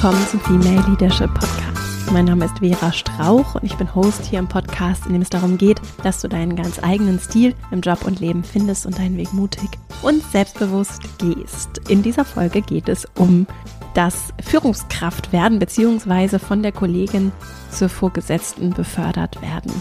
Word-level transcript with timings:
willkommen 0.00 0.28
zum 0.28 0.38
Female 0.38 0.88
Leadership 0.88 1.34
Podcast. 1.34 2.12
Mein 2.12 2.26
Name 2.26 2.44
ist 2.44 2.60
Vera 2.60 2.92
Strauch 2.92 3.56
und 3.56 3.64
ich 3.64 3.74
bin 3.74 3.92
Host 3.96 4.24
hier 4.26 4.38
im 4.38 4.46
Podcast, 4.46 5.04
in 5.06 5.12
dem 5.12 5.22
es 5.22 5.28
darum 5.28 5.58
geht, 5.58 5.80
dass 6.04 6.20
du 6.20 6.28
deinen 6.28 6.54
ganz 6.54 6.80
eigenen 6.80 7.18
Stil 7.18 7.52
im 7.72 7.80
Job 7.80 8.04
und 8.04 8.20
Leben 8.20 8.44
findest 8.44 8.86
und 8.86 8.96
deinen 8.96 9.16
Weg 9.16 9.32
mutig 9.32 9.68
und 10.02 10.22
selbstbewusst 10.30 11.02
gehst. 11.18 11.80
In 11.88 12.04
dieser 12.04 12.24
Folge 12.24 12.62
geht 12.62 12.88
es 12.88 13.08
um 13.16 13.48
das 13.94 14.32
Führungskraft 14.40 15.32
werden 15.32 15.58
bzw. 15.58 16.38
von 16.38 16.62
der 16.62 16.70
Kollegin 16.70 17.32
zur 17.72 17.88
Vorgesetzten 17.88 18.70
befördert 18.70 19.42
werden. 19.42 19.72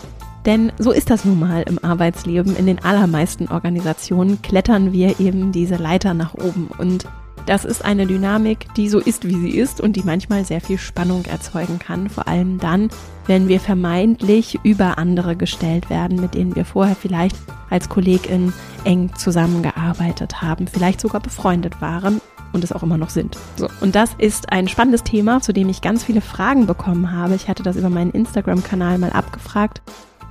Denn 0.48 0.72
so 0.80 0.92
ist 0.94 1.12
das 1.12 1.26
nun 1.26 1.40
mal 1.40 1.62
im 1.62 1.78
Arbeitsleben. 1.84 2.56
In 2.56 2.66
den 2.66 2.84
allermeisten 2.84 3.50
Organisationen 3.50 4.42
klettern 4.42 4.94
wir 4.94 5.20
eben 5.20 5.52
diese 5.52 5.76
Leiter 5.76 6.16
nach 6.16 6.34
oben. 6.34 6.70
Und 6.80 7.06
das 7.48 7.66
ist 7.66 7.84
eine 7.84 8.06
Dynamik, 8.06 8.68
die 8.76 8.90
so 8.90 9.00
ist, 9.00 9.28
wie 9.28 9.36
sie 9.36 9.58
ist 9.58 9.82
und 9.82 9.96
die 9.96 10.04
manchmal 10.04 10.46
sehr 10.46 10.62
viel 10.62 10.78
Spannung 10.78 11.26
erzeugen 11.26 11.80
kann. 11.80 12.10
Vor 12.10 12.28
allem 12.28 12.60
dann, 12.60 12.90
wenn 13.26 13.48
wir 13.48 13.60
vermeintlich 13.60 14.60
über 14.64 14.98
andere 14.98 15.36
gestellt 15.36 15.90
werden, 15.90 16.22
mit 16.22 16.36
denen 16.36 16.56
wir 16.56 16.66
vorher 16.66 16.96
vielleicht 16.96 17.36
als 17.70 17.90
Kollegin 17.90 18.54
eng 18.84 19.12
zusammengearbeitet 19.16 20.42
haben, 20.42 20.68
vielleicht 20.68 21.02
sogar 21.02 21.22
befreundet 21.22 21.82
waren 21.82 22.22
und 22.54 22.64
es 22.64 22.72
auch 22.72 22.84
immer 22.84 22.98
noch 22.98 23.10
sind. 23.10 23.38
So, 23.56 23.68
und 23.82 23.96
das 23.96 24.12
ist 24.18 24.52
ein 24.52 24.68
spannendes 24.68 25.04
Thema, 25.04 25.42
zu 25.42 25.54
dem 25.54 25.70
ich 25.70 25.82
ganz 25.82 26.04
viele 26.04 26.22
Fragen 26.22 26.68
bekommen 26.68 27.12
habe. 27.12 27.36
Ich 27.36 27.48
hatte 27.48 27.64
das 27.64 27.76
über 27.76 27.90
meinen 27.90 28.12
Instagram-Kanal 28.12 29.00
mal 29.00 29.12
abgefragt 29.12 29.82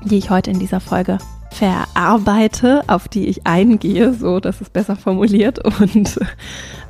die 0.05 0.19
ich 0.19 0.31
heute 0.31 0.51
in 0.51 0.59
dieser 0.59 0.81
Folge 0.81 1.19
verarbeite, 1.57 2.83
auf 2.87 3.09
die 3.09 3.27
ich 3.27 3.47
eingehe, 3.47 4.13
so 4.13 4.41
dass 4.41 4.61
es 4.61 4.71
besser 4.71 4.97
formuliert 4.97 5.59
und 5.81 6.19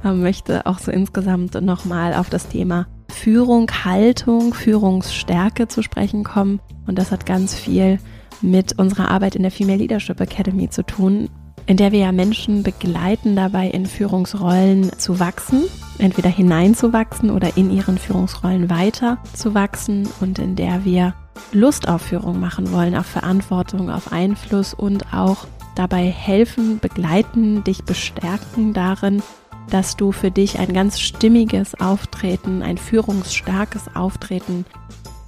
äh, 0.05 0.13
möchte 0.13 0.67
auch 0.67 0.79
so 0.79 0.91
insgesamt 0.91 1.61
nochmal 1.63 2.15
auf 2.15 2.29
das 2.29 2.49
Thema 2.49 2.87
Führung, 3.09 3.71
Haltung, 3.85 4.53
Führungsstärke 4.53 5.69
zu 5.69 5.83
sprechen 5.83 6.25
kommen. 6.25 6.61
Und 6.87 6.99
das 6.99 7.13
hat 7.13 7.27
ganz 7.27 7.55
viel 7.55 7.99
mit 8.43 8.79
unserer 8.79 9.11
Arbeit 9.11 9.37
in 9.37 9.43
der 9.43 9.51
Female 9.51 9.79
Leadership 9.79 10.21
Academy 10.21 10.69
zu 10.69 10.85
tun, 10.85 11.31
in 11.67 11.77
der 11.77 11.93
wir 11.93 12.01
ja 12.01 12.13
Menschen 12.13 12.63
begleiten 12.63 13.37
dabei, 13.37 13.69
in 13.69 13.87
Führungsrollen 13.87 14.91
zu 14.99 15.19
wachsen, 15.21 15.63
entweder 15.99 16.29
hineinzuwachsen 16.29 17.31
oder 17.31 17.57
in 17.57 17.71
ihren 17.71 17.99
Führungsrollen 17.99 18.69
weiter 18.69 19.19
zu 19.33 19.55
wachsen 19.55 20.09
und 20.21 20.39
in 20.39 20.57
der 20.57 20.85
wir 20.85 21.15
Lust 21.53 21.89
auf 21.89 22.03
Führung 22.03 22.41
machen 22.41 22.73
wollen, 22.73 22.97
auf 22.97 23.07
Verantwortung, 23.07 23.91
auf 23.91 24.13
Einfluss 24.13 24.75
und 24.75 25.13
auch 25.13 25.47
dabei 25.75 26.07
helfen, 26.07 26.79
begleiten, 26.79 27.63
dich 27.65 27.85
bestärken 27.85 28.73
darin, 28.73 29.23
dass 29.71 29.97
du 29.97 30.13
für 30.13 30.31
dich 30.31 30.59
ein 30.59 30.73
ganz 30.73 31.01
stimmiges 31.01 31.79
Auftreten, 31.81 32.63
ein 32.63 32.79
führungsstarkes 32.79 33.95
Auftreten 33.95 34.65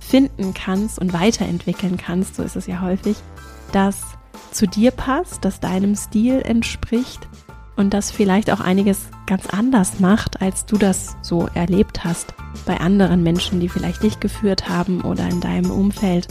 finden 0.01 0.55
kannst 0.55 0.99
und 0.99 1.13
weiterentwickeln 1.13 1.97
kannst, 1.97 2.37
so 2.37 2.43
ist 2.43 2.57
es 2.57 2.67
ja 2.67 2.81
häufig, 2.81 3.17
das 3.73 4.01
zu 4.51 4.67
dir 4.67 4.91
passt, 4.91 5.45
das 5.45 5.61
deinem 5.61 5.95
Stil 5.95 6.41
entspricht 6.41 7.28
und 7.79 7.95
das 7.95 8.11
vielleicht 8.11 8.51
auch 8.51 8.61
einiges 8.61 9.09
ganz 9.27 9.47
anders 9.47 10.01
macht, 10.01 10.43
als 10.43 10.67
du 10.67 10.77
das 10.77 11.17
so 11.23 11.49
erlebt 11.55 12.05
hast 12.05 12.35
bei 12.67 12.79
anderen 12.81 13.23
Menschen, 13.23 13.61
die 13.61 13.69
vielleicht 13.69 14.03
dich 14.03 14.19
geführt 14.19 14.69
haben 14.69 15.01
oder 15.03 15.27
in 15.29 15.41
deinem 15.41 15.71
Umfeld 15.71 16.27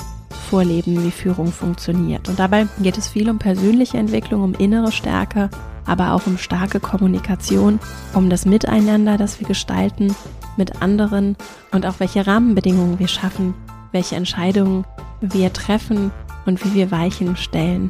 vorleben, 0.50 1.04
wie 1.06 1.12
Führung 1.12 1.48
funktioniert. 1.48 2.28
Und 2.28 2.38
dabei 2.38 2.68
geht 2.82 2.98
es 2.98 3.08
viel 3.08 3.30
um 3.30 3.40
persönliche 3.40 3.98
Entwicklung, 3.98 4.44
um 4.44 4.54
innere 4.56 4.92
Stärke, 4.92 5.50
aber 5.86 6.12
auch 6.12 6.28
um 6.28 6.38
starke 6.38 6.82
Kommunikation, 6.82 7.80
um 8.14 8.30
das 8.30 8.46
Miteinander, 8.46 9.18
das 9.18 9.40
wir 9.40 9.48
gestalten 9.48 10.14
mit 10.58 10.82
anderen 10.82 11.38
und 11.72 11.86
auch 11.86 12.00
welche 12.00 12.28
Rahmenbedingungen 12.28 13.00
wir 13.00 13.08
schaffen, 13.08 13.54
welche 13.94 14.18
Entscheidungen 14.18 14.86
wir 15.22 15.54
treffen 15.54 16.12
und 16.46 16.66
wie 16.66 16.74
wir 16.74 16.92
Weichen 16.92 17.38
stellen 17.38 17.90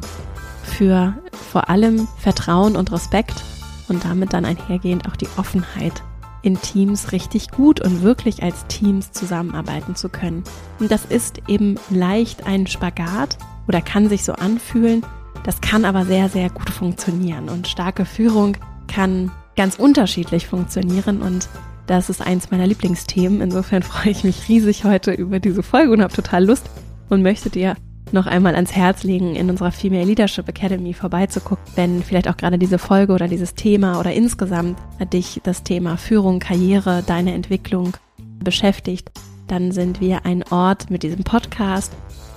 für 0.68 1.14
vor 1.50 1.68
allem 1.68 2.06
Vertrauen 2.18 2.76
und 2.76 2.92
Respekt 2.92 3.42
und 3.88 4.04
damit 4.04 4.32
dann 4.32 4.44
einhergehend 4.44 5.08
auch 5.08 5.16
die 5.16 5.28
Offenheit 5.36 6.02
in 6.42 6.60
Teams 6.60 7.12
richtig 7.12 7.50
gut 7.50 7.80
und 7.80 8.02
wirklich 8.02 8.42
als 8.42 8.66
Teams 8.68 9.12
zusammenarbeiten 9.12 9.96
zu 9.96 10.08
können. 10.08 10.44
Und 10.78 10.90
das 10.90 11.04
ist 11.04 11.42
eben 11.48 11.76
leicht 11.90 12.46
ein 12.46 12.66
Spagat 12.66 13.38
oder 13.66 13.80
kann 13.80 14.08
sich 14.08 14.24
so 14.24 14.32
anfühlen. 14.34 15.04
Das 15.44 15.60
kann 15.60 15.84
aber 15.84 16.04
sehr, 16.04 16.28
sehr 16.28 16.50
gut 16.50 16.70
funktionieren 16.70 17.48
und 17.48 17.68
starke 17.68 18.04
Führung 18.04 18.56
kann 18.86 19.30
ganz 19.56 19.76
unterschiedlich 19.76 20.46
funktionieren 20.46 21.20
und 21.20 21.48
das 21.86 22.10
ist 22.10 22.20
eins 22.20 22.50
meiner 22.50 22.66
Lieblingsthemen. 22.66 23.40
Insofern 23.40 23.82
freue 23.84 24.12
ich 24.12 24.24
mich 24.24 24.48
riesig 24.48 24.84
heute 24.84 25.12
über 25.12 25.40
diese 25.40 25.62
Folge 25.62 25.92
und 25.92 26.02
habe 26.02 26.14
total 26.14 26.44
Lust 26.44 26.70
und 27.08 27.22
möchte 27.22 27.50
dir 27.50 27.76
noch 28.12 28.26
einmal 28.26 28.54
ans 28.54 28.72
Herz 28.72 29.02
legen, 29.02 29.34
in 29.34 29.50
unserer 29.50 29.72
Female 29.72 30.04
Leadership 30.04 30.48
Academy 30.48 30.94
vorbeizugucken, 30.94 31.64
wenn 31.76 32.02
vielleicht 32.02 32.28
auch 32.28 32.36
gerade 32.36 32.58
diese 32.58 32.78
Folge 32.78 33.12
oder 33.12 33.28
dieses 33.28 33.54
Thema 33.54 33.98
oder 33.98 34.12
insgesamt 34.12 34.78
dich 35.12 35.40
das 35.44 35.62
Thema 35.62 35.96
Führung, 35.96 36.38
Karriere, 36.38 37.02
deine 37.06 37.34
Entwicklung 37.34 37.96
beschäftigt, 38.42 39.10
dann 39.46 39.72
sind 39.72 40.00
wir 40.00 40.24
ein 40.26 40.44
Ort 40.50 40.90
mit 40.90 41.02
diesem 41.02 41.24
Podcast, 41.24 41.92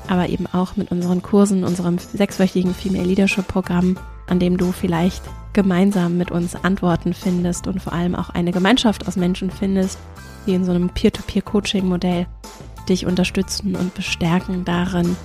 aber 0.07 0.29
eben 0.29 0.47
auch 0.47 0.75
mit 0.75 0.91
unseren 0.91 1.21
Kursen, 1.21 1.63
unserem 1.63 1.97
sechswöchigen 1.97 2.73
Female 2.73 3.05
Leadership 3.05 3.47
Programm, 3.47 3.97
an 4.27 4.39
dem 4.39 4.57
du 4.57 4.71
vielleicht 4.71 5.23
gemeinsam 5.53 6.17
mit 6.17 6.31
uns 6.31 6.55
Antworten 6.55 7.13
findest 7.13 7.67
und 7.67 7.81
vor 7.81 7.93
allem 7.93 8.15
auch 8.15 8.29
eine 8.29 8.51
Gemeinschaft 8.51 9.07
aus 9.07 9.15
Menschen 9.15 9.51
findest, 9.51 9.99
die 10.47 10.53
in 10.53 10.63
so 10.65 10.71
einem 10.71 10.89
Peer-to-Peer-Coaching-Modell 10.89 12.25
dich 12.89 13.05
unterstützen 13.05 13.75
und 13.75 13.93
bestärken 13.93 14.65
darin, 14.65 15.15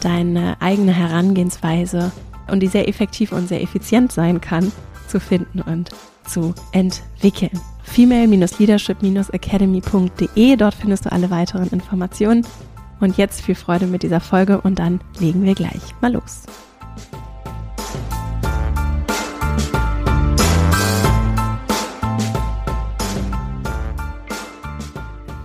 deine 0.00 0.56
eigene 0.60 0.92
Herangehensweise 0.92 2.12
und 2.50 2.60
die 2.60 2.68
sehr 2.68 2.88
effektiv 2.88 3.32
und 3.32 3.48
sehr 3.48 3.62
effizient 3.62 4.12
sein 4.12 4.40
kann, 4.40 4.72
zu 5.08 5.20
finden 5.20 5.60
und 5.60 5.90
zu 6.26 6.54
entwickeln. 6.72 7.60
Female-leadership-academy.de, 7.82 10.56
dort 10.56 10.74
findest 10.74 11.04
du 11.06 11.12
alle 11.12 11.30
weiteren 11.30 11.68
Informationen. 11.68 12.46
Und 12.98 13.18
jetzt 13.18 13.42
viel 13.42 13.54
Freude 13.54 13.86
mit 13.86 14.02
dieser 14.02 14.20
Folge 14.20 14.58
und 14.60 14.78
dann 14.78 15.00
legen 15.18 15.44
wir 15.44 15.54
gleich 15.54 15.82
mal 16.00 16.12
los. 16.12 16.44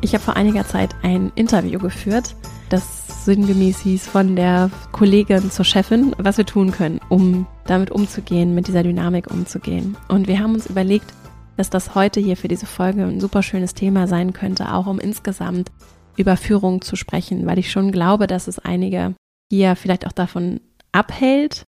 Ich 0.03 0.13
habe 0.13 0.23
vor 0.23 0.35
einiger 0.35 0.65
Zeit 0.65 0.95
ein 1.03 1.31
Interview 1.35 1.79
geführt, 1.79 2.35
das 2.69 3.00
sinngemäß 3.25 3.81
hieß 3.81 4.07
von 4.07 4.35
der 4.35 4.71
Kollegin 4.91 5.51
zur 5.51 5.65
Chefin, 5.65 6.15
was 6.17 6.37
wir 6.37 6.45
tun 6.45 6.71
können, 6.71 6.99
um 7.09 7.45
damit 7.65 7.91
umzugehen, 7.91 8.55
mit 8.55 8.67
dieser 8.67 8.83
Dynamik 8.83 9.29
umzugehen. 9.29 9.95
Und 10.07 10.27
wir 10.27 10.39
haben 10.39 10.53
uns 10.53 10.67
überlegt, 10.67 11.13
dass 11.57 11.69
das 11.69 11.95
heute 11.95 12.19
hier 12.19 12.37
für 12.37 12.47
diese 12.47 12.65
Folge 12.65 13.03
ein 13.03 13.19
super 13.19 13.43
schönes 13.43 13.73
Thema 13.73 14.07
sein 14.07 14.33
könnte, 14.33 14.73
auch 14.73 14.87
um 14.87 14.99
insgesamt 14.99 15.71
über 16.17 16.37
Führung 16.37 16.81
zu 16.81 16.95
sprechen, 16.95 17.45
weil 17.45 17.59
ich 17.59 17.71
schon 17.71 17.91
glaube, 17.91 18.27
dass 18.27 18.47
es 18.47 18.59
einige 18.59 19.13
hier 19.51 19.75
vielleicht 19.75 20.07
auch 20.07 20.11
davon 20.11 20.59
abhält, 20.91 21.63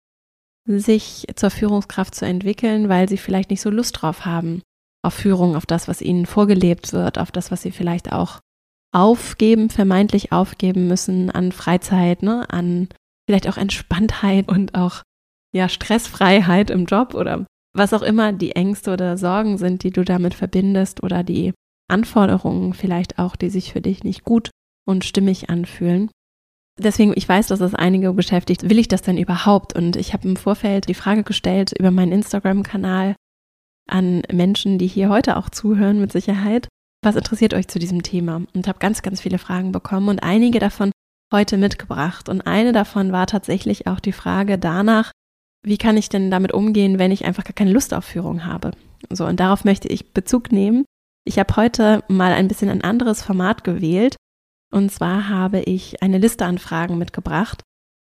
sich 0.65 1.25
zur 1.35 1.49
Führungskraft 1.49 2.13
zu 2.13 2.25
entwickeln, 2.25 2.89
weil 2.89 3.09
sie 3.09 3.17
vielleicht 3.17 3.49
nicht 3.49 3.61
so 3.61 3.69
Lust 3.69 4.01
drauf 4.01 4.25
haben, 4.25 4.61
auf 5.01 5.13
Führung, 5.13 5.55
auf 5.55 5.65
das, 5.65 5.87
was 5.87 6.01
ihnen 6.01 6.25
vorgelebt 6.25 6.93
wird, 6.93 7.17
auf 7.17 7.31
das, 7.31 7.51
was 7.51 7.61
sie 7.61 7.71
vielleicht 7.71 8.11
auch 8.11 8.39
aufgeben, 8.91 9.69
vermeintlich 9.69 10.31
aufgeben 10.31 10.87
müssen 10.87 11.29
an 11.29 11.51
Freizeit, 11.51 12.23
ne, 12.23 12.49
an 12.49 12.87
vielleicht 13.27 13.47
auch 13.47 13.57
Entspanntheit 13.57 14.47
und 14.47 14.75
auch 14.75 15.03
ja 15.53 15.69
Stressfreiheit 15.69 16.69
im 16.69 16.85
Job 16.85 17.13
oder 17.13 17.45
was 17.73 17.93
auch 17.93 18.01
immer 18.01 18.33
die 18.33 18.55
Ängste 18.55 18.91
oder 18.93 19.17
Sorgen 19.17 19.57
sind, 19.57 19.83
die 19.83 19.91
du 19.91 20.03
damit 20.03 20.33
verbindest 20.33 21.03
oder 21.03 21.23
die 21.23 21.53
Anforderungen 21.87 22.73
vielleicht 22.73 23.19
auch, 23.19 23.35
die 23.35 23.49
sich 23.49 23.71
für 23.71 23.81
dich 23.81 24.03
nicht 24.03 24.23
gut 24.23 24.49
und 24.87 25.05
stimmig 25.05 25.49
anfühlen. 25.49 26.09
Deswegen, 26.79 27.13
ich 27.15 27.27
weiß, 27.27 27.47
dass 27.47 27.59
es 27.59 27.75
einige 27.75 28.13
beschäftigt. 28.13 28.69
Will 28.69 28.79
ich 28.79 28.87
das 28.87 29.01
denn 29.01 29.17
überhaupt? 29.17 29.75
Und 29.75 29.97
ich 29.97 30.13
habe 30.13 30.27
im 30.27 30.35
Vorfeld 30.37 30.87
die 30.87 30.93
Frage 30.93 31.23
gestellt 31.23 31.73
über 31.77 31.91
meinen 31.91 32.13
Instagram-Kanal, 32.13 33.15
an 33.87 34.21
Menschen, 34.31 34.77
die 34.77 34.87
hier 34.87 35.09
heute 35.09 35.35
auch 35.35 35.49
zuhören, 35.49 35.99
mit 35.99 36.11
Sicherheit. 36.11 36.67
Was 37.01 37.15
interessiert 37.15 37.53
euch 37.53 37.67
zu 37.67 37.79
diesem 37.79 38.03
Thema? 38.03 38.41
Und 38.53 38.67
habe 38.67 38.79
ganz, 38.79 39.01
ganz 39.01 39.21
viele 39.21 39.37
Fragen 39.37 39.71
bekommen 39.71 40.09
und 40.09 40.23
einige 40.23 40.59
davon 40.59 40.91
heute 41.33 41.57
mitgebracht. 41.57 42.27
Und 42.27 42.41
eine 42.41 42.73
davon 42.73 43.11
war 43.11 43.27
tatsächlich 43.27 43.87
auch 43.87 43.99
die 43.99 44.11
Frage 44.11 44.57
danach, 44.57 45.11
wie 45.65 45.77
kann 45.77 45.97
ich 45.97 46.09
denn 46.09 46.31
damit 46.31 46.53
umgehen, 46.53 46.99
wenn 46.99 47.11
ich 47.11 47.25
einfach 47.25 47.43
gar 47.43 47.53
keine 47.53 47.71
Lust 47.71 47.93
auf 47.93 48.05
Führung 48.05 48.45
habe? 48.45 48.71
So, 49.09 49.25
und 49.25 49.39
darauf 49.39 49.65
möchte 49.65 49.87
ich 49.87 50.13
Bezug 50.13 50.51
nehmen. 50.51 50.85
Ich 51.25 51.39
habe 51.39 51.55
heute 51.55 52.03
mal 52.07 52.33
ein 52.33 52.47
bisschen 52.47 52.69
ein 52.69 52.83
anderes 52.83 53.23
Format 53.23 53.63
gewählt. 53.63 54.15
Und 54.71 54.91
zwar 54.91 55.29
habe 55.29 55.61
ich 55.61 56.01
eine 56.01 56.17
Liste 56.17 56.45
an 56.45 56.57
Fragen 56.57 56.97
mitgebracht, 56.97 57.61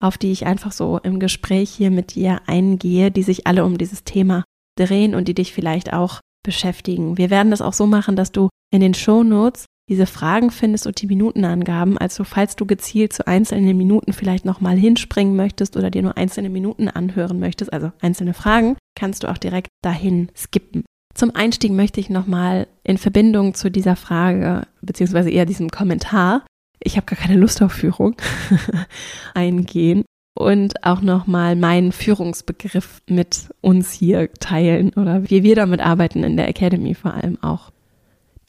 auf 0.02 0.18
die 0.18 0.32
ich 0.32 0.46
einfach 0.46 0.72
so 0.72 0.98
im 0.98 1.20
Gespräch 1.20 1.70
hier 1.70 1.90
mit 1.90 2.14
dir 2.14 2.40
eingehe, 2.46 3.10
die 3.10 3.22
sich 3.22 3.46
alle 3.46 3.64
um 3.64 3.78
dieses 3.78 4.04
Thema 4.04 4.44
drehen 4.78 5.14
und 5.14 5.28
die 5.28 5.34
dich 5.34 5.52
vielleicht 5.52 5.92
auch 5.92 6.20
beschäftigen. 6.44 7.18
Wir 7.18 7.30
werden 7.30 7.50
das 7.50 7.62
auch 7.62 7.72
so 7.72 7.86
machen, 7.86 8.16
dass 8.16 8.32
du 8.32 8.48
in 8.70 8.80
den 8.80 8.94
Show 8.94 9.22
Notes 9.22 9.66
diese 9.90 10.06
Fragen 10.06 10.52
findest 10.52 10.86
und 10.86 11.02
die 11.02 11.08
Minutenangaben. 11.08 11.98
Also 11.98 12.22
falls 12.22 12.54
du 12.54 12.64
gezielt 12.64 13.12
zu 13.12 13.26
einzelnen 13.26 13.76
Minuten 13.76 14.12
vielleicht 14.12 14.44
nochmal 14.44 14.76
hinspringen 14.76 15.34
möchtest 15.34 15.76
oder 15.76 15.90
dir 15.90 16.02
nur 16.02 16.16
einzelne 16.16 16.48
Minuten 16.48 16.88
anhören 16.88 17.40
möchtest, 17.40 17.72
also 17.72 17.90
einzelne 18.00 18.32
Fragen, 18.32 18.76
kannst 18.94 19.24
du 19.24 19.28
auch 19.28 19.38
direkt 19.38 19.68
dahin 19.82 20.28
skippen. 20.36 20.84
Zum 21.12 21.34
Einstieg 21.34 21.72
möchte 21.72 21.98
ich 21.98 22.08
nochmal 22.08 22.68
in 22.84 22.98
Verbindung 22.98 23.54
zu 23.54 23.68
dieser 23.68 23.96
Frage, 23.96 24.62
beziehungsweise 24.80 25.28
eher 25.28 25.44
diesem 25.44 25.70
Kommentar, 25.70 26.46
ich 26.78 26.96
habe 26.96 27.06
gar 27.06 27.18
keine 27.18 27.38
Lust 27.38 27.60
auf 27.60 27.72
Führung, 27.72 28.14
eingehen 29.34 30.04
und 30.38 30.84
auch 30.84 31.00
nochmal 31.00 31.56
meinen 31.56 31.90
Führungsbegriff 31.90 33.02
mit 33.08 33.48
uns 33.60 33.92
hier 33.92 34.32
teilen 34.34 34.90
oder 34.90 35.28
wie 35.28 35.42
wir 35.42 35.56
damit 35.56 35.80
arbeiten 35.80 36.22
in 36.22 36.36
der 36.36 36.48
Academy 36.48 36.94
vor 36.94 37.12
allem 37.12 37.42
auch. 37.42 37.72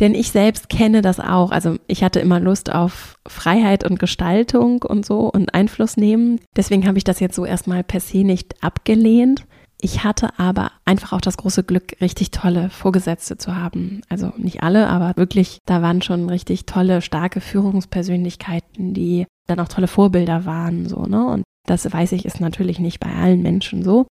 Denn 0.01 0.15
ich 0.15 0.31
selbst 0.31 0.68
kenne 0.68 1.01
das 1.01 1.19
auch. 1.19 1.51
Also 1.51 1.77
ich 1.88 2.03
hatte 2.03 2.19
immer 2.19 2.39
Lust 2.39 2.71
auf 2.71 3.15
Freiheit 3.27 3.89
und 3.89 4.00
Gestaltung 4.00 4.81
und 4.81 5.06
so 5.06 5.30
und 5.31 5.53
Einfluss 5.53 5.95
nehmen. 5.95 6.39
Deswegen 6.57 6.88
habe 6.88 6.98
ich 6.98 7.03
das 7.03 7.19
jetzt 7.19 7.36
so 7.36 7.45
erstmal 7.45 7.83
per 7.83 8.00
se 8.00 8.24
nicht 8.24 8.62
abgelehnt. 8.63 9.45
Ich 9.80 10.03
hatte 10.03 10.38
aber 10.38 10.71
einfach 10.86 11.13
auch 11.13 11.21
das 11.21 11.38
große 11.38 11.63
Glück, 11.63 11.95
richtig 12.01 12.31
tolle 12.31 12.69
Vorgesetzte 12.69 13.38
zu 13.38 13.56
haben. 13.56 14.01
Also 14.09 14.33
nicht 14.38 14.63
alle, 14.63 14.88
aber 14.88 15.13
wirklich, 15.18 15.59
da 15.65 15.81
waren 15.81 16.01
schon 16.01 16.30
richtig 16.30 16.65
tolle, 16.65 17.01
starke 17.01 17.39
Führungspersönlichkeiten, 17.39 18.94
die 18.94 19.25
dann 19.48 19.59
auch 19.59 19.68
tolle 19.68 19.88
Vorbilder 19.88 20.45
waren, 20.45 20.88
so, 20.88 21.03
ne? 21.06 21.25
Und 21.25 21.44
das 21.68 21.92
weiß 21.92 22.12
ich, 22.13 22.25
ist 22.25 22.39
natürlich 22.39 22.80
nicht 22.80 23.00
bei 23.00 23.12
allen 23.12 23.42
Menschen 23.42 23.83
so. 23.83 24.06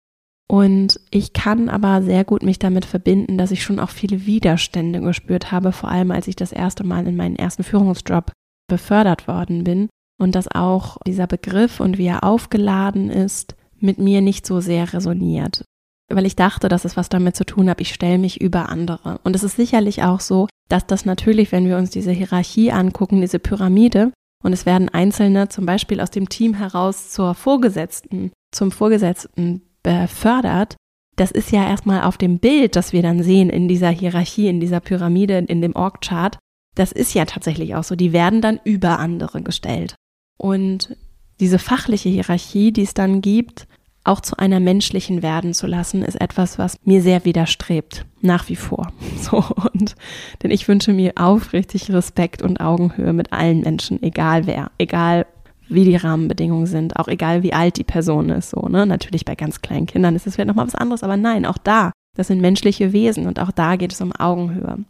Und 0.51 0.99
ich 1.11 1.33
kann 1.33 1.69
aber 1.69 2.01
sehr 2.01 2.23
gut 2.25 2.41
mich 2.41 2.57
damit 2.57 2.85
verbinden, 2.85 3.37
dass 3.37 3.51
ich 3.51 3.63
schon 3.63 3.79
auch 3.79 3.91
viele 3.91 4.25
Widerstände 4.25 4.99
gespürt 4.99 5.51
habe, 5.51 5.71
vor 5.71 5.89
allem 5.89 6.09
als 6.09 6.27
ich 6.27 6.35
das 6.35 6.51
erste 6.51 6.83
Mal 6.83 7.05
in 7.05 7.15
meinen 7.15 7.35
ersten 7.35 7.63
Führungsjob 7.63 8.31
befördert 8.67 9.27
worden 9.27 9.63
bin 9.63 9.89
und 10.19 10.33
dass 10.33 10.53
auch 10.53 10.97
dieser 11.05 11.27
Begriff 11.27 11.79
und 11.79 11.99
wie 11.99 12.07
er 12.07 12.23
aufgeladen 12.23 13.11
ist, 13.11 13.55
mit 13.79 13.99
mir 13.99 14.21
nicht 14.21 14.47
so 14.47 14.59
sehr 14.59 14.91
resoniert. 14.91 15.63
Weil 16.11 16.25
ich 16.25 16.35
dachte, 16.35 16.67
dass 16.67 16.83
es 16.83 16.97
was 16.97 17.09
damit 17.09 17.35
zu 17.35 17.45
tun 17.45 17.69
hat, 17.69 17.79
ich 17.79 17.93
stelle 17.93 18.17
mich 18.17 18.41
über 18.41 18.69
andere. 18.69 19.19
Und 19.23 19.35
es 19.35 19.43
ist 19.43 19.55
sicherlich 19.55 20.01
auch 20.01 20.19
so, 20.19 20.47
dass 20.67 20.87
das 20.87 21.05
natürlich, 21.05 21.51
wenn 21.51 21.67
wir 21.67 21.77
uns 21.77 21.91
diese 21.91 22.11
Hierarchie 22.11 22.71
angucken, 22.71 23.21
diese 23.21 23.37
Pyramide, 23.37 24.11
und 24.43 24.53
es 24.53 24.65
werden 24.65 24.89
Einzelne 24.89 25.49
zum 25.49 25.65
Beispiel 25.65 25.99
aus 25.99 26.11
dem 26.11 26.27
Team 26.29 26.55
heraus 26.55 27.11
zur 27.11 27.35
Vorgesetzten, 27.35 28.31
zum 28.51 28.71
Vorgesetzten 28.71 29.61
befördert, 29.83 30.75
das 31.15 31.31
ist 31.31 31.51
ja 31.51 31.67
erstmal 31.67 32.03
auf 32.03 32.17
dem 32.17 32.39
Bild, 32.39 32.75
das 32.75 32.93
wir 32.93 33.01
dann 33.01 33.23
sehen 33.23 33.49
in 33.49 33.67
dieser 33.67 33.89
Hierarchie, 33.89 34.47
in 34.47 34.59
dieser 34.59 34.79
Pyramide, 34.79 35.39
in 35.39 35.61
dem 35.61 35.75
Org-Chart. 35.75 36.37
Das 36.75 36.93
ist 36.93 37.13
ja 37.13 37.25
tatsächlich 37.25 37.75
auch 37.75 37.83
so. 37.83 37.95
Die 37.95 38.13
werden 38.13 38.41
dann 38.41 38.59
über 38.63 38.99
andere 38.99 39.41
gestellt. 39.41 39.95
Und 40.37 40.95
diese 41.41 41.59
fachliche 41.59 42.07
Hierarchie, 42.07 42.71
die 42.71 42.83
es 42.83 42.93
dann 42.93 43.21
gibt, 43.21 43.67
auch 44.05 44.21
zu 44.21 44.37
einer 44.37 44.61
menschlichen 44.61 45.21
werden 45.21 45.53
zu 45.53 45.67
lassen, 45.67 46.03
ist 46.03 46.19
etwas, 46.19 46.57
was 46.57 46.77
mir 46.85 47.01
sehr 47.01 47.25
widerstrebt. 47.25 48.05
Nach 48.21 48.47
wie 48.49 48.55
vor. 48.55 48.91
So. 49.19 49.43
Und, 49.73 49.95
denn 50.41 50.51
ich 50.51 50.69
wünsche 50.69 50.93
mir 50.93 51.13
aufrichtig 51.15 51.91
Respekt 51.91 52.41
und 52.41 52.61
Augenhöhe 52.61 53.11
mit 53.11 53.33
allen 53.33 53.59
Menschen, 53.59 54.01
egal 54.01 54.47
wer, 54.47 54.71
egal 54.77 55.25
wie 55.69 55.85
die 55.85 55.95
Rahmenbedingungen 55.95 56.65
sind, 56.65 56.97
auch 56.97 57.07
egal 57.07 57.43
wie 57.43 57.53
alt 57.53 57.77
die 57.77 57.83
Person 57.83 58.29
ist, 58.29 58.49
so, 58.49 58.67
ne? 58.67 58.85
Natürlich 58.85 59.25
bei 59.25 59.35
ganz 59.35 59.61
kleinen 59.61 59.85
Kindern 59.85 60.15
ist 60.15 60.27
es 60.27 60.35
vielleicht 60.35 60.47
nochmal 60.47 60.67
was 60.67 60.75
anderes, 60.75 61.03
aber 61.03 61.17
nein, 61.17 61.45
auch 61.45 61.57
da, 61.57 61.91
das 62.17 62.27
sind 62.27 62.41
menschliche 62.41 62.91
Wesen 62.91 63.27
und 63.27 63.39
auch 63.39 63.51
da 63.51 63.75
geht 63.75 63.93
es 63.93 64.01
um 64.01 64.11
Augenhöhe. 64.11 64.83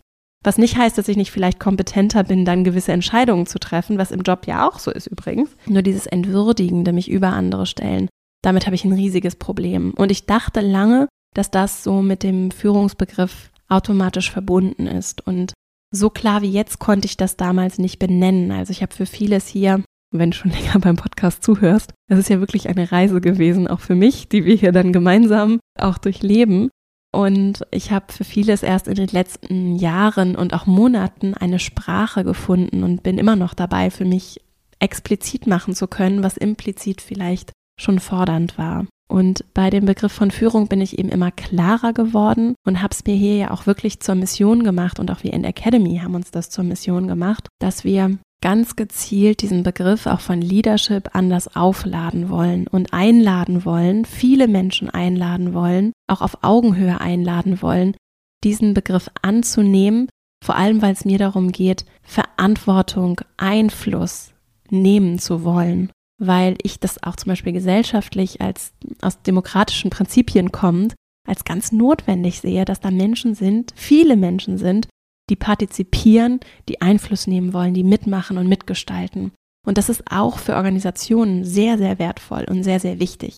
Was 0.43 0.57
nicht 0.57 0.77
heißt, 0.77 0.97
dass 0.97 1.09
ich 1.09 1.17
nicht 1.17 1.31
vielleicht 1.31 1.59
kompetenter 1.59 2.23
bin, 2.23 2.45
dann 2.45 2.63
gewisse 2.63 2.93
Entscheidungen 2.93 3.45
zu 3.45 3.59
treffen, 3.59 3.97
was 3.97 4.11
im 4.11 4.21
Job 4.21 4.47
ja 4.47 4.67
auch 4.67 4.79
so 4.79 4.89
ist 4.89 5.07
übrigens. 5.07 5.49
Nur 5.67 5.81
dieses 5.81 6.07
Entwürdigende, 6.07 6.93
mich 6.93 7.11
über 7.11 7.29
andere 7.29 7.65
stellen, 7.65 8.07
damit 8.41 8.65
habe 8.65 8.75
ich 8.75 8.85
ein 8.85 8.93
riesiges 8.93 9.35
Problem. 9.35 9.93
Und 9.97 10.11
ich 10.11 10.25
dachte 10.25 10.61
lange, 10.61 11.09
dass 11.35 11.51
das 11.51 11.83
so 11.83 12.01
mit 12.01 12.23
dem 12.23 12.51
Führungsbegriff 12.51 13.51
automatisch 13.67 14.31
verbunden 14.31 14.87
ist. 14.87 15.25
Und 15.27 15.53
so 15.91 16.09
klar 16.09 16.41
wie 16.41 16.51
jetzt 16.51 16.79
konnte 16.79 17.05
ich 17.05 17.17
das 17.17 17.35
damals 17.35 17.77
nicht 17.77 17.99
benennen. 17.99 18.51
Also 18.51 18.71
ich 18.71 18.81
habe 18.81 18.95
für 18.95 19.05
vieles 19.05 19.47
hier 19.47 19.83
wenn 20.11 20.31
du 20.31 20.37
schon 20.37 20.51
länger 20.51 20.79
beim 20.79 20.95
Podcast 20.95 21.43
zuhörst. 21.43 21.93
Das 22.07 22.19
ist 22.19 22.29
ja 22.29 22.39
wirklich 22.39 22.69
eine 22.69 22.91
Reise 22.91 23.21
gewesen, 23.21 23.67
auch 23.67 23.79
für 23.79 23.95
mich, 23.95 24.29
die 24.29 24.45
wir 24.45 24.55
hier 24.55 24.71
dann 24.71 24.93
gemeinsam 24.93 25.59
auch 25.77 25.97
durchleben. 25.97 26.69
Und 27.11 27.65
ich 27.71 27.91
habe 27.91 28.13
für 28.13 28.23
vieles 28.23 28.61
erst 28.61 28.87
in 28.87 28.95
den 28.95 29.07
letzten 29.07 29.75
Jahren 29.75 30.35
und 30.35 30.53
auch 30.53 30.67
Monaten 30.67 31.33
eine 31.33 31.57
Sprache 31.57 32.23
gefunden 32.23 32.83
und 32.83 33.01
bin 33.01 33.17
immer 33.17 33.35
noch 33.35 33.55
dabei, 33.55 33.89
für 33.89 34.05
mich 34.05 34.41
explizit 34.79 35.47
machen 35.47 35.73
zu 35.73 35.87
können, 35.87 36.23
was 36.23 36.37
implizit 36.37 37.01
vielleicht 37.01 37.51
schon 37.79 37.99
fordernd 37.99 38.57
war. 38.57 38.85
Und 39.11 39.43
bei 39.55 39.71
dem 39.71 39.85
Begriff 39.85 40.11
von 40.11 40.29
Führung 40.29 40.67
bin 40.67 40.81
ich 40.81 40.99
eben 40.99 41.09
immer 41.09 41.31
klarer 41.31 41.93
geworden 41.93 42.53
und 42.63 42.83
habe 42.83 42.93
es 42.93 43.03
mir 43.05 43.15
hier 43.15 43.35
ja 43.37 43.51
auch 43.51 43.65
wirklich 43.65 44.01
zur 44.01 44.13
Mission 44.13 44.63
gemacht 44.63 44.99
und 44.99 45.09
auch 45.09 45.23
wir 45.23 45.33
in 45.33 45.41
der 45.41 45.49
Academy 45.49 45.97
haben 45.97 46.13
uns 46.13 46.29
das 46.29 46.51
zur 46.51 46.63
Mission 46.63 47.07
gemacht, 47.07 47.47
dass 47.59 47.83
wir 47.83 48.19
ganz 48.41 48.75
gezielt 48.75 49.41
diesen 49.41 49.63
Begriff 49.63 50.05
auch 50.05 50.21
von 50.21 50.41
Leadership 50.41 51.09
anders 51.13 51.55
aufladen 51.55 52.29
wollen 52.29 52.67
und 52.67 52.93
einladen 52.93 53.65
wollen, 53.65 54.05
viele 54.05 54.47
Menschen 54.47 54.89
einladen 54.89 55.53
wollen, 55.53 55.91
auch 56.07 56.21
auf 56.21 56.43
Augenhöhe 56.43 57.01
einladen 57.01 57.61
wollen, 57.61 57.95
diesen 58.43 58.73
Begriff 58.73 59.09
anzunehmen, 59.21 60.07
vor 60.43 60.55
allem 60.55 60.81
weil 60.81 60.93
es 60.93 61.03
mir 61.03 61.17
darum 61.17 61.51
geht, 61.51 61.85
Verantwortung, 62.01 63.21
Einfluss 63.35 64.33
nehmen 64.69 65.19
zu 65.19 65.43
wollen, 65.43 65.91
weil 66.17 66.55
ich 66.63 66.79
das 66.79 67.03
auch 67.03 67.17
zum 67.17 67.31
Beispiel 67.31 67.53
gesellschaftlich 67.53 68.39
als 68.39 68.71
aus 69.01 69.21
demokratischen 69.21 69.89
Prinzipien 69.89 70.51
kommend 70.51 70.95
als 71.27 71.45
ganz 71.45 71.71
notwendig 71.71 72.41
sehe, 72.41 72.65
dass 72.65 72.79
da 72.79 72.91
Menschen 72.91 73.35
sind, 73.35 73.71
viele 73.75 74.17
Menschen 74.17 74.57
sind, 74.57 74.87
die 75.29 75.35
partizipieren, 75.35 76.39
die 76.67 76.81
Einfluss 76.81 77.27
nehmen 77.27 77.53
wollen, 77.53 77.73
die 77.73 77.83
mitmachen 77.83 78.37
und 78.37 78.47
mitgestalten. 78.47 79.31
Und 79.65 79.77
das 79.77 79.89
ist 79.89 80.11
auch 80.11 80.39
für 80.39 80.55
Organisationen 80.55 81.43
sehr, 81.43 81.77
sehr 81.77 81.99
wertvoll 81.99 82.45
und 82.49 82.63
sehr, 82.63 82.79
sehr 82.79 82.99
wichtig. 82.99 83.35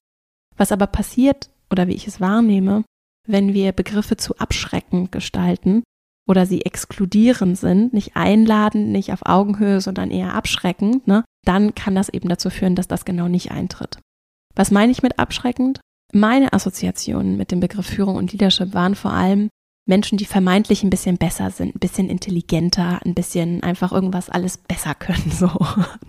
Was 0.57 0.71
aber 0.71 0.87
passiert, 0.87 1.49
oder 1.71 1.87
wie 1.87 1.93
ich 1.93 2.07
es 2.07 2.21
wahrnehme, 2.21 2.83
wenn 3.27 3.53
wir 3.53 3.71
Begriffe 3.71 4.17
zu 4.17 4.37
abschreckend 4.37 5.11
gestalten 5.11 5.83
oder 6.27 6.45
sie 6.45 6.61
exkludierend 6.61 7.57
sind, 7.57 7.93
nicht 7.93 8.15
einladend, 8.15 8.89
nicht 8.89 9.11
auf 9.11 9.25
Augenhöhe, 9.25 9.81
sondern 9.81 10.11
eher 10.11 10.33
abschreckend, 10.33 11.07
ne, 11.07 11.23
dann 11.45 11.73
kann 11.75 11.95
das 11.95 12.09
eben 12.09 12.29
dazu 12.29 12.49
führen, 12.49 12.75
dass 12.75 12.87
das 12.87 13.05
genau 13.05 13.27
nicht 13.27 13.51
eintritt. 13.51 13.99
Was 14.55 14.71
meine 14.71 14.91
ich 14.91 15.01
mit 15.01 15.17
abschreckend? 15.17 15.79
Meine 16.13 16.53
Assoziationen 16.53 17.37
mit 17.37 17.51
dem 17.51 17.61
Begriff 17.61 17.87
Führung 17.87 18.15
und 18.15 18.33
Leadership 18.33 18.73
waren 18.73 18.95
vor 18.95 19.13
allem 19.13 19.49
Menschen, 19.85 20.17
die 20.17 20.25
vermeintlich 20.25 20.83
ein 20.83 20.89
bisschen 20.89 21.17
besser 21.17 21.49
sind, 21.49 21.75
ein 21.75 21.79
bisschen 21.79 22.09
intelligenter, 22.09 22.99
ein 23.03 23.15
bisschen 23.15 23.63
einfach 23.63 23.91
irgendwas 23.91 24.29
alles 24.29 24.57
besser 24.57 24.93
können, 24.93 25.31
so. 25.31 25.49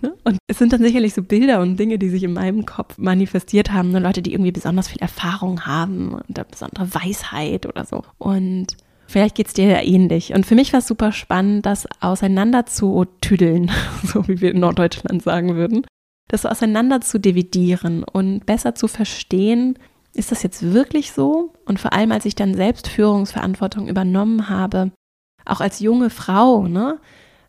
Ne? 0.01 0.13
Und 0.23 0.37
es 0.47 0.57
sind 0.59 0.73
dann 0.73 0.81
sicherlich 0.81 1.13
so 1.13 1.23
Bilder 1.23 1.61
und 1.61 1.77
Dinge, 1.77 1.97
die 1.97 2.09
sich 2.09 2.23
in 2.23 2.33
meinem 2.33 2.65
Kopf 2.65 2.97
manifestiert 2.97 3.71
haben, 3.71 3.91
ne? 3.91 3.99
Leute, 3.99 4.21
die 4.21 4.33
irgendwie 4.33 4.51
besonders 4.51 4.87
viel 4.89 5.01
Erfahrung 5.01 5.65
haben 5.65 6.13
und 6.13 6.37
eine 6.37 6.45
besondere 6.45 6.93
Weisheit 6.93 7.65
oder 7.65 7.85
so. 7.85 8.03
Und 8.19 8.77
vielleicht 9.07 9.35
geht 9.35 9.47
es 9.47 9.53
dir 9.53 9.65
ja 9.65 9.81
ähnlich. 9.81 10.33
Und 10.33 10.45
für 10.45 10.55
mich 10.55 10.71
war 10.71 10.79
es 10.79 10.87
super 10.87 11.11
spannend, 11.11 11.65
das 11.65 11.87
auseinander 11.99 12.65
zu 12.65 13.05
tüdeln, 13.21 13.71
so 14.03 14.27
wie 14.27 14.39
wir 14.39 14.51
in 14.51 14.59
Norddeutschland 14.59 15.23
sagen 15.23 15.55
würden. 15.55 15.85
Das 16.29 16.45
auseinander 16.45 17.01
zu 17.01 17.19
dividieren 17.19 18.03
und 18.03 18.45
besser 18.45 18.75
zu 18.75 18.87
verstehen, 18.87 19.77
ist 20.13 20.31
das 20.31 20.43
jetzt 20.43 20.73
wirklich 20.73 21.11
so? 21.11 21.53
Und 21.65 21.79
vor 21.79 21.93
allem, 21.93 22.11
als 22.11 22.25
ich 22.25 22.35
dann 22.35 22.55
selbst 22.55 22.87
Führungsverantwortung 22.87 23.87
übernommen 23.87 24.49
habe, 24.49 24.91
auch 25.45 25.59
als 25.59 25.79
junge 25.79 26.09
Frau, 26.09 26.67
ne, 26.67 26.99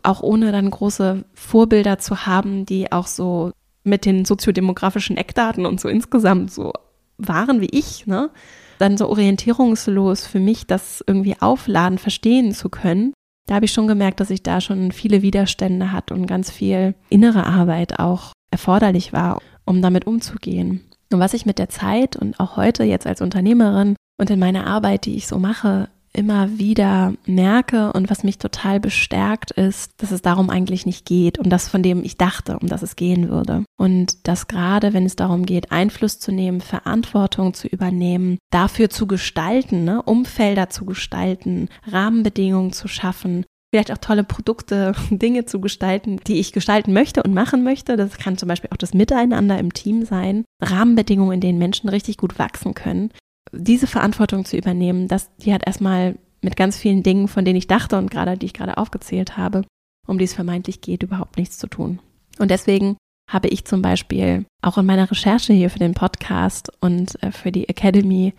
auch 0.03 0.23
ohne 0.23 0.53
dann 0.53 0.71
große 0.71 1.25
Vorbilder 1.35 1.99
zu 1.99 2.27
haben, 2.27 2.67
die 2.67 2.93
auch 2.93 3.07
so 3.07 3.53
mit 3.85 4.05
den 4.05 4.25
soziodemografischen 4.25 5.17
Eckdaten 5.17 5.67
und 5.67 5.81
so 5.81 5.89
insgesamt 5.89 6.53
so 6.53 6.73
waren 7.19 7.61
wie 7.61 7.69
ich, 7.71 8.07
ne, 8.07 8.31
dann 8.79 8.97
so 8.97 9.09
orientierungslos 9.09 10.27
für 10.27 10.41
mich 10.41 10.67
das 10.67 11.05
irgendwie 11.07 11.37
aufladen, 11.41 11.99
verstehen 11.99 12.53
zu 12.53 12.69
können. 12.69 13.13
Da 13.47 13.57
habe 13.57 13.67
ich 13.67 13.73
schon 13.73 13.87
gemerkt, 13.87 14.21
dass 14.21 14.31
ich 14.31 14.43
da 14.43 14.61
schon 14.61 14.91
viele 14.91 15.23
Widerstände 15.23 15.93
hatte 15.93 16.15
und 16.15 16.27
ganz 16.27 16.51
viel 16.51 16.95
innere 17.11 17.45
Arbeit 17.45 17.99
auch 17.99 18.33
erforderlich 18.51 19.13
war, 19.13 19.41
um 19.65 19.83
damit 19.83 20.07
umzugehen. 20.07 20.83
Und 21.15 21.21
was 21.21 21.33
ich 21.33 21.47
mit 21.47 21.61
der 21.61 21.69
Zeit 21.69 22.17
und 22.17 22.41
auch 22.41 22.57
heute 22.57 22.83
jetzt 22.83 23.07
als 23.07 23.21
Unternehmerin 23.21 23.95
und 24.19 24.31
in 24.31 24.41
meiner 24.41 24.67
Arbeit, 24.67 25.07
die 25.07 25.15
ich 25.15 25.29
so 25.29 25.39
mache, 25.39 25.89
immer 26.13 26.59
wieder 26.59 27.13
merke 27.25 27.93
und 27.93 28.11
was 28.11 28.25
mich 28.25 28.39
total 28.39 28.81
bestärkt 28.81 29.53
ist, 29.53 29.93
dass 29.99 30.11
es 30.11 30.23
darum 30.23 30.51
eigentlich 30.51 30.87
nicht 30.87 31.07
geht, 31.07 31.39
um 31.39 31.51
das, 31.51 31.69
von 31.69 31.85
dem 31.85 32.03
ich 32.03 32.17
dachte, 32.17 32.59
um 32.59 32.67
das 32.67 32.83
es 32.83 32.97
gehen 32.97 33.29
würde. 33.29 33.65
Und 33.77 34.27
dass 34.27 34.49
gerade, 34.49 34.93
wenn 34.93 35.07
es 35.07 35.15
darum 35.15 35.47
geht, 35.47 35.71
Einfluss 35.71 36.19
zu 36.19 36.33
nehmen, 36.33 36.61
Verantwortung 36.61 37.55
zu 37.55 37.69
übernehmen, 37.69 38.39
dafür 38.51 38.91
zu 38.91 39.07
gestalten, 39.07 39.85
ne, 39.85 40.03
Umfelder 40.03 40.69
zu 40.69 40.85
gestalten, 40.85 41.69
Rahmenbedingungen 41.87 42.73
zu 42.73 42.89
schaffen, 42.89 43.45
vielleicht 43.75 43.91
auch 43.91 43.99
tolle 43.99 44.23
Produkte, 44.23 44.95
Dinge 45.11 45.47
zu 45.47 45.61
gestalten, 45.61 46.21
die 46.29 46.39
ich 46.39 46.53
gestalten 46.53 46.93
möchte 46.93 47.25
und 47.25 47.35
machen 47.35 47.65
möchte. 47.65 47.97
Das 47.97 48.19
kann 48.19 48.39
zum 48.39 48.49
Beispiel 48.49 48.71
auch 48.73 48.77
das 48.77 48.95
Miteinander 48.95 49.59
im 49.59 49.75
Team 49.75 50.05
sein, 50.05 50.45
Rahmenbedingungen, 50.63 51.33
in 51.33 51.41
denen 51.41 51.59
Menschen 51.59 51.89
richtig 51.89 52.17
gut 52.17 52.39
wachsen 52.39 52.75
können. 52.75 53.11
Diese 53.51 53.89
Verantwortung 53.89 54.45
zu 54.45 54.57
übernehmen, 54.57 55.09
das, 55.09 55.35
die 55.39 55.53
hat 55.53 55.67
erstmal 55.67 56.15
mit 56.41 56.57
ganz 56.57 56.77
vielen 56.77 57.03
Dingen, 57.03 57.27
von 57.27 57.45
denen 57.45 57.57
ich 57.57 57.67
dachte 57.67 57.99
und 57.99 58.13
gerade, 58.13 58.39
die 58.39 58.47
ich 58.47 58.55
gerade 58.55 58.79
aufgezählt 58.79 59.37
habe, 59.37 59.65
um 60.07 60.19
die 60.19 60.25
es 60.25 60.35
vermeintlich 60.35 60.81
geht, 60.81 61.03
überhaupt 61.03 61.37
nichts 61.37 61.59
zu 61.59 61.67
tun. 61.67 61.99
Und 62.39 62.53
deswegen 62.53 62.97
habe 63.29 63.49
ich 63.49 63.65
zum 63.65 63.83
Beispiel 63.83 64.45
auch 64.63 64.79
in 64.79 64.87
meiner 64.87 65.11
Recherche 65.11 65.53
hier 65.53 65.71
für 65.71 65.81
den 65.81 65.95
Podcast 65.95 66.71
und 66.81 67.21
äh, 67.25 67.33
für 67.33 67.51
die 67.51 67.69
Academy 67.69 68.35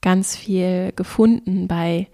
ganz 0.00 0.34
viel 0.34 0.92
gefunden 0.96 1.68
bei 1.68 2.08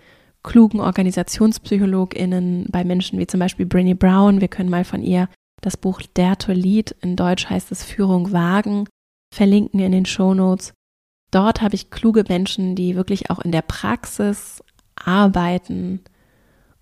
klugen 0.47 0.81
OrganisationspsychologInnen, 0.81 2.67
bei 2.71 2.85
Menschen 2.85 3.19
wie 3.19 3.27
zum 3.27 3.41
Beispiel 3.41 3.67
Brinny 3.67 3.95
Brown. 3.95 4.41
Wir 4.41 4.49
können 4.49 4.71
mal 4.71 4.85
von 4.85 5.03
ihr 5.03 5.29
das 5.61 5.77
Buch 5.77 6.01
Der 6.17 6.39
to 6.39 6.53
Lead, 6.53 6.97
in 7.03 7.17
Deutsch 7.17 7.51
heißt 7.51 7.71
es 7.73 7.85
Führung 7.85 8.33
wagen, 8.33 8.89
verlinken 9.35 9.81
in 9.81 9.93
den 9.93 10.07
Show 10.07 10.33
Notes. 10.33 10.73
Dort 11.31 11.61
habe 11.61 11.75
ich 11.75 11.91
kluge 11.91 12.25
Menschen, 12.29 12.77
die 12.77 12.95
wirklich 12.95 13.31
auch 13.31 13.41
in 13.41 13.53
der 13.53 13.63
Praxis 13.63 14.63
arbeiten 14.95 16.01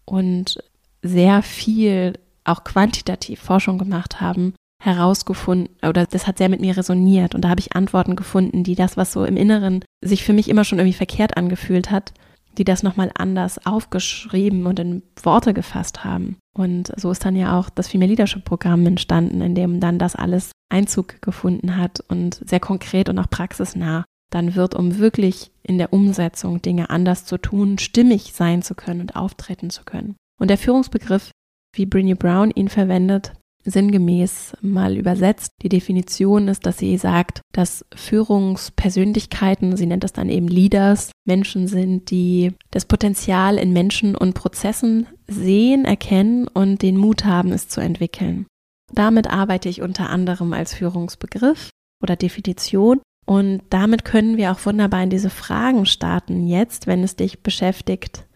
und 0.05 0.63
sehr 1.03 1.43
viel 1.43 2.19
auch 2.45 2.63
quantitativ 2.63 3.41
Forschung 3.41 3.79
gemacht 3.79 4.21
haben, 4.21 4.55
herausgefunden 4.83 5.75
oder 5.83 6.05
das 6.05 6.27
hat 6.27 6.37
sehr 6.37 6.51
mit 6.51 6.61
mir 6.61 6.77
resoniert 6.77 7.35
und 7.35 7.41
da 7.43 7.49
habe 7.49 7.61
ich 7.61 7.75
Antworten 7.75 8.17
gefunden, 8.17 8.65
die 8.65 8.75
das, 8.75 8.99
was 8.99 9.13
so 9.13 9.25
im 9.25 9.39
Inneren 9.39 9.83
sich 10.03 10.25
für 10.25 10.35
mich 10.35 10.51
immer 10.51 10.65
schon 10.65 10.79
irgendwie 10.79 10.97
verkehrt 10.97 11.39
angefühlt 11.39 11.91
hat, 11.91 12.13
die 12.59 12.65
das 12.65 12.83
nochmal 12.83 13.11
anders 13.15 13.65
aufgeschrieben 13.67 14.67
und 14.67 14.79
in 14.79 15.03
Worte 15.23 15.55
gefasst 15.55 16.05
haben. 16.05 16.37
Und 16.57 16.93
so 16.97 17.11
ist 17.11 17.25
dann 17.25 17.37
ja 17.37 17.59
auch 17.59 17.69
das 17.71 17.89
Female 17.89 18.11
Leadership 18.11 18.45
Programm 18.45 18.87
entstanden, 18.87 19.41
in 19.41 19.55
dem 19.55 19.81
dann 19.81 19.99
das 19.99 20.15
alles 20.15 20.53
Einzug 20.73 21.21
gefunden 21.21 21.77
hat 21.77 22.01
und 22.09 22.41
sehr 22.47 22.61
konkret 22.61 23.09
und 23.09 23.19
auch 23.19 23.31
praxisnah 23.31 24.05
dann 24.31 24.55
wird, 24.55 24.75
um 24.75 24.99
wirklich 24.99 25.53
in 25.63 25.79
der 25.79 25.93
Umsetzung 25.93 26.61
Dinge 26.61 26.91
anders 26.91 27.25
zu 27.25 27.39
tun, 27.39 27.79
stimmig 27.79 28.33
sein 28.33 28.63
zu 28.63 28.75
können 28.75 29.01
und 29.01 29.17
auftreten 29.17 29.71
zu 29.71 29.85
können. 29.85 30.17
Und 30.41 30.49
der 30.49 30.59
Führungsbegriff, 30.59 31.31
wie 31.75 31.87
Brinny 31.87 32.15
Brown 32.15 32.51
ihn 32.51 32.69
verwendet, 32.69 33.33
sinngemäß 33.65 34.57
mal 34.61 34.97
übersetzt. 34.97 35.53
Die 35.63 35.69
Definition 35.69 36.49
ist, 36.49 36.67
dass 36.67 36.79
sie 36.79 36.97
sagt, 36.97 37.41
dass 37.53 37.85
Führungspersönlichkeiten, 37.95 39.77
sie 39.77 39.87
nennt 39.87 40.05
das 40.05 40.13
dann 40.13 40.29
eben 40.29 40.49
Leaders, 40.49 41.11
Menschen 41.27 41.67
sind, 41.67 42.11
die 42.11 42.53
das 42.71 42.85
Potenzial 42.85 43.57
in 43.57 43.73
Menschen 43.73 44.15
und 44.17 44.35
Prozessen 44.35 45.07
sehen, 45.27 45.85
erkennen 45.85 46.47
und 46.49 46.83
den 46.83 46.97
Mut 46.97 47.25
haben, 47.25 47.53
es 47.53 47.69
zu 47.69 47.81
entwickeln. 47.81 48.47
Damit 48.93 49.31
arbeite 49.31 49.69
ich 49.69 49.83
unter 49.83 50.11
anderem 50.11 50.53
als 50.53 50.75
Führungsbegriff 50.75 51.71
oder 52.03 52.17
Definition 52.17 53.01
und 53.27 53.63
damit 53.71 54.05
können 54.05 54.37
wir 54.37 54.53
auch 54.53 54.65
wunderbar 54.67 55.03
in 55.03 55.11
diese 55.11 55.31
Fragen 55.31 55.87
starten 55.87 56.47
jetzt, 56.47 56.87
wenn 56.87 57.03
es 57.03 57.17
dich 57.17 57.43
beschäftigt, 57.43 58.27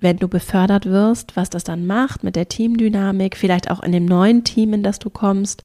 wenn 0.00 0.18
du 0.18 0.28
befördert 0.28 0.86
wirst, 0.86 1.36
was 1.36 1.50
das 1.50 1.64
dann 1.64 1.86
macht 1.86 2.24
mit 2.24 2.36
der 2.36 2.48
Teamdynamik, 2.48 3.36
vielleicht 3.36 3.70
auch 3.70 3.82
in 3.82 3.92
dem 3.92 4.04
neuen 4.04 4.44
Team, 4.44 4.72
in 4.72 4.82
das 4.82 4.98
du 4.98 5.10
kommst 5.10 5.62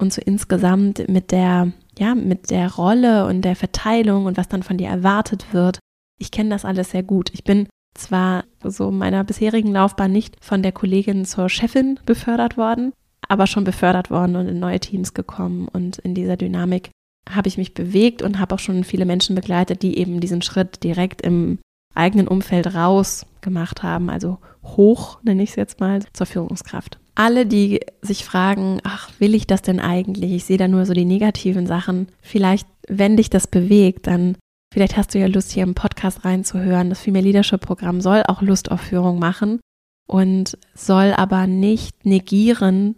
und 0.00 0.12
so 0.12 0.22
insgesamt 0.24 1.08
mit 1.08 1.32
der, 1.32 1.72
ja, 1.98 2.14
mit 2.14 2.50
der 2.50 2.72
Rolle 2.74 3.26
und 3.26 3.42
der 3.42 3.56
Verteilung 3.56 4.26
und 4.26 4.36
was 4.36 4.48
dann 4.48 4.62
von 4.62 4.78
dir 4.78 4.88
erwartet 4.88 5.52
wird. 5.52 5.78
Ich 6.18 6.30
kenne 6.30 6.50
das 6.50 6.64
alles 6.64 6.90
sehr 6.90 7.02
gut. 7.02 7.30
Ich 7.32 7.44
bin 7.44 7.68
zwar 7.94 8.44
so 8.62 8.90
meiner 8.90 9.24
bisherigen 9.24 9.72
Laufbahn 9.72 10.12
nicht 10.12 10.36
von 10.40 10.62
der 10.62 10.72
Kollegin 10.72 11.24
zur 11.24 11.48
Chefin 11.48 11.98
befördert 12.06 12.56
worden, 12.56 12.92
aber 13.28 13.46
schon 13.46 13.64
befördert 13.64 14.10
worden 14.10 14.36
und 14.36 14.46
in 14.46 14.60
neue 14.60 14.80
Teams 14.80 15.14
gekommen 15.14 15.68
und 15.68 15.98
in 15.98 16.14
dieser 16.14 16.36
Dynamik 16.36 16.90
habe 17.28 17.48
ich 17.48 17.58
mich 17.58 17.74
bewegt 17.74 18.22
und 18.22 18.38
habe 18.38 18.54
auch 18.54 18.58
schon 18.58 18.84
viele 18.84 19.04
Menschen 19.04 19.34
begleitet, 19.34 19.82
die 19.82 19.98
eben 19.98 20.20
diesen 20.20 20.40
Schritt 20.40 20.82
direkt 20.82 21.22
im 21.22 21.58
eigenen 21.98 22.28
Umfeld 22.28 22.74
raus 22.74 23.26
gemacht 23.40 23.82
haben, 23.82 24.10
also 24.10 24.38
hoch, 24.64 25.18
nenne 25.22 25.42
ich 25.42 25.50
es 25.50 25.56
jetzt 25.56 25.80
mal, 25.80 26.00
zur 26.12 26.26
Führungskraft. 26.26 26.98
Alle, 27.14 27.46
die 27.46 27.80
sich 28.00 28.24
fragen, 28.24 28.80
ach, 28.84 29.10
will 29.18 29.34
ich 29.34 29.46
das 29.46 29.62
denn 29.62 29.80
eigentlich? 29.80 30.32
Ich 30.32 30.44
sehe 30.44 30.58
da 30.58 30.68
nur 30.68 30.86
so 30.86 30.94
die 30.94 31.04
negativen 31.04 31.66
Sachen. 31.66 32.08
Vielleicht, 32.20 32.68
wenn 32.88 33.16
dich 33.16 33.28
das 33.28 33.46
bewegt, 33.46 34.06
dann 34.06 34.36
vielleicht 34.72 34.96
hast 34.96 35.14
du 35.14 35.18
ja 35.18 35.26
Lust, 35.26 35.50
hier 35.50 35.64
im 35.64 35.74
Podcast 35.74 36.24
reinzuhören. 36.24 36.90
Das 36.90 37.00
Female 37.00 37.24
Leadership 37.24 37.60
Programm 37.60 38.00
soll 38.00 38.22
auch 38.28 38.40
Lust 38.40 38.70
auf 38.70 38.80
Führung 38.80 39.18
machen 39.18 39.60
und 40.06 40.56
soll 40.74 41.12
aber 41.12 41.46
nicht 41.46 42.06
negieren, 42.06 42.94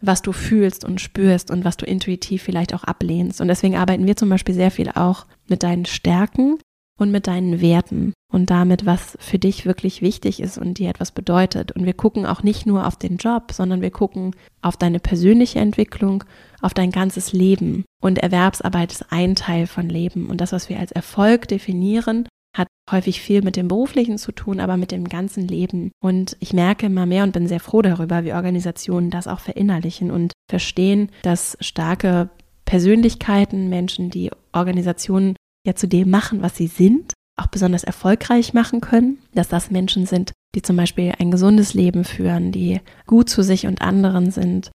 was 0.00 0.22
du 0.22 0.32
fühlst 0.32 0.84
und 0.84 1.00
spürst 1.00 1.50
und 1.50 1.64
was 1.64 1.76
du 1.76 1.86
intuitiv 1.86 2.42
vielleicht 2.42 2.74
auch 2.74 2.84
ablehnst. 2.84 3.40
Und 3.40 3.48
deswegen 3.48 3.76
arbeiten 3.76 4.06
wir 4.06 4.16
zum 4.16 4.28
Beispiel 4.28 4.54
sehr 4.54 4.70
viel 4.70 4.90
auch 4.90 5.26
mit 5.48 5.62
deinen 5.62 5.86
Stärken 5.86 6.58
und 6.98 7.10
mit 7.10 7.26
deinen 7.26 7.60
Werten 7.60 8.12
und 8.32 8.50
damit, 8.50 8.86
was 8.86 9.16
für 9.20 9.38
dich 9.38 9.66
wirklich 9.66 10.02
wichtig 10.02 10.40
ist 10.40 10.58
und 10.58 10.78
dir 10.78 10.90
etwas 10.90 11.12
bedeutet. 11.12 11.72
Und 11.72 11.84
wir 11.84 11.94
gucken 11.94 12.26
auch 12.26 12.42
nicht 12.42 12.66
nur 12.66 12.86
auf 12.86 12.96
den 12.96 13.18
Job, 13.18 13.52
sondern 13.52 13.82
wir 13.82 13.90
gucken 13.90 14.34
auf 14.62 14.76
deine 14.76 14.98
persönliche 14.98 15.60
Entwicklung, 15.60 16.24
auf 16.60 16.74
dein 16.74 16.90
ganzes 16.90 17.32
Leben. 17.32 17.84
Und 18.02 18.18
Erwerbsarbeit 18.18 18.92
ist 18.92 19.12
ein 19.12 19.34
Teil 19.34 19.66
von 19.66 19.88
Leben. 19.88 20.26
Und 20.26 20.40
das, 20.40 20.52
was 20.52 20.68
wir 20.68 20.78
als 20.78 20.92
Erfolg 20.92 21.48
definieren, 21.48 22.26
hat 22.56 22.68
häufig 22.90 23.20
viel 23.20 23.42
mit 23.42 23.56
dem 23.56 23.68
Beruflichen 23.68 24.16
zu 24.18 24.32
tun, 24.32 24.60
aber 24.60 24.76
mit 24.76 24.90
dem 24.90 25.08
ganzen 25.08 25.46
Leben. 25.46 25.92
Und 26.02 26.36
ich 26.40 26.52
merke 26.52 26.86
immer 26.86 27.06
mehr 27.06 27.24
und 27.24 27.32
bin 27.32 27.46
sehr 27.46 27.60
froh 27.60 27.82
darüber, 27.82 28.24
wie 28.24 28.32
Organisationen 28.32 29.10
das 29.10 29.28
auch 29.28 29.40
verinnerlichen 29.40 30.10
und 30.10 30.32
verstehen, 30.50 31.10
dass 31.22 31.58
starke 31.60 32.30
Persönlichkeiten, 32.64 33.68
Menschen, 33.68 34.10
die 34.10 34.30
Organisationen 34.52 35.36
ja 35.66 35.74
zu 35.74 35.86
dem 35.86 36.10
machen, 36.10 36.42
was 36.42 36.56
sie 36.56 36.66
sind, 36.66 37.12
auch 37.36 37.48
besonders 37.48 37.84
erfolgreich 37.84 38.54
machen 38.54 38.80
können, 38.80 39.18
dass 39.34 39.48
das 39.48 39.70
Menschen 39.70 40.06
sind, 40.06 40.32
die 40.54 40.62
zum 40.62 40.76
Beispiel 40.76 41.12
ein 41.18 41.30
gesundes 41.30 41.74
Leben 41.74 42.04
führen, 42.04 42.50
die 42.50 42.80
gut 43.06 43.28
zu 43.28 43.42
sich 43.42 43.66
und 43.66 43.82
anderen 43.82 44.30
sind, 44.30 44.70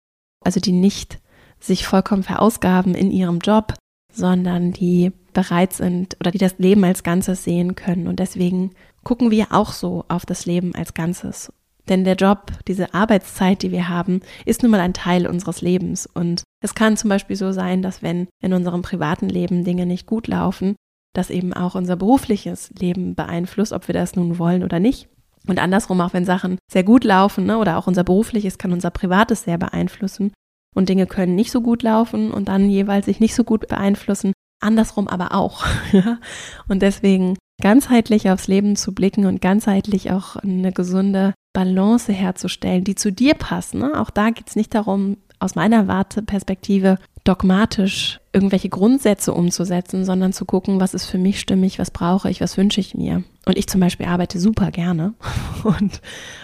also 0.43 0.59
die 0.59 0.73
nicht 0.73 1.19
sich 1.59 1.85
vollkommen 1.85 2.23
verausgaben 2.23 2.95
in 2.95 3.11
ihrem 3.11 3.39
Job, 3.39 3.73
sondern 4.11 4.71
die 4.71 5.11
bereit 5.33 5.73
sind 5.73 6.17
oder 6.19 6.31
die 6.31 6.37
das 6.37 6.57
Leben 6.57 6.83
als 6.83 7.03
Ganzes 7.03 7.43
sehen 7.43 7.75
können. 7.75 8.07
Und 8.07 8.19
deswegen 8.19 8.71
gucken 9.03 9.31
wir 9.31 9.47
auch 9.51 9.71
so 9.71 10.05
auf 10.07 10.25
das 10.25 10.45
Leben 10.45 10.75
als 10.75 10.93
Ganzes. 10.93 11.51
Denn 11.89 12.03
der 12.03 12.15
Job, 12.15 12.51
diese 12.67 12.93
Arbeitszeit, 12.93 13.63
die 13.63 13.71
wir 13.71 13.89
haben, 13.89 14.21
ist 14.45 14.61
nun 14.61 14.71
mal 14.71 14.79
ein 14.79 14.93
Teil 14.93 15.27
unseres 15.27 15.61
Lebens. 15.61 16.05
Und 16.05 16.43
es 16.63 16.75
kann 16.75 16.97
zum 16.97 17.09
Beispiel 17.09 17.35
so 17.35 17.51
sein, 17.51 17.81
dass 17.81 18.03
wenn 18.03 18.27
in 18.41 18.53
unserem 18.53 18.81
privaten 18.81 19.27
Leben 19.27 19.63
Dinge 19.63 19.85
nicht 19.85 20.05
gut 20.05 20.27
laufen, 20.27 20.75
das 21.15 21.31
eben 21.31 21.53
auch 21.53 21.75
unser 21.75 21.95
berufliches 21.95 22.69
Leben 22.77 23.15
beeinflusst, 23.15 23.73
ob 23.73 23.87
wir 23.87 23.93
das 23.93 24.15
nun 24.15 24.37
wollen 24.37 24.63
oder 24.63 24.79
nicht. 24.79 25.09
Und 25.47 25.59
andersrum, 25.59 25.99
auch 26.01 26.13
wenn 26.13 26.25
Sachen 26.25 26.59
sehr 26.71 26.83
gut 26.83 27.03
laufen 27.03 27.45
ne, 27.45 27.57
oder 27.57 27.77
auch 27.77 27.87
unser 27.87 28.03
berufliches, 28.03 28.57
kann 28.57 28.71
unser 28.71 28.91
privates 28.91 29.43
sehr 29.43 29.57
beeinflussen. 29.57 30.31
Und 30.75 30.89
Dinge 30.89 31.07
können 31.07 31.33
nicht 31.33 31.51
so 31.51 31.61
gut 31.61 31.81
laufen 31.81 32.31
und 32.31 32.47
dann 32.47 32.69
jeweils 32.69 33.07
sich 33.07 33.19
nicht 33.19 33.33
so 33.33 33.43
gut 33.43 33.67
beeinflussen 33.67 34.33
andersrum 34.59 35.07
aber 35.07 35.33
auch. 35.33 35.65
und 36.67 36.81
deswegen 36.81 37.37
ganzheitlich 37.61 38.29
aufs 38.29 38.47
Leben 38.47 38.75
zu 38.75 38.93
blicken 38.93 39.25
und 39.25 39.41
ganzheitlich 39.41 40.11
auch 40.11 40.35
eine 40.37 40.71
gesunde 40.71 41.33
Balance 41.53 42.11
herzustellen, 42.11 42.83
die 42.83 42.95
zu 42.95 43.11
dir 43.11 43.33
passt. 43.33 43.73
Ne? 43.73 43.99
Auch 43.99 44.09
da 44.09 44.29
geht 44.29 44.49
es 44.49 44.55
nicht 44.55 44.73
darum, 44.73 45.17
aus 45.39 45.55
meiner 45.55 45.87
Warteperspektive 45.87 46.97
dogmatisch 47.23 48.19
irgendwelche 48.33 48.69
Grundsätze 48.69 49.33
umzusetzen, 49.33 50.05
sondern 50.05 50.33
zu 50.33 50.45
gucken, 50.45 50.79
was 50.79 50.93
ist 50.93 51.05
für 51.05 51.17
mich 51.17 51.39
stimmig, 51.39 51.79
was 51.79 51.91
brauche 51.91 52.29
ich, 52.29 52.41
was 52.41 52.57
wünsche 52.57 52.79
ich 52.79 52.95
mir. 52.95 53.23
Und 53.45 53.57
ich 53.57 53.67
zum 53.67 53.81
Beispiel 53.81 54.05
arbeite 54.05 54.39
super 54.39 54.71
gerne 54.71 55.13
und 55.63 56.01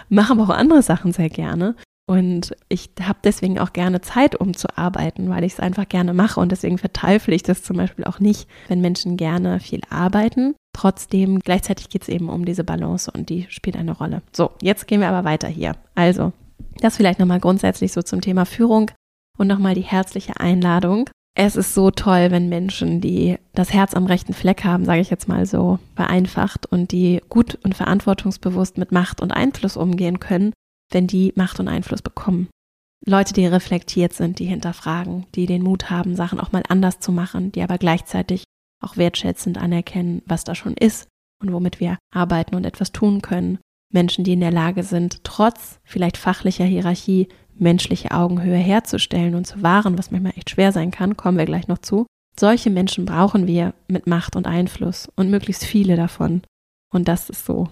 mache 0.08 0.32
aber 0.32 0.44
auch 0.44 0.50
andere 0.50 0.82
Sachen 0.82 1.12
sehr 1.12 1.30
gerne. 1.30 1.76
Und 2.08 2.54
ich 2.68 2.90
habe 3.02 3.18
deswegen 3.24 3.58
auch 3.58 3.72
gerne 3.72 4.00
Zeit, 4.00 4.36
um 4.36 4.56
zu 4.56 4.68
arbeiten, 4.78 5.28
weil 5.28 5.42
ich 5.42 5.54
es 5.54 5.60
einfach 5.60 5.88
gerne 5.88 6.14
mache. 6.14 6.38
Und 6.38 6.52
deswegen 6.52 6.78
verteufle 6.78 7.34
ich 7.34 7.42
das 7.42 7.64
zum 7.64 7.76
Beispiel 7.76 8.04
auch 8.04 8.20
nicht, 8.20 8.48
wenn 8.68 8.80
Menschen 8.80 9.16
gerne 9.16 9.58
viel 9.58 9.80
arbeiten. 9.90 10.54
Trotzdem, 10.72 11.40
gleichzeitig 11.40 11.88
geht 11.88 12.02
es 12.02 12.08
eben 12.08 12.28
um 12.28 12.44
diese 12.44 12.62
Balance 12.62 13.10
und 13.10 13.28
die 13.28 13.46
spielt 13.48 13.76
eine 13.76 13.92
Rolle. 13.92 14.22
So, 14.32 14.52
jetzt 14.62 14.86
gehen 14.86 15.00
wir 15.00 15.08
aber 15.08 15.24
weiter 15.24 15.48
hier. 15.48 15.74
Also, 15.96 16.32
das 16.80 16.96
vielleicht 16.96 17.18
nochmal 17.18 17.40
grundsätzlich 17.40 17.92
so 17.92 18.02
zum 18.02 18.20
Thema 18.20 18.44
Führung 18.44 18.90
und 19.36 19.48
nochmal 19.48 19.74
die 19.74 19.80
herzliche 19.80 20.38
Einladung. 20.38 21.10
Es 21.34 21.56
ist 21.56 21.74
so 21.74 21.90
toll, 21.90 22.30
wenn 22.30 22.48
Menschen, 22.48 23.00
die 23.00 23.36
das 23.52 23.72
Herz 23.72 23.94
am 23.94 24.06
rechten 24.06 24.32
Fleck 24.32 24.64
haben, 24.64 24.84
sage 24.84 25.00
ich 25.00 25.10
jetzt 25.10 25.28
mal 25.28 25.44
so 25.44 25.78
vereinfacht, 25.94 26.66
und 26.66 26.92
die 26.92 27.20
gut 27.28 27.58
und 27.62 27.74
verantwortungsbewusst 27.74 28.78
mit 28.78 28.92
Macht 28.92 29.20
und 29.20 29.32
Einfluss 29.32 29.76
umgehen 29.76 30.20
können, 30.20 30.52
wenn 30.90 31.06
die 31.06 31.32
Macht 31.36 31.60
und 31.60 31.68
Einfluss 31.68 32.02
bekommen. 32.02 32.48
Leute, 33.04 33.34
die 33.34 33.46
reflektiert 33.46 34.12
sind, 34.12 34.38
die 34.38 34.46
hinterfragen, 34.46 35.26
die 35.34 35.46
den 35.46 35.62
Mut 35.62 35.90
haben, 35.90 36.16
Sachen 36.16 36.40
auch 36.40 36.52
mal 36.52 36.62
anders 36.68 36.98
zu 37.00 37.12
machen, 37.12 37.52
die 37.52 37.62
aber 37.62 37.78
gleichzeitig 37.78 38.44
auch 38.82 38.96
wertschätzend 38.96 39.58
anerkennen, 39.58 40.22
was 40.26 40.44
da 40.44 40.54
schon 40.54 40.74
ist 40.74 41.08
und 41.40 41.52
womit 41.52 41.80
wir 41.80 41.98
arbeiten 42.12 42.54
und 42.54 42.64
etwas 42.64 42.92
tun 42.92 43.22
können. 43.22 43.58
Menschen, 43.92 44.24
die 44.24 44.32
in 44.32 44.40
der 44.40 44.50
Lage 44.50 44.82
sind, 44.82 45.22
trotz 45.24 45.78
vielleicht 45.84 46.16
fachlicher 46.16 46.64
Hierarchie 46.64 47.28
menschliche 47.54 48.10
Augenhöhe 48.10 48.58
herzustellen 48.58 49.34
und 49.34 49.46
zu 49.46 49.62
wahren, 49.62 49.96
was 49.96 50.10
manchmal 50.10 50.34
echt 50.36 50.50
schwer 50.50 50.72
sein 50.72 50.90
kann, 50.90 51.16
kommen 51.16 51.38
wir 51.38 51.46
gleich 51.46 51.68
noch 51.68 51.78
zu. 51.78 52.06
Solche 52.38 52.70
Menschen 52.70 53.06
brauchen 53.06 53.46
wir 53.46 53.72
mit 53.88 54.06
Macht 54.06 54.36
und 54.36 54.46
Einfluss 54.46 55.08
und 55.16 55.30
möglichst 55.30 55.64
viele 55.64 55.96
davon. 55.96 56.42
Und 56.92 57.08
das 57.08 57.30
ist 57.30 57.46
so 57.46 57.68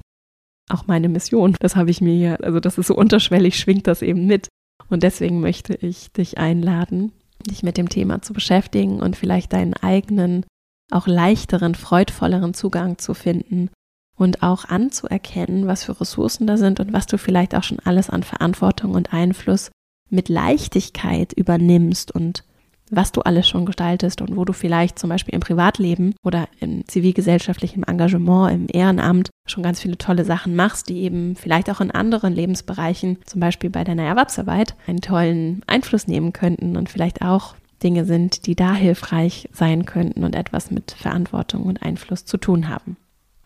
auch 0.68 0.86
meine 0.86 1.08
Mission. 1.08 1.56
Das 1.60 1.76
habe 1.76 1.90
ich 1.90 2.00
mir 2.00 2.14
hier, 2.14 2.44
also 2.44 2.60
das 2.60 2.78
ist 2.78 2.88
so 2.88 2.94
unterschwellig, 2.94 3.58
schwingt 3.58 3.86
das 3.86 4.02
eben 4.02 4.26
mit. 4.26 4.48
Und 4.88 5.02
deswegen 5.02 5.40
möchte 5.40 5.74
ich 5.74 6.12
dich 6.12 6.38
einladen, 6.38 7.12
dich 7.48 7.62
mit 7.62 7.76
dem 7.76 7.88
Thema 7.88 8.22
zu 8.22 8.32
beschäftigen 8.32 9.00
und 9.00 9.16
vielleicht 9.16 9.52
deinen 9.52 9.74
eigenen, 9.74 10.44
auch 10.90 11.06
leichteren, 11.06 11.74
freudvolleren 11.74 12.54
Zugang 12.54 12.98
zu 12.98 13.14
finden 13.14 13.70
und 14.16 14.42
auch 14.42 14.66
anzuerkennen, 14.66 15.66
was 15.66 15.84
für 15.84 16.00
Ressourcen 16.00 16.46
da 16.46 16.56
sind 16.56 16.80
und 16.80 16.92
was 16.92 17.06
du 17.06 17.18
vielleicht 17.18 17.54
auch 17.54 17.62
schon 17.62 17.80
alles 17.80 18.10
an 18.10 18.22
Verantwortung 18.22 18.94
und 18.94 19.12
Einfluss 19.12 19.70
mit 20.10 20.28
Leichtigkeit 20.28 21.32
übernimmst 21.32 22.12
und 22.12 22.44
was 22.90 23.12
du 23.12 23.22
alles 23.22 23.48
schon 23.48 23.66
gestaltest 23.66 24.20
und 24.20 24.36
wo 24.36 24.44
du 24.44 24.52
vielleicht 24.52 24.98
zum 24.98 25.10
Beispiel 25.10 25.34
im 25.34 25.40
Privatleben 25.40 26.14
oder 26.22 26.48
im 26.60 26.86
zivilgesellschaftlichen 26.86 27.82
Engagement, 27.82 28.52
im 28.52 28.66
Ehrenamt 28.72 29.30
schon 29.48 29.62
ganz 29.62 29.80
viele 29.80 29.98
tolle 29.98 30.24
Sachen 30.24 30.54
machst, 30.54 30.88
die 30.88 31.02
eben 31.02 31.36
vielleicht 31.36 31.70
auch 31.70 31.80
in 31.80 31.90
anderen 31.90 32.32
Lebensbereichen, 32.32 33.18
zum 33.24 33.40
Beispiel 33.40 33.70
bei 33.70 33.84
deiner 33.84 34.04
Erwerbsarbeit, 34.04 34.74
einen 34.86 35.00
tollen 35.00 35.62
Einfluss 35.66 36.06
nehmen 36.06 36.32
könnten 36.32 36.76
und 36.76 36.88
vielleicht 36.88 37.22
auch 37.22 37.54
Dinge 37.82 38.04
sind, 38.04 38.46
die 38.46 38.54
da 38.54 38.74
hilfreich 38.74 39.48
sein 39.52 39.84
könnten 39.84 40.24
und 40.24 40.34
etwas 40.34 40.70
mit 40.70 40.92
Verantwortung 40.92 41.64
und 41.64 41.82
Einfluss 41.82 42.24
zu 42.24 42.38
tun 42.38 42.68
haben. 42.68 42.96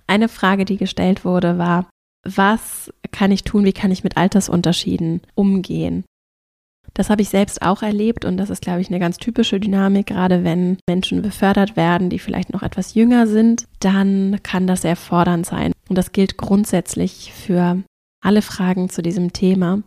Eine 0.06 0.28
Frage, 0.28 0.64
die 0.64 0.76
gestellt 0.76 1.24
wurde, 1.24 1.58
war, 1.58 1.86
was 2.24 2.92
kann 3.10 3.30
ich 3.30 3.44
tun, 3.44 3.64
wie 3.64 3.72
kann 3.72 3.90
ich 3.90 4.04
mit 4.04 4.16
Altersunterschieden 4.16 5.22
umgehen? 5.34 6.04
Das 6.94 7.10
habe 7.10 7.22
ich 7.22 7.28
selbst 7.28 7.62
auch 7.62 7.82
erlebt 7.82 8.24
und 8.24 8.36
das 8.36 8.50
ist, 8.50 8.62
glaube 8.62 8.80
ich, 8.80 8.88
eine 8.88 8.98
ganz 8.98 9.18
typische 9.18 9.60
Dynamik. 9.60 10.06
Gerade 10.06 10.44
wenn 10.44 10.78
Menschen 10.88 11.22
befördert 11.22 11.76
werden, 11.76 12.10
die 12.10 12.18
vielleicht 12.18 12.52
noch 12.52 12.62
etwas 12.62 12.94
jünger 12.94 13.26
sind, 13.26 13.64
dann 13.80 14.40
kann 14.42 14.66
das 14.66 14.82
sehr 14.82 14.96
fordernd 14.96 15.46
sein. 15.46 15.72
Und 15.88 15.96
das 15.96 16.12
gilt 16.12 16.36
grundsätzlich 16.36 17.32
für 17.32 17.82
alle 18.20 18.42
Fragen 18.42 18.88
zu 18.88 19.02
diesem 19.02 19.32
Thema. 19.32 19.82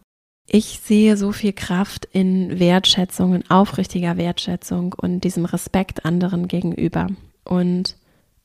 Ich 0.48 0.82
sehe 0.84 1.18
so 1.18 1.32
viel 1.32 1.54
Kraft 1.54 2.06
in 2.12 2.60
Wertschätzung, 2.60 3.36
in 3.36 3.50
aufrichtiger 3.50 4.18
Wertschätzung 4.18 4.94
und 5.00 5.24
diesem 5.24 5.46
Respekt 5.46 6.06
anderen 6.06 6.48
gegenüber. 6.48 7.08
Und 7.46 7.96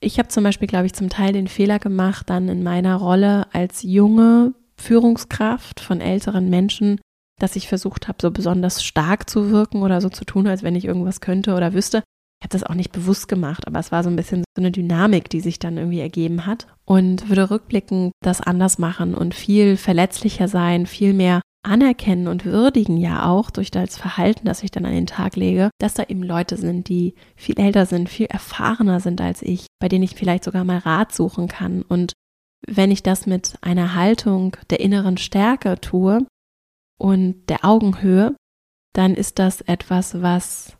ich 0.01 0.19
habe 0.19 0.29
zum 0.29 0.45
Beispiel, 0.45 0.69
glaube 0.69 0.87
ich, 0.87 0.93
zum 0.93 1.09
Teil 1.09 1.33
den 1.33 1.49
Fehler 1.49 1.79
gemacht, 1.79 2.31
dann 2.31 2.49
in 2.49 2.63
meiner 2.63 2.97
Rolle 2.97 3.47
als 3.53 3.83
junge 3.83 4.55
Führungskraft 4.77 5.81
von 5.81 6.01
älteren 6.01 6.51
Menschen, 6.51 7.01
dass 7.41 7.57
ich 7.57 7.69
versucht 7.69 8.09
habe, 8.09 8.19
so 8.21 8.31
besonders 8.31 8.85
stark 8.85 9.29
zu 9.29 9.51
wirken 9.51 9.83
oder 9.83 10.01
so 10.01 10.09
zu 10.09 10.25
tun, 10.25 10.47
als 10.47 10.63
wenn 10.63 10.77
ich 10.77 10.85
irgendwas 10.85 11.21
könnte 11.21 11.55
oder 11.55 11.75
wüsste. 11.75 12.03
Ich 12.41 12.45
habe 12.45 12.53
das 12.53 12.65
auch 12.65 12.75
nicht 12.75 12.93
bewusst 12.93 13.29
gemacht, 13.29 13.67
aber 13.67 13.79
es 13.79 13.93
war 13.93 14.03
so 14.03 14.11
ein 14.11 14.17
bisschen 14.17 14.45
so 14.57 14.63
eine 14.63 14.71
Dynamik, 14.71 15.31
die 15.31 15.41
sich 15.41 15.59
dann 15.59 15.79
irgendwie 15.79 16.01
ergeben 16.01 16.45
hat 16.45 16.67
und 16.85 17.29
würde 17.29 17.51
rückblickend 17.51 18.13
das 18.23 18.41
anders 18.41 18.79
machen 18.79 19.15
und 19.15 19.35
viel 19.35 19.77
verletzlicher 19.77 20.47
sein, 20.49 20.87
viel 20.87 21.15
mehr 21.15 21.41
anerkennen 21.67 22.29
und 22.29 22.45
würdigen 22.45 22.97
ja 22.97 23.29
auch 23.29 23.51
durch 23.51 23.71
das 23.71 23.97
Verhalten, 23.97 24.47
das 24.47 24.63
ich 24.63 24.71
dann 24.71 24.85
an 24.85 24.93
den 24.93 25.07
Tag 25.07 25.37
lege, 25.37 25.71
dass 25.79 25.95
da 25.95 26.05
eben 26.05 26.23
Leute 26.23 26.57
sind, 26.57 26.89
die 26.89 27.15
viel 27.35 27.59
älter 27.59 27.87
sind, 27.87 28.09
viel 28.09 28.27
erfahrener 28.27 29.01
sind 29.01 29.21
als 29.21 29.43
ich, 29.43 29.67
bei 29.81 29.89
denen 29.89 30.05
ich 30.05 30.15
vielleicht 30.15 30.45
sogar 30.45 30.65
mal 30.65 30.79
Rat 30.79 31.13
suchen 31.13 31.49
kann. 31.49 31.83
Und 31.83 32.13
wenn 32.67 32.91
ich 32.91 33.03
das 33.03 33.27
mit 33.27 33.55
einer 33.63 33.95
Haltung 33.95 34.57
der 34.71 34.81
inneren 34.81 35.17
Stärke 35.17 35.81
tue 35.81 36.27
und 36.99 37.49
der 37.49 37.65
Augenhöhe, 37.65 38.35
dann 38.93 39.15
ist 39.15 39.39
das 39.39 39.61
etwas, 39.61 40.23
was, 40.23 40.77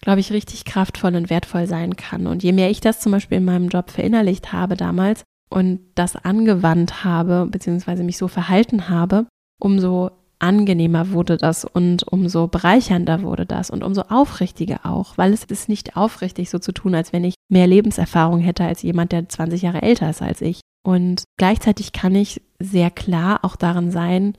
glaube 0.00 0.20
ich, 0.20 0.32
richtig 0.32 0.64
kraftvoll 0.64 1.14
und 1.14 1.30
wertvoll 1.30 1.66
sein 1.66 1.96
kann. 1.96 2.26
Und 2.26 2.42
je 2.42 2.52
mehr 2.52 2.70
ich 2.70 2.80
das 2.80 3.00
zum 3.00 3.12
Beispiel 3.12 3.38
in 3.38 3.44
meinem 3.44 3.68
Job 3.68 3.90
verinnerlicht 3.90 4.52
habe 4.52 4.76
damals 4.76 5.22
und 5.50 5.80
das 5.94 6.16
angewandt 6.16 7.04
habe, 7.04 7.46
beziehungsweise 7.50 8.02
mich 8.02 8.18
so 8.18 8.28
verhalten 8.28 8.88
habe, 8.88 9.26
umso 9.60 10.10
angenehmer 10.40 11.10
wurde 11.10 11.36
das 11.36 11.64
und 11.64 12.04
umso 12.04 12.46
bereichernder 12.46 13.22
wurde 13.22 13.44
das 13.44 13.70
und 13.70 13.82
umso 13.82 14.02
aufrichtiger 14.02 14.80
auch, 14.84 15.18
weil 15.18 15.32
es 15.32 15.44
ist 15.44 15.68
nicht 15.68 15.96
aufrichtig 15.96 16.48
so 16.50 16.58
zu 16.58 16.72
tun, 16.72 16.94
als 16.94 17.12
wenn 17.12 17.24
ich 17.24 17.34
mehr 17.48 17.66
Lebenserfahrung 17.66 18.38
hätte 18.38 18.64
als 18.64 18.82
jemand, 18.82 19.12
der 19.12 19.28
20 19.28 19.62
Jahre 19.62 19.82
älter 19.82 20.10
ist 20.10 20.22
als 20.22 20.40
ich. 20.40 20.60
Und 20.84 21.24
gleichzeitig 21.38 21.92
kann 21.92 22.14
ich 22.14 22.40
sehr 22.60 22.90
klar 22.90 23.40
auch 23.44 23.56
darin 23.56 23.90
sein, 23.90 24.34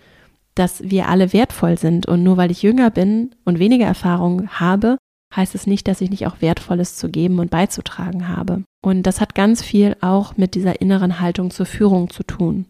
dass 0.60 0.84
wir 0.84 1.08
alle 1.08 1.32
wertvoll 1.32 1.78
sind 1.78 2.06
und 2.06 2.22
nur 2.22 2.36
weil 2.36 2.52
ich 2.52 2.64
jünger 2.64 2.90
bin 2.92 3.34
und 3.46 3.60
weniger 3.60 3.86
Erfahrung 3.86 4.50
habe, 4.50 4.98
heißt 5.34 5.56
es 5.56 5.68
nicht, 5.68 5.88
dass 5.88 6.02
ich 6.02 6.10
nicht 6.10 6.28
auch 6.28 6.42
Wertvolles 6.42 6.98
zu 6.98 7.10
geben 7.10 7.40
und 7.40 7.50
beizutragen 7.50 8.28
habe. 8.28 8.64
Und 8.84 9.04
das 9.04 9.22
hat 9.22 9.36
ganz 9.36 9.64
viel 9.64 9.96
auch 10.02 10.36
mit 10.36 10.56
dieser 10.56 10.82
inneren 10.82 11.22
Haltung 11.22 11.50
zur 11.52 11.66
Führung 11.66 12.10
zu 12.10 12.24
tun. 12.24 12.66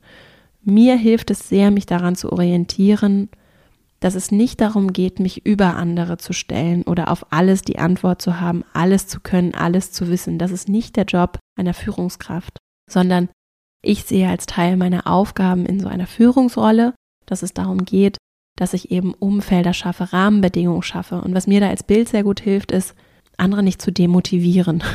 Mir 0.61 0.97
hilft 0.97 1.31
es 1.31 1.49
sehr, 1.49 1.71
mich 1.71 1.87
daran 1.87 2.15
zu 2.15 2.31
orientieren, 2.31 3.29
dass 4.01 4.13
es 4.13 4.31
nicht 4.31 4.61
darum 4.61 4.93
geht, 4.93 5.19
mich 5.19 5.45
über 5.47 5.75
andere 5.75 6.17
zu 6.17 6.31
stellen 6.31 6.83
oder 6.83 7.11
auf 7.11 7.25
alles 7.31 7.63
die 7.63 7.79
Antwort 7.79 8.21
zu 8.21 8.39
haben, 8.39 8.63
alles 8.71 9.07
zu 9.07 9.19
können, 9.19 9.55
alles 9.55 9.91
zu 9.91 10.09
wissen. 10.09 10.37
Das 10.37 10.51
ist 10.51 10.69
nicht 10.69 10.95
der 10.95 11.05
Job 11.05 11.39
einer 11.57 11.73
Führungskraft, 11.73 12.59
sondern 12.89 13.29
ich 13.81 14.03
sehe 14.03 14.29
als 14.29 14.45
Teil 14.45 14.77
meiner 14.77 15.07
Aufgaben 15.07 15.65
in 15.65 15.79
so 15.79 15.87
einer 15.87 16.07
Führungsrolle, 16.07 16.93
dass 17.29 17.43
es 17.43 17.53
darum 17.53 17.85
geht, 17.85 18.17
dass 18.57 18.73
ich 18.73 18.91
eben 18.91 19.13
Umfelder 19.13 19.73
schaffe, 19.73 20.11
Rahmenbedingungen 20.11 20.83
schaffe. 20.83 21.21
Und 21.21 21.33
was 21.33 21.47
mir 21.47 21.59
da 21.59 21.69
als 21.69 21.83
Bild 21.83 22.09
sehr 22.09 22.23
gut 22.23 22.39
hilft, 22.41 22.71
ist, 22.71 22.95
andere 23.37 23.63
nicht 23.63 23.81
zu 23.81 23.91
demotivieren. 23.91 24.83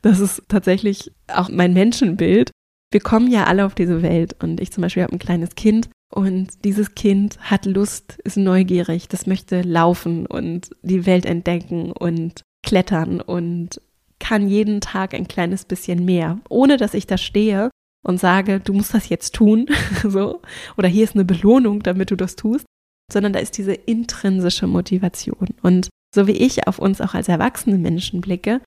Das 0.00 0.20
ist 0.20 0.44
tatsächlich 0.46 1.10
auch 1.26 1.48
mein 1.48 1.72
Menschenbild 1.72 2.52
wir 2.90 3.00
kommen 3.00 3.30
ja 3.30 3.44
alle 3.44 3.66
auf 3.66 3.74
diese 3.74 4.02
Welt 4.02 4.36
und 4.42 4.60
ich 4.60 4.72
zum 4.72 4.82
Beispiel 4.82 5.02
habe 5.02 5.12
ein 5.12 5.18
kleines 5.18 5.54
Kind 5.54 5.90
und 6.10 6.64
dieses 6.64 6.94
Kind 6.94 7.38
hat 7.40 7.66
Lust, 7.66 8.18
ist 8.24 8.38
neugierig, 8.38 9.08
das 9.08 9.26
möchte 9.26 9.60
laufen 9.60 10.26
und 10.26 10.70
die 10.82 11.04
Welt 11.04 11.26
entdecken 11.26 11.92
und 11.92 12.42
klettern 12.64 13.20
und 13.20 13.80
kann 14.18 14.48
jeden 14.48 14.80
Tag 14.80 15.14
ein 15.14 15.28
kleines 15.28 15.64
bisschen 15.64 16.04
mehr, 16.04 16.38
ohne 16.48 16.76
dass 16.76 16.94
ich 16.94 17.06
da 17.06 17.18
stehe 17.18 17.70
und 18.02 18.18
sage, 18.18 18.60
du 18.60 18.72
musst 18.72 18.94
das 18.94 19.08
jetzt 19.08 19.34
tun, 19.34 19.66
so, 20.02 20.40
oder 20.76 20.88
hier 20.88 21.04
ist 21.04 21.14
eine 21.14 21.24
Belohnung, 21.24 21.82
damit 21.82 22.10
du 22.10 22.16
das 22.16 22.36
tust, 22.36 22.64
sondern 23.12 23.32
da 23.32 23.38
ist 23.38 23.58
diese 23.58 23.74
intrinsische 23.74 24.66
Motivation. 24.66 25.48
Und 25.62 25.88
so 26.14 26.26
wie 26.26 26.32
ich 26.32 26.66
auf 26.66 26.78
uns 26.78 27.00
auch 27.00 27.14
als 27.14 27.28
erwachsene 27.28 27.78
Menschen 27.78 28.20
blicke, 28.20 28.60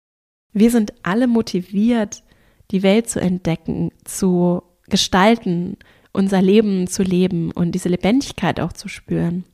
wir 0.53 0.71
sind 0.71 0.93
alle 1.03 1.27
motiviert, 1.27 2.23
die 2.71 2.83
Welt 2.83 3.09
zu 3.09 3.19
entdecken, 3.19 3.91
zu 4.03 4.63
gestalten, 4.89 5.77
unser 6.13 6.41
Leben 6.41 6.87
zu 6.87 7.03
leben 7.03 7.51
und 7.51 7.71
diese 7.71 7.89
Lebendigkeit 7.89 8.59
auch 8.59 8.73
zu 8.73 8.89
spüren. 8.89 9.45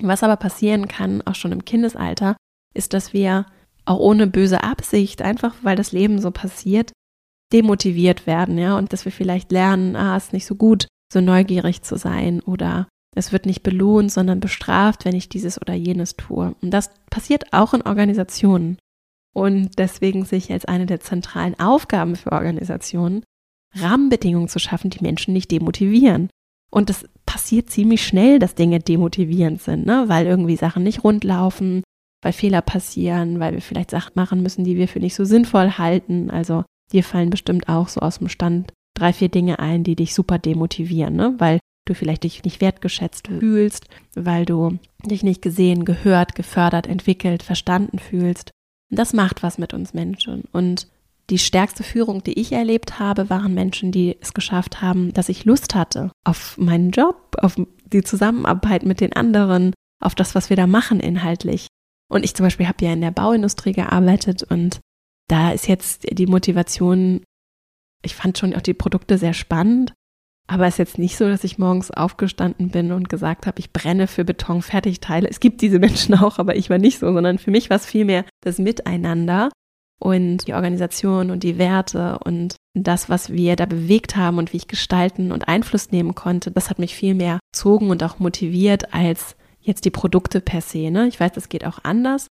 Was 0.00 0.22
aber 0.22 0.36
passieren 0.36 0.88
kann, 0.88 1.22
auch 1.22 1.34
schon 1.34 1.52
im 1.52 1.64
Kindesalter, 1.64 2.36
ist, 2.74 2.92
dass 2.92 3.12
wir 3.12 3.46
auch 3.84 3.98
ohne 3.98 4.26
böse 4.26 4.62
Absicht, 4.62 5.22
einfach 5.22 5.54
weil 5.62 5.76
das 5.76 5.92
Leben 5.92 6.20
so 6.20 6.30
passiert, 6.30 6.92
demotiviert 7.52 8.26
werden, 8.26 8.58
ja, 8.58 8.76
und 8.76 8.92
dass 8.92 9.04
wir 9.04 9.12
vielleicht 9.12 9.52
lernen, 9.52 9.96
ah, 9.96 10.16
ist 10.16 10.32
nicht 10.32 10.46
so 10.46 10.54
gut, 10.54 10.86
so 11.12 11.20
neugierig 11.20 11.82
zu 11.82 11.96
sein 11.96 12.40
oder 12.40 12.88
es 13.16 13.32
wird 13.32 13.46
nicht 13.46 13.62
belohnt, 13.62 14.12
sondern 14.12 14.40
bestraft, 14.40 15.04
wenn 15.04 15.16
ich 15.16 15.28
dieses 15.28 15.60
oder 15.60 15.74
jenes 15.74 16.16
tue. 16.16 16.54
Und 16.60 16.70
das 16.70 16.90
passiert 17.10 17.52
auch 17.52 17.72
in 17.72 17.82
Organisationen. 17.82 18.78
Und 19.34 19.78
deswegen 19.78 20.24
sehe 20.24 20.38
ich 20.38 20.52
als 20.52 20.66
eine 20.66 20.86
der 20.86 21.00
zentralen 21.00 21.58
Aufgaben 21.58 22.16
für 22.16 22.32
Organisationen, 22.32 23.22
Rahmenbedingungen 23.74 24.48
zu 24.48 24.58
schaffen, 24.58 24.90
die 24.90 25.02
Menschen 25.02 25.32
nicht 25.32 25.50
demotivieren. 25.50 26.28
Und 26.70 26.90
das 26.90 27.06
passiert 27.24 27.70
ziemlich 27.70 28.06
schnell, 28.06 28.38
dass 28.38 28.54
Dinge 28.54 28.80
demotivierend 28.80 29.62
sind, 29.62 29.86
ne? 29.86 30.04
weil 30.08 30.26
irgendwie 30.26 30.56
Sachen 30.56 30.82
nicht 30.82 31.04
rund 31.04 31.24
laufen, 31.24 31.82
weil 32.22 32.32
Fehler 32.32 32.60
passieren, 32.60 33.40
weil 33.40 33.54
wir 33.54 33.62
vielleicht 33.62 33.90
Sachen 33.90 34.12
machen 34.14 34.42
müssen, 34.42 34.64
die 34.64 34.76
wir 34.76 34.88
für 34.88 35.00
nicht 35.00 35.14
so 35.14 35.24
sinnvoll 35.24 35.72
halten. 35.72 36.30
Also 36.30 36.64
dir 36.92 37.04
fallen 37.04 37.30
bestimmt 37.30 37.68
auch 37.68 37.88
so 37.88 38.00
aus 38.00 38.18
dem 38.18 38.28
Stand 38.28 38.72
drei, 38.94 39.12
vier 39.12 39.28
Dinge 39.28 39.58
ein, 39.58 39.84
die 39.84 39.96
dich 39.96 40.14
super 40.14 40.38
demotivieren, 40.38 41.14
ne? 41.14 41.34
weil 41.38 41.58
du 41.86 41.94
vielleicht 41.94 42.24
dich 42.24 42.42
nicht 42.42 42.60
wertgeschätzt 42.60 43.28
fühlst, 43.28 43.86
weil 44.14 44.44
du 44.44 44.78
dich 45.04 45.22
nicht 45.22 45.42
gesehen, 45.42 45.84
gehört, 45.84 46.34
gefördert, 46.34 46.86
entwickelt, 46.86 47.42
verstanden 47.42 47.98
fühlst 47.98 48.50
das 48.90 49.12
macht 49.12 49.42
was 49.42 49.58
mit 49.58 49.74
uns 49.74 49.94
Menschen. 49.94 50.44
Und 50.52 50.88
die 51.30 51.38
stärkste 51.38 51.82
Führung, 51.82 52.22
die 52.22 52.38
ich 52.38 52.52
erlebt 52.52 52.98
habe, 52.98 53.30
waren 53.30 53.52
Menschen, 53.52 53.90
die 53.90 54.16
es 54.20 54.32
geschafft 54.32 54.80
haben, 54.80 55.12
dass 55.12 55.28
ich 55.28 55.44
Lust 55.44 55.74
hatte 55.74 56.12
auf 56.24 56.56
meinen 56.56 56.90
Job, 56.90 57.36
auf 57.40 57.56
die 57.86 58.02
Zusammenarbeit 58.02 58.84
mit 58.84 59.00
den 59.00 59.12
anderen, 59.12 59.74
auf 60.00 60.14
das, 60.14 60.34
was 60.34 60.50
wir 60.50 60.56
da 60.56 60.66
machen 60.66 61.00
inhaltlich. 61.00 61.66
Und 62.08 62.24
ich 62.24 62.34
zum 62.34 62.44
Beispiel 62.44 62.68
habe 62.68 62.84
ja 62.84 62.92
in 62.92 63.00
der 63.00 63.10
Bauindustrie 63.10 63.72
gearbeitet 63.72 64.44
und 64.44 64.78
da 65.28 65.52
ist 65.52 65.66
jetzt 65.68 66.06
die 66.18 66.26
Motivation, 66.26 67.22
ich 68.02 68.14
fand 68.14 68.38
schon 68.38 68.54
auch 68.54 68.62
die 68.62 68.74
Produkte 68.74 69.18
sehr 69.18 69.34
spannend, 69.34 69.92
Aber 70.48 70.66
es 70.66 70.74
ist 70.74 70.78
jetzt 70.78 70.98
nicht 70.98 71.16
so, 71.16 71.28
dass 71.28 71.42
ich 71.44 71.58
morgens 71.58 71.90
aufgestanden 71.90 72.70
bin 72.70 72.92
und 72.92 73.08
gesagt 73.08 73.46
habe, 73.46 73.58
ich 73.58 73.72
brenne 73.72 74.06
für 74.06 74.24
Betonfertigteile. 74.24 75.28
Es 75.28 75.40
gibt 75.40 75.60
diese 75.60 75.78
Menschen 75.78 76.14
auch, 76.14 76.38
aber 76.38 76.56
ich 76.56 76.70
war 76.70 76.78
nicht 76.78 76.98
so, 76.98 77.12
sondern 77.12 77.38
für 77.38 77.50
mich 77.50 77.68
war 77.68 77.76
es 77.76 77.86
vielmehr 77.86 78.24
das 78.42 78.58
Miteinander 78.58 79.50
und 79.98 80.46
die 80.46 80.54
Organisation 80.54 81.30
und 81.30 81.42
die 81.42 81.58
Werte 81.58 82.18
und 82.20 82.56
das, 82.74 83.08
was 83.08 83.32
wir 83.32 83.56
da 83.56 83.66
bewegt 83.66 84.16
haben 84.16 84.38
und 84.38 84.52
wie 84.52 84.58
ich 84.58 84.68
gestalten 84.68 85.32
und 85.32 85.48
Einfluss 85.48 85.90
nehmen 85.90 86.14
konnte. 86.14 86.50
Das 86.50 86.70
hat 86.70 86.78
mich 86.78 86.94
viel 86.94 87.14
mehr 87.14 87.40
gezogen 87.52 87.90
und 87.90 88.02
auch 88.04 88.18
motiviert 88.18 88.94
als 88.94 89.36
jetzt 89.60 89.84
die 89.84 89.90
Produkte 89.90 90.40
per 90.40 90.60
se. 90.60 90.90
Ne? 90.90 91.08
Ich 91.08 91.18
weiß, 91.18 91.32
das 91.32 91.48
geht 91.48 91.64
auch 91.64 91.78
anders. 91.82 92.28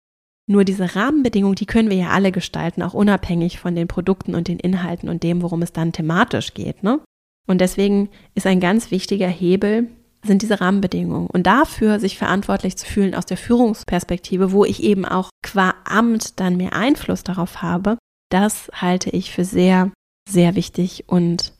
Nur 0.47 0.65
diese 0.65 0.95
Rahmenbedingungen, 0.95 1.55
die 1.55 1.67
können 1.67 1.89
wir 1.91 1.97
ja 1.97 2.11
alle 2.11 2.33
gestalten, 2.33 2.83
auch 2.83 2.95
unabhängig 2.95 3.59
von 3.59 3.75
den 3.75 3.89
Produkten 3.89 4.35
und 4.35 4.49
den 4.49 4.59
Inhalten 4.59 5.09
und 5.09 5.23
dem, 5.23 5.43
worum 5.43 5.63
es 5.63 5.73
dann 5.73 5.93
thematisch 5.93 6.53
geht. 6.53 6.83
Ne? 6.83 7.01
Und 7.47 7.61
deswegen 7.61 8.11
ist 8.35 8.47
ein 8.47 8.61
ganz 8.61 8.91
wichtiger 8.91 9.29
Hebel, 9.29 9.89
sind 10.23 10.43
diese 10.43 10.61
Rahmenbedingungen. 10.61 11.29
Und 11.29 11.47
dafür 11.47 12.01
sich 12.01 12.19
verantwortlich 12.19 12.77
zu 12.77 12.87
fühlen 12.87 13.15
aus 13.15 13.27
der 13.27 13.37
Führungsperspektive, 13.37 14.53
wo 14.53 14.65
ich 14.65 14.83
eben 14.83 15.05
auch 15.05 15.31
qua 15.43 15.75
Amt 15.85 16.41
dann 16.41 16.57
mehr 16.57 16.75
Einfluss 16.75 17.23
darauf 17.23 17.63
habe, 17.63 17.97
das 18.31 18.71
halte 18.75 19.11
ich 19.11 19.31
für 19.31 19.45
sehr, 19.45 19.93
sehr 20.29 20.57
wichtig 20.57 21.05
und 21.07 21.53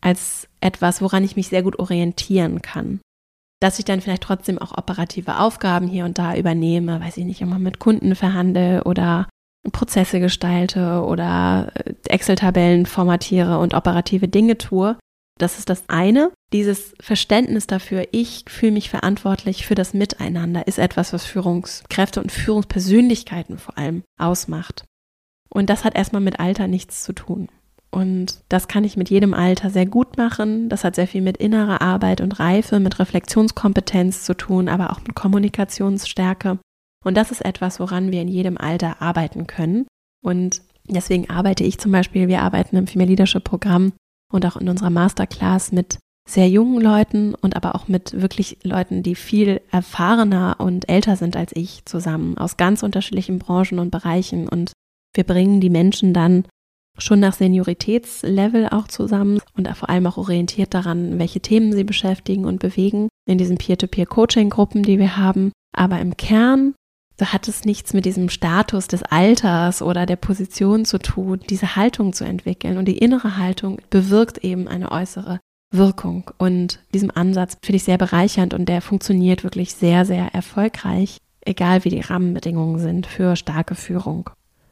als 0.00 0.48
etwas, 0.60 1.00
woran 1.00 1.24
ich 1.24 1.36
mich 1.36 1.48
sehr 1.48 1.62
gut 1.62 1.78
orientieren 1.78 2.62
kann. 2.62 3.00
Dass 3.60 3.78
ich 3.78 3.84
dann 3.84 4.00
vielleicht 4.00 4.22
trotzdem 4.22 4.58
auch 4.58 4.76
operative 4.76 5.40
Aufgaben 5.40 5.88
hier 5.88 6.04
und 6.04 6.18
da 6.18 6.36
übernehme, 6.36 7.00
weiß 7.00 7.16
ich 7.16 7.24
nicht, 7.24 7.40
immer 7.40 7.58
mit 7.58 7.78
Kunden 7.78 8.14
verhandle 8.14 8.84
oder 8.84 9.28
Prozesse 9.72 10.20
gestalte 10.20 11.02
oder 11.02 11.72
äh, 11.74 11.94
Excel-Tabellen 12.08 12.86
formatiere 12.86 13.58
und 13.58 13.74
operative 13.74 14.28
Dinge 14.28 14.58
tue. 14.58 14.96
Das 15.38 15.58
ist 15.58 15.70
das 15.70 15.84
eine. 15.88 16.32
Dieses 16.52 16.94
Verständnis 17.00 17.66
dafür, 17.66 18.08
ich 18.10 18.44
fühle 18.48 18.72
mich 18.72 18.90
verantwortlich 18.90 19.66
für 19.66 19.76
das 19.76 19.94
Miteinander, 19.94 20.66
ist 20.66 20.78
etwas, 20.78 21.12
was 21.12 21.24
Führungskräfte 21.24 22.20
und 22.20 22.32
Führungspersönlichkeiten 22.32 23.58
vor 23.58 23.78
allem 23.78 24.02
ausmacht. 24.18 24.84
Und 25.48 25.70
das 25.70 25.84
hat 25.84 25.94
erstmal 25.96 26.22
mit 26.22 26.40
Alter 26.40 26.66
nichts 26.66 27.04
zu 27.04 27.12
tun. 27.12 27.48
Und 27.90 28.40
das 28.48 28.68
kann 28.68 28.84
ich 28.84 28.96
mit 28.96 29.08
jedem 29.08 29.32
Alter 29.32 29.70
sehr 29.70 29.86
gut 29.86 30.16
machen. 30.16 30.68
Das 30.68 30.84
hat 30.84 30.94
sehr 30.94 31.06
viel 31.06 31.22
mit 31.22 31.38
innerer 31.38 31.80
Arbeit 31.80 32.20
und 32.20 32.38
Reife, 32.38 32.80
mit 32.80 32.98
Reflexionskompetenz 32.98 34.24
zu 34.24 34.34
tun, 34.34 34.68
aber 34.68 34.92
auch 34.92 35.00
mit 35.00 35.14
Kommunikationsstärke. 35.14 36.58
Und 37.04 37.16
das 37.16 37.30
ist 37.30 37.44
etwas, 37.44 37.80
woran 37.80 38.12
wir 38.12 38.20
in 38.20 38.28
jedem 38.28 38.58
Alter 38.58 39.00
arbeiten 39.00 39.46
können. 39.46 39.86
Und 40.22 40.60
deswegen 40.86 41.30
arbeite 41.30 41.64
ich 41.64 41.78
zum 41.78 41.92
Beispiel, 41.92 42.28
wir 42.28 42.42
arbeiten 42.42 42.76
im 42.76 42.86
Female 42.86 43.08
Leadership 43.08 43.44
Programm 43.44 43.92
und 44.32 44.44
auch 44.44 44.56
in 44.56 44.68
unserer 44.68 44.90
Masterclass 44.90 45.72
mit 45.72 45.98
sehr 46.28 46.48
jungen 46.48 46.82
Leuten 46.82 47.34
und 47.34 47.56
aber 47.56 47.74
auch 47.74 47.88
mit 47.88 48.20
wirklich 48.20 48.58
Leuten, 48.62 49.02
die 49.02 49.14
viel 49.14 49.62
erfahrener 49.70 50.56
und 50.58 50.88
älter 50.90 51.16
sind 51.16 51.36
als 51.36 51.52
ich 51.54 51.86
zusammen, 51.86 52.36
aus 52.36 52.58
ganz 52.58 52.82
unterschiedlichen 52.82 53.38
Branchen 53.38 53.78
und 53.78 53.90
Bereichen. 53.90 54.46
Und 54.46 54.72
wir 55.14 55.24
bringen 55.24 55.62
die 55.62 55.70
Menschen 55.70 56.12
dann 56.12 56.44
schon 56.98 57.20
nach 57.20 57.34
Senioritätslevel 57.34 58.68
auch 58.68 58.88
zusammen 58.88 59.40
und 59.56 59.68
vor 59.76 59.88
allem 59.88 60.06
auch 60.06 60.16
orientiert 60.16 60.74
daran, 60.74 61.18
welche 61.18 61.40
Themen 61.40 61.72
sie 61.72 61.84
beschäftigen 61.84 62.44
und 62.44 62.60
bewegen 62.60 63.08
in 63.26 63.38
diesen 63.38 63.58
Peer-to-Peer-Coaching-Gruppen, 63.58 64.82
die 64.82 64.98
wir 64.98 65.16
haben. 65.16 65.52
Aber 65.76 66.00
im 66.00 66.16
Kern 66.16 66.74
so 67.18 67.26
hat 67.26 67.48
es 67.48 67.64
nichts 67.64 67.94
mit 67.94 68.04
diesem 68.04 68.28
Status 68.28 68.86
des 68.86 69.02
Alters 69.02 69.82
oder 69.82 70.06
der 70.06 70.16
Position 70.16 70.84
zu 70.84 70.98
tun, 70.98 71.40
diese 71.50 71.74
Haltung 71.74 72.12
zu 72.12 72.24
entwickeln. 72.24 72.78
Und 72.78 72.86
die 72.86 72.98
innere 72.98 73.36
Haltung 73.36 73.80
bewirkt 73.90 74.38
eben 74.38 74.68
eine 74.68 74.92
äußere 74.92 75.40
Wirkung. 75.72 76.30
Und 76.38 76.80
diesen 76.94 77.10
Ansatz 77.10 77.56
finde 77.62 77.76
ich 77.76 77.84
sehr 77.84 77.98
bereichernd 77.98 78.54
und 78.54 78.68
der 78.68 78.80
funktioniert 78.80 79.42
wirklich 79.42 79.74
sehr, 79.74 80.04
sehr 80.04 80.32
erfolgreich, 80.32 81.18
egal 81.44 81.84
wie 81.84 81.90
die 81.90 82.00
Rahmenbedingungen 82.00 82.78
sind 82.78 83.06
für 83.06 83.34
starke 83.34 83.74
Führung. 83.74 84.30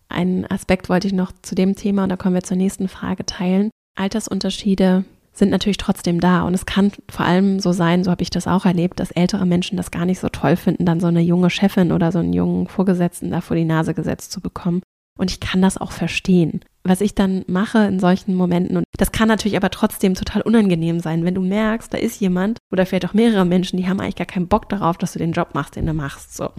Einen 0.08 0.46
Aspekt 0.46 0.88
wollte 0.88 1.06
ich 1.06 1.12
noch 1.12 1.32
zu 1.42 1.54
dem 1.54 1.74
Thema, 1.74 2.04
und 2.04 2.08
da 2.10 2.16
kommen 2.16 2.34
wir 2.34 2.42
zur 2.42 2.56
nächsten 2.56 2.88
Frage 2.88 3.26
teilen. 3.26 3.70
Altersunterschiede 3.96 5.04
sind 5.32 5.50
natürlich 5.50 5.76
trotzdem 5.76 6.20
da. 6.20 6.42
Und 6.42 6.54
es 6.54 6.66
kann 6.66 6.92
vor 7.10 7.26
allem 7.26 7.60
so 7.60 7.72
sein, 7.72 8.04
so 8.04 8.10
habe 8.10 8.22
ich 8.22 8.30
das 8.30 8.46
auch 8.46 8.64
erlebt, 8.64 8.98
dass 9.00 9.10
ältere 9.10 9.46
Menschen 9.46 9.76
das 9.76 9.90
gar 9.90 10.06
nicht 10.06 10.18
so 10.18 10.28
toll 10.28 10.56
finden, 10.56 10.86
dann 10.86 11.00
so 11.00 11.08
eine 11.08 11.20
junge 11.20 11.50
Chefin 11.50 11.92
oder 11.92 12.10
so 12.10 12.18
einen 12.20 12.32
jungen 12.32 12.68
Vorgesetzten 12.68 13.30
da 13.30 13.40
vor 13.40 13.56
die 13.56 13.64
Nase 13.64 13.94
gesetzt 13.94 14.32
zu 14.32 14.40
bekommen. 14.40 14.82
Und 15.18 15.30
ich 15.30 15.40
kann 15.40 15.62
das 15.62 15.78
auch 15.78 15.92
verstehen. 15.92 16.60
Was 16.86 17.00
ich 17.00 17.16
dann 17.16 17.44
mache 17.48 17.78
in 17.86 17.98
solchen 17.98 18.34
Momenten, 18.34 18.76
und 18.76 18.84
das 18.96 19.10
kann 19.10 19.26
natürlich 19.26 19.56
aber 19.56 19.70
trotzdem 19.70 20.14
total 20.14 20.42
unangenehm 20.42 21.00
sein, 21.00 21.24
wenn 21.24 21.34
du 21.34 21.40
merkst, 21.40 21.92
da 21.92 21.98
ist 21.98 22.20
jemand 22.20 22.58
oder 22.72 22.86
vielleicht 22.86 23.06
auch 23.06 23.14
mehrere 23.14 23.44
Menschen, 23.44 23.76
die 23.76 23.88
haben 23.88 23.98
eigentlich 23.98 24.14
gar 24.14 24.26
keinen 24.26 24.46
Bock 24.46 24.68
darauf, 24.68 24.96
dass 24.96 25.12
du 25.12 25.18
den 25.18 25.32
Job 25.32 25.54
machst, 25.54 25.74
den 25.74 25.86
du 25.86 25.94
machst. 25.94 26.36
So. 26.36 26.50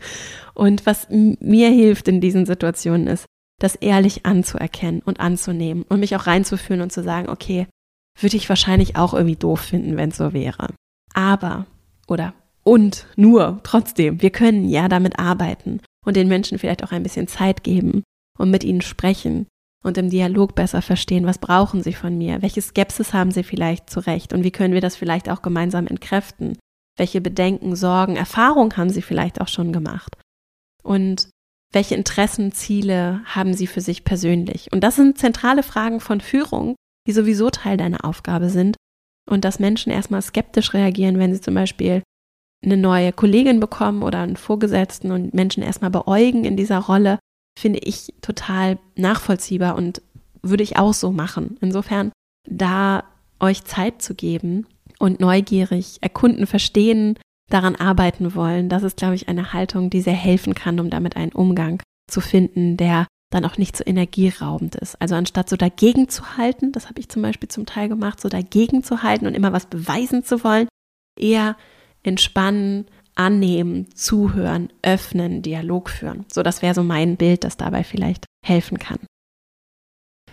Und 0.54 0.84
was 0.84 1.08
mir 1.08 1.70
hilft 1.70 2.08
in 2.08 2.20
diesen 2.20 2.44
Situationen 2.44 3.06
ist, 3.06 3.24
das 3.58 3.74
ehrlich 3.74 4.26
anzuerkennen 4.26 5.02
und 5.04 5.20
anzunehmen 5.20 5.84
und 5.88 6.00
mich 6.00 6.16
auch 6.16 6.26
reinzufühlen 6.26 6.82
und 6.82 6.92
zu 6.92 7.02
sagen, 7.02 7.28
okay, 7.28 7.66
würde 8.18 8.36
ich 8.36 8.48
wahrscheinlich 8.48 8.96
auch 8.96 9.14
irgendwie 9.14 9.36
doof 9.36 9.60
finden, 9.60 9.96
wenn 9.96 10.10
es 10.10 10.16
so 10.16 10.32
wäre. 10.32 10.68
Aber 11.14 11.66
oder 12.08 12.34
und 12.64 13.06
nur 13.16 13.60
trotzdem, 13.62 14.20
wir 14.22 14.30
können 14.30 14.68
ja 14.68 14.88
damit 14.88 15.18
arbeiten 15.18 15.80
und 16.04 16.16
den 16.16 16.28
Menschen 16.28 16.58
vielleicht 16.58 16.84
auch 16.84 16.92
ein 16.92 17.02
bisschen 17.02 17.28
Zeit 17.28 17.62
geben 17.62 18.02
und 18.38 18.50
mit 18.50 18.64
ihnen 18.64 18.80
sprechen 18.80 19.46
und 19.84 19.98
im 19.98 20.10
Dialog 20.10 20.54
besser 20.54 20.82
verstehen, 20.82 21.26
was 21.26 21.38
brauchen 21.38 21.82
sie 21.82 21.94
von 21.94 22.16
mir, 22.16 22.42
welche 22.42 22.62
Skepsis 22.62 23.12
haben 23.12 23.30
sie 23.30 23.42
vielleicht 23.42 23.88
zurecht 23.88 24.32
und 24.32 24.44
wie 24.44 24.50
können 24.50 24.74
wir 24.74 24.80
das 24.80 24.96
vielleicht 24.96 25.28
auch 25.28 25.42
gemeinsam 25.42 25.86
entkräften, 25.86 26.58
welche 26.96 27.20
Bedenken, 27.20 27.76
Sorgen, 27.76 28.16
Erfahrungen 28.16 28.76
haben 28.76 28.90
sie 28.90 29.02
vielleicht 29.02 29.40
auch 29.40 29.48
schon 29.48 29.72
gemacht? 29.72 30.16
Und 30.82 31.30
welche 31.72 31.94
Interessen, 31.94 32.52
Ziele 32.52 33.22
haben 33.24 33.54
sie 33.54 33.66
für 33.66 33.80
sich 33.80 34.04
persönlich. 34.04 34.72
Und 34.72 34.82
das 34.82 34.96
sind 34.96 35.18
zentrale 35.18 35.62
Fragen 35.62 36.00
von 36.00 36.20
Führung, 36.20 36.74
die 37.06 37.12
sowieso 37.12 37.50
Teil 37.50 37.76
deiner 37.76 38.04
Aufgabe 38.04 38.50
sind. 38.50 38.76
Und 39.28 39.44
dass 39.44 39.60
Menschen 39.60 39.92
erstmal 39.92 40.22
skeptisch 40.22 40.74
reagieren, 40.74 41.18
wenn 41.18 41.32
sie 41.32 41.40
zum 41.40 41.54
Beispiel 41.54 42.02
eine 42.64 42.76
neue 42.76 43.12
Kollegin 43.12 43.60
bekommen 43.60 44.02
oder 44.02 44.20
einen 44.20 44.36
Vorgesetzten 44.36 45.12
und 45.12 45.32
Menschen 45.32 45.62
erstmal 45.62 45.90
beäugen 45.90 46.44
in 46.44 46.56
dieser 46.56 46.78
Rolle, 46.78 47.18
finde 47.60 47.80
ich 47.80 48.14
total 48.22 48.78
nachvollziehbar 48.96 49.76
und 49.76 50.02
würde 50.42 50.62
ich 50.62 50.78
auch 50.78 50.94
so 50.94 51.12
machen. 51.12 51.58
Insofern, 51.60 52.12
da 52.48 53.04
euch 53.38 53.64
Zeit 53.64 54.02
zu 54.02 54.14
geben 54.14 54.66
und 54.98 55.20
neugierig 55.20 55.98
erkunden, 56.00 56.46
verstehen, 56.46 57.18
daran 57.50 57.76
arbeiten 57.76 58.34
wollen, 58.34 58.68
das 58.68 58.82
ist, 58.82 58.96
glaube 58.96 59.14
ich, 59.14 59.28
eine 59.28 59.52
Haltung, 59.52 59.90
die 59.90 60.00
sehr 60.00 60.14
helfen 60.14 60.54
kann, 60.54 60.80
um 60.80 60.88
damit 60.88 61.16
einen 61.16 61.32
Umgang 61.32 61.82
zu 62.10 62.20
finden, 62.20 62.76
der 62.76 63.06
dann 63.30 63.44
auch 63.44 63.58
nicht 63.58 63.76
so 63.76 63.84
energieraubend 63.84 64.76
ist. 64.76 65.00
Also 65.00 65.14
anstatt 65.14 65.48
so 65.48 65.56
dagegen 65.56 66.08
zu 66.08 66.36
halten, 66.36 66.72
das 66.72 66.88
habe 66.88 67.00
ich 67.00 67.08
zum 67.08 67.22
Beispiel 67.22 67.48
zum 67.48 67.66
Teil 67.66 67.88
gemacht, 67.88 68.20
so 68.20 68.28
dagegen 68.28 68.82
zu 68.82 69.02
halten 69.02 69.26
und 69.26 69.34
immer 69.34 69.52
was 69.52 69.66
beweisen 69.66 70.24
zu 70.24 70.42
wollen, 70.42 70.68
eher 71.18 71.56
entspannen, 72.02 72.86
annehmen, 73.20 73.86
zuhören, 73.94 74.72
öffnen, 74.82 75.42
Dialog 75.42 75.90
führen. 75.90 76.24
So, 76.32 76.42
das 76.42 76.62
wäre 76.62 76.74
so 76.74 76.82
mein 76.82 77.16
Bild, 77.16 77.44
das 77.44 77.58
dabei 77.58 77.84
vielleicht 77.84 78.24
helfen 78.44 78.78
kann. 78.78 78.98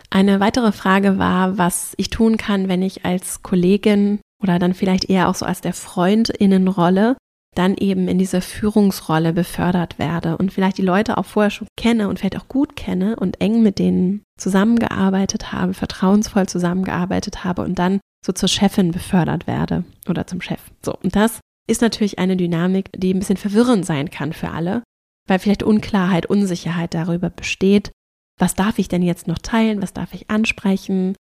Eine 0.09 0.39
weitere 0.39 0.71
Frage 0.71 1.17
war, 1.17 1.57
was 1.57 1.93
ich 1.97 2.09
tun 2.09 2.37
kann, 2.37 2.69
wenn 2.69 2.81
ich 2.81 3.03
als 3.03 3.43
Kollegin 3.43 4.21
oder 4.41 4.57
dann 4.57 4.73
vielleicht 4.73 5.09
eher 5.09 5.27
auch 5.27 5.35
so 5.35 5.45
als 5.45 5.59
der 5.59 5.73
Freundinnenrolle 5.73 7.17
dann 7.55 7.75
eben 7.75 8.07
in 8.07 8.19
diese 8.19 8.39
Führungsrolle 8.39 9.33
befördert 9.33 9.99
werde 9.99 10.37
und 10.37 10.53
vielleicht 10.53 10.77
die 10.77 10.83
Leute 10.83 11.17
auch 11.17 11.25
vorher 11.25 11.49
schon 11.49 11.67
kenne 11.75 12.07
und 12.07 12.19
vielleicht 12.19 12.37
auch 12.37 12.47
gut 12.47 12.77
kenne 12.77 13.17
und 13.17 13.41
eng 13.41 13.63
mit 13.63 13.79
denen 13.79 14.21
zusammengearbeitet 14.39 15.51
habe, 15.51 15.73
vertrauensvoll 15.73 16.47
zusammengearbeitet 16.47 17.43
habe 17.43 17.63
und 17.63 17.79
dann 17.79 17.99
so 18.25 18.31
zur 18.31 18.47
Chefin 18.47 18.91
befördert 18.91 19.47
werde 19.47 19.83
oder 20.07 20.25
zum 20.27 20.39
Chef. 20.39 20.61
So, 20.81 20.95
und 21.03 21.15
das 21.15 21.39
ist 21.67 21.81
natürlich 21.81 22.19
eine 22.19 22.37
Dynamik, 22.37 22.89
die 22.95 23.13
ein 23.13 23.19
bisschen 23.19 23.37
verwirrend 23.37 23.85
sein 23.85 24.09
kann 24.09 24.33
für 24.33 24.51
alle, 24.51 24.83
weil 25.27 25.39
vielleicht 25.39 25.63
Unklarheit, 25.63 26.25
Unsicherheit 26.25 26.93
darüber 26.93 27.29
besteht, 27.29 27.91
was 28.39 28.55
darf 28.55 28.79
ich 28.79 28.87
denn 28.87 29.01
jetzt 29.01 29.27
noch 29.27 29.39
teilen, 29.39 29.81
was 29.81 29.93
darf 29.93 30.13
ich 30.13 30.29
ansprechen, 30.29 31.15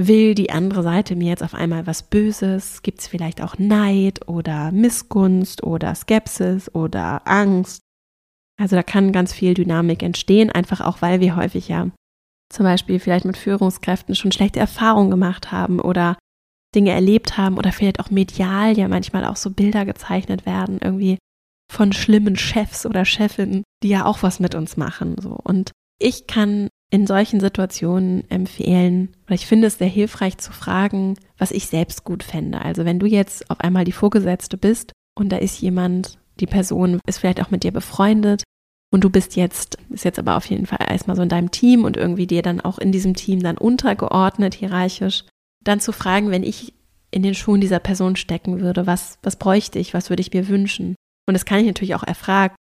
Will 0.00 0.36
die 0.36 0.50
andere 0.50 0.84
Seite 0.84 1.16
mir 1.16 1.30
jetzt 1.30 1.42
auf 1.42 1.54
einmal 1.54 1.88
was 1.88 2.04
Böses? 2.04 2.82
Gibt 2.82 3.00
es 3.00 3.08
vielleicht 3.08 3.42
auch 3.42 3.58
Neid 3.58 4.28
oder 4.28 4.70
Missgunst 4.70 5.64
oder 5.64 5.92
Skepsis 5.96 6.72
oder 6.72 7.26
Angst? 7.26 7.82
Also 8.60 8.76
da 8.76 8.84
kann 8.84 9.10
ganz 9.10 9.32
viel 9.32 9.54
Dynamik 9.54 10.04
entstehen, 10.04 10.50
einfach 10.50 10.80
auch 10.80 11.02
weil 11.02 11.18
wir 11.18 11.34
häufig 11.34 11.66
ja 11.66 11.90
zum 12.48 12.64
Beispiel 12.64 13.00
vielleicht 13.00 13.24
mit 13.24 13.36
Führungskräften 13.36 14.14
schon 14.14 14.30
schlechte 14.30 14.60
Erfahrungen 14.60 15.10
gemacht 15.10 15.50
haben 15.50 15.80
oder 15.80 16.16
Dinge 16.74 16.90
erlebt 16.90 17.38
haben 17.38 17.56
oder 17.56 17.72
vielleicht 17.72 18.00
auch 18.00 18.10
medial 18.10 18.76
ja 18.76 18.88
manchmal 18.88 19.24
auch 19.24 19.36
so 19.36 19.50
Bilder 19.50 19.84
gezeichnet 19.84 20.46
werden, 20.46 20.78
irgendwie 20.82 21.18
von 21.70 21.92
schlimmen 21.92 22.36
Chefs 22.36 22.86
oder 22.86 23.04
Chefinnen, 23.04 23.62
die 23.82 23.88
ja 23.88 24.04
auch 24.04 24.22
was 24.22 24.40
mit 24.40 24.54
uns 24.54 24.76
machen. 24.76 25.16
So. 25.20 25.38
Und 25.42 25.72
ich 25.98 26.26
kann 26.26 26.68
in 26.90 27.06
solchen 27.06 27.40
Situationen 27.40 28.28
empfehlen, 28.30 29.14
oder 29.26 29.34
ich 29.34 29.46
finde 29.46 29.66
es 29.66 29.78
sehr 29.78 29.88
hilfreich 29.88 30.38
zu 30.38 30.52
fragen, 30.52 31.16
was 31.36 31.50
ich 31.50 31.66
selbst 31.66 32.04
gut 32.04 32.22
fände. 32.22 32.60
Also 32.62 32.84
wenn 32.84 32.98
du 32.98 33.06
jetzt 33.06 33.50
auf 33.50 33.60
einmal 33.60 33.84
die 33.84 33.92
Vorgesetzte 33.92 34.56
bist 34.56 34.92
und 35.14 35.30
da 35.30 35.36
ist 35.36 35.60
jemand, 35.60 36.18
die 36.40 36.46
Person 36.46 37.00
ist 37.06 37.18
vielleicht 37.18 37.42
auch 37.42 37.50
mit 37.50 37.62
dir 37.62 37.72
befreundet 37.72 38.42
und 38.90 39.04
du 39.04 39.10
bist 39.10 39.36
jetzt, 39.36 39.76
ist 39.90 40.04
jetzt 40.04 40.18
aber 40.18 40.36
auf 40.36 40.46
jeden 40.46 40.64
Fall 40.64 40.78
erstmal 40.88 41.16
so 41.16 41.22
in 41.22 41.28
deinem 41.28 41.50
Team 41.50 41.84
und 41.84 41.98
irgendwie 41.98 42.26
dir 42.26 42.40
dann 42.40 42.60
auch 42.60 42.78
in 42.78 42.90
diesem 42.90 43.14
Team 43.14 43.42
dann 43.42 43.58
untergeordnet, 43.58 44.54
hierarchisch, 44.54 45.24
dann 45.68 45.80
zu 45.80 45.92
fragen, 45.92 46.30
wenn 46.30 46.42
ich 46.42 46.72
in 47.10 47.22
den 47.22 47.34
Schuhen 47.34 47.60
dieser 47.60 47.78
Person 47.78 48.16
stecken 48.16 48.60
würde, 48.60 48.86
was, 48.86 49.18
was 49.22 49.36
bräuchte 49.36 49.78
ich, 49.78 49.94
was 49.94 50.10
würde 50.10 50.20
ich 50.20 50.32
mir 50.32 50.48
wünschen? 50.48 50.94
Und 51.26 51.34
das 51.34 51.44
kann 51.44 51.60
ich 51.60 51.66
natürlich 51.66 51.94
auch 51.94 52.02
erfragen. 52.02 52.54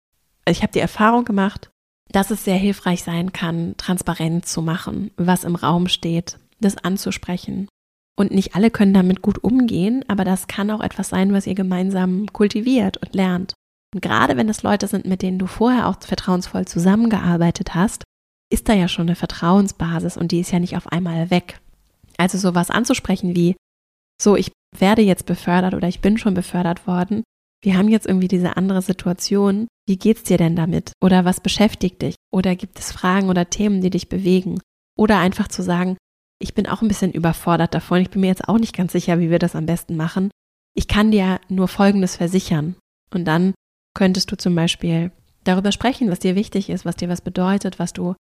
Ich 0.48 0.62
habe 0.62 0.72
die 0.72 0.80
Erfahrung 0.80 1.24
gemacht, 1.24 1.70
dass 2.10 2.30
es 2.30 2.44
sehr 2.44 2.56
hilfreich 2.56 3.02
sein 3.02 3.32
kann, 3.32 3.74
transparent 3.76 4.46
zu 4.46 4.62
machen, 4.62 5.10
was 5.16 5.44
im 5.44 5.54
Raum 5.54 5.88
steht, 5.88 6.38
das 6.60 6.76
anzusprechen. 6.76 7.68
Und 8.16 8.30
nicht 8.30 8.54
alle 8.54 8.70
können 8.70 8.94
damit 8.94 9.22
gut 9.22 9.42
umgehen, 9.42 10.04
aber 10.08 10.24
das 10.24 10.46
kann 10.46 10.70
auch 10.70 10.80
etwas 10.80 11.08
sein, 11.08 11.32
was 11.32 11.46
ihr 11.46 11.54
gemeinsam 11.54 12.26
kultiviert 12.32 12.98
und 12.98 13.14
lernt. 13.14 13.54
Und 13.94 14.02
gerade 14.02 14.36
wenn 14.36 14.48
es 14.48 14.62
Leute 14.62 14.86
sind, 14.86 15.06
mit 15.06 15.22
denen 15.22 15.38
du 15.38 15.46
vorher 15.46 15.88
auch 15.88 15.96
vertrauensvoll 16.00 16.66
zusammengearbeitet 16.66 17.74
hast, 17.74 18.04
ist 18.52 18.68
da 18.68 18.72
ja 18.72 18.88
schon 18.88 19.08
eine 19.08 19.16
Vertrauensbasis 19.16 20.16
und 20.16 20.30
die 20.30 20.40
ist 20.40 20.52
ja 20.52 20.58
nicht 20.58 20.76
auf 20.76 20.86
einmal 20.92 21.30
weg. 21.30 21.60
Also 22.18 22.38
sowas 22.38 22.70
anzusprechen 22.70 23.34
wie, 23.36 23.56
so, 24.20 24.36
ich 24.36 24.52
werde 24.78 25.02
jetzt 25.02 25.26
befördert 25.26 25.74
oder 25.74 25.88
ich 25.88 26.00
bin 26.00 26.18
schon 26.18 26.34
befördert 26.34 26.86
worden, 26.86 27.24
wir 27.62 27.78
haben 27.78 27.88
jetzt 27.88 28.06
irgendwie 28.06 28.28
diese 28.28 28.56
andere 28.56 28.82
Situation, 28.82 29.68
wie 29.88 29.96
geht's 29.96 30.22
dir 30.22 30.36
denn 30.36 30.54
damit? 30.54 30.92
Oder 31.02 31.24
was 31.24 31.40
beschäftigt 31.40 32.02
dich? 32.02 32.14
Oder 32.30 32.56
gibt 32.56 32.78
es 32.78 32.92
Fragen 32.92 33.30
oder 33.30 33.48
Themen, 33.48 33.80
die 33.80 33.90
dich 33.90 34.08
bewegen? 34.10 34.60
Oder 34.98 35.18
einfach 35.18 35.48
zu 35.48 35.62
sagen, 35.62 35.96
ich 36.38 36.54
bin 36.54 36.66
auch 36.66 36.82
ein 36.82 36.88
bisschen 36.88 37.12
überfordert 37.12 37.74
davon, 37.74 38.02
ich 38.02 38.10
bin 38.10 38.20
mir 38.20 38.26
jetzt 38.26 38.48
auch 38.48 38.58
nicht 38.58 38.76
ganz 38.76 38.92
sicher, 38.92 39.18
wie 39.18 39.30
wir 39.30 39.38
das 39.38 39.56
am 39.56 39.64
besten 39.64 39.96
machen. 39.96 40.30
Ich 40.74 40.88
kann 40.88 41.10
dir 41.10 41.40
nur 41.48 41.68
Folgendes 41.68 42.16
versichern. 42.16 42.76
Und 43.12 43.24
dann 43.24 43.54
könntest 43.94 44.30
du 44.30 44.36
zum 44.36 44.54
Beispiel 44.54 45.10
darüber 45.44 45.72
sprechen, 45.72 46.10
was 46.10 46.18
dir 46.18 46.34
wichtig 46.34 46.68
ist, 46.68 46.84
was 46.84 46.96
dir 46.96 47.08
was 47.08 47.22
bedeutet, 47.22 47.78
was 47.78 47.92
du, 47.92 48.14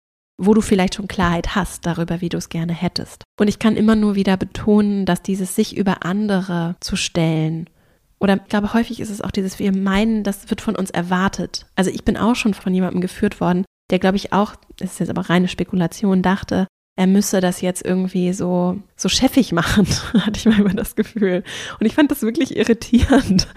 wo 0.45 0.55
du 0.55 0.61
vielleicht 0.61 0.95
schon 0.95 1.09
Klarheit 1.09 1.55
hast 1.55 1.87
darüber, 1.87 2.21
wie 2.21 2.29
du 2.29 2.37
es 2.37 2.49
gerne 2.49 2.73
hättest. 2.73 3.25
Und 3.39 3.49
ich 3.49 3.59
kann 3.59 3.77
immer 3.77 3.97
nur 3.97 4.15
wieder 4.15 4.37
betonen, 4.37 5.07
dass 5.07 5.23
dieses 5.23 5.55
sich 5.55 5.77
über 5.77 6.05
andere 6.05 6.77
zu 6.81 6.97
stellen 6.97 7.69
oder 8.23 8.37
ich 8.37 8.49
glaube, 8.49 8.73
häufig 8.73 9.01
ist 9.01 9.11
es 9.11 9.21
auch 9.21 9.33
dieses, 9.33 9.59
wir 9.59 9.77
meinen, 9.77 10.23
das 10.23 10.49
wird 10.49 10.61
von 10.61 10.77
uns 10.77 10.93
erwartet. 10.93 11.67
Also 11.75 11.91
ich 11.91 12.05
bin 12.05 12.17
auch 12.17 12.37
schon 12.37 12.55
von 12.55 12.73
jemandem 12.73 13.01
geführt 13.01 13.41
worden, 13.41 13.65
der, 13.91 13.99
glaube 13.99 14.17
ich, 14.17 14.33
auch, 14.33 14.55
das 14.77 14.93
ist 14.93 15.01
jetzt 15.01 15.11
aber 15.11 15.29
reine 15.29 15.49
Spekulation, 15.49 16.23
dachte, 16.23 16.69
er 16.97 17.09
müsse 17.09 17.41
das 17.41 17.63
jetzt 17.63 17.85
irgendwie 17.85 18.33
so, 18.33 18.81
so 18.97 19.09
chefig 19.09 19.51
machen, 19.51 19.89
hatte 20.15 20.37
ich 20.39 20.45
manchmal 20.45 20.75
das 20.75 20.95
Gefühl. 20.95 21.43
Und 21.81 21.87
ich 21.87 21.95
fand 21.95 22.13
das 22.13 22.23
wirklich 22.23 22.57
irritierend. 22.57 23.49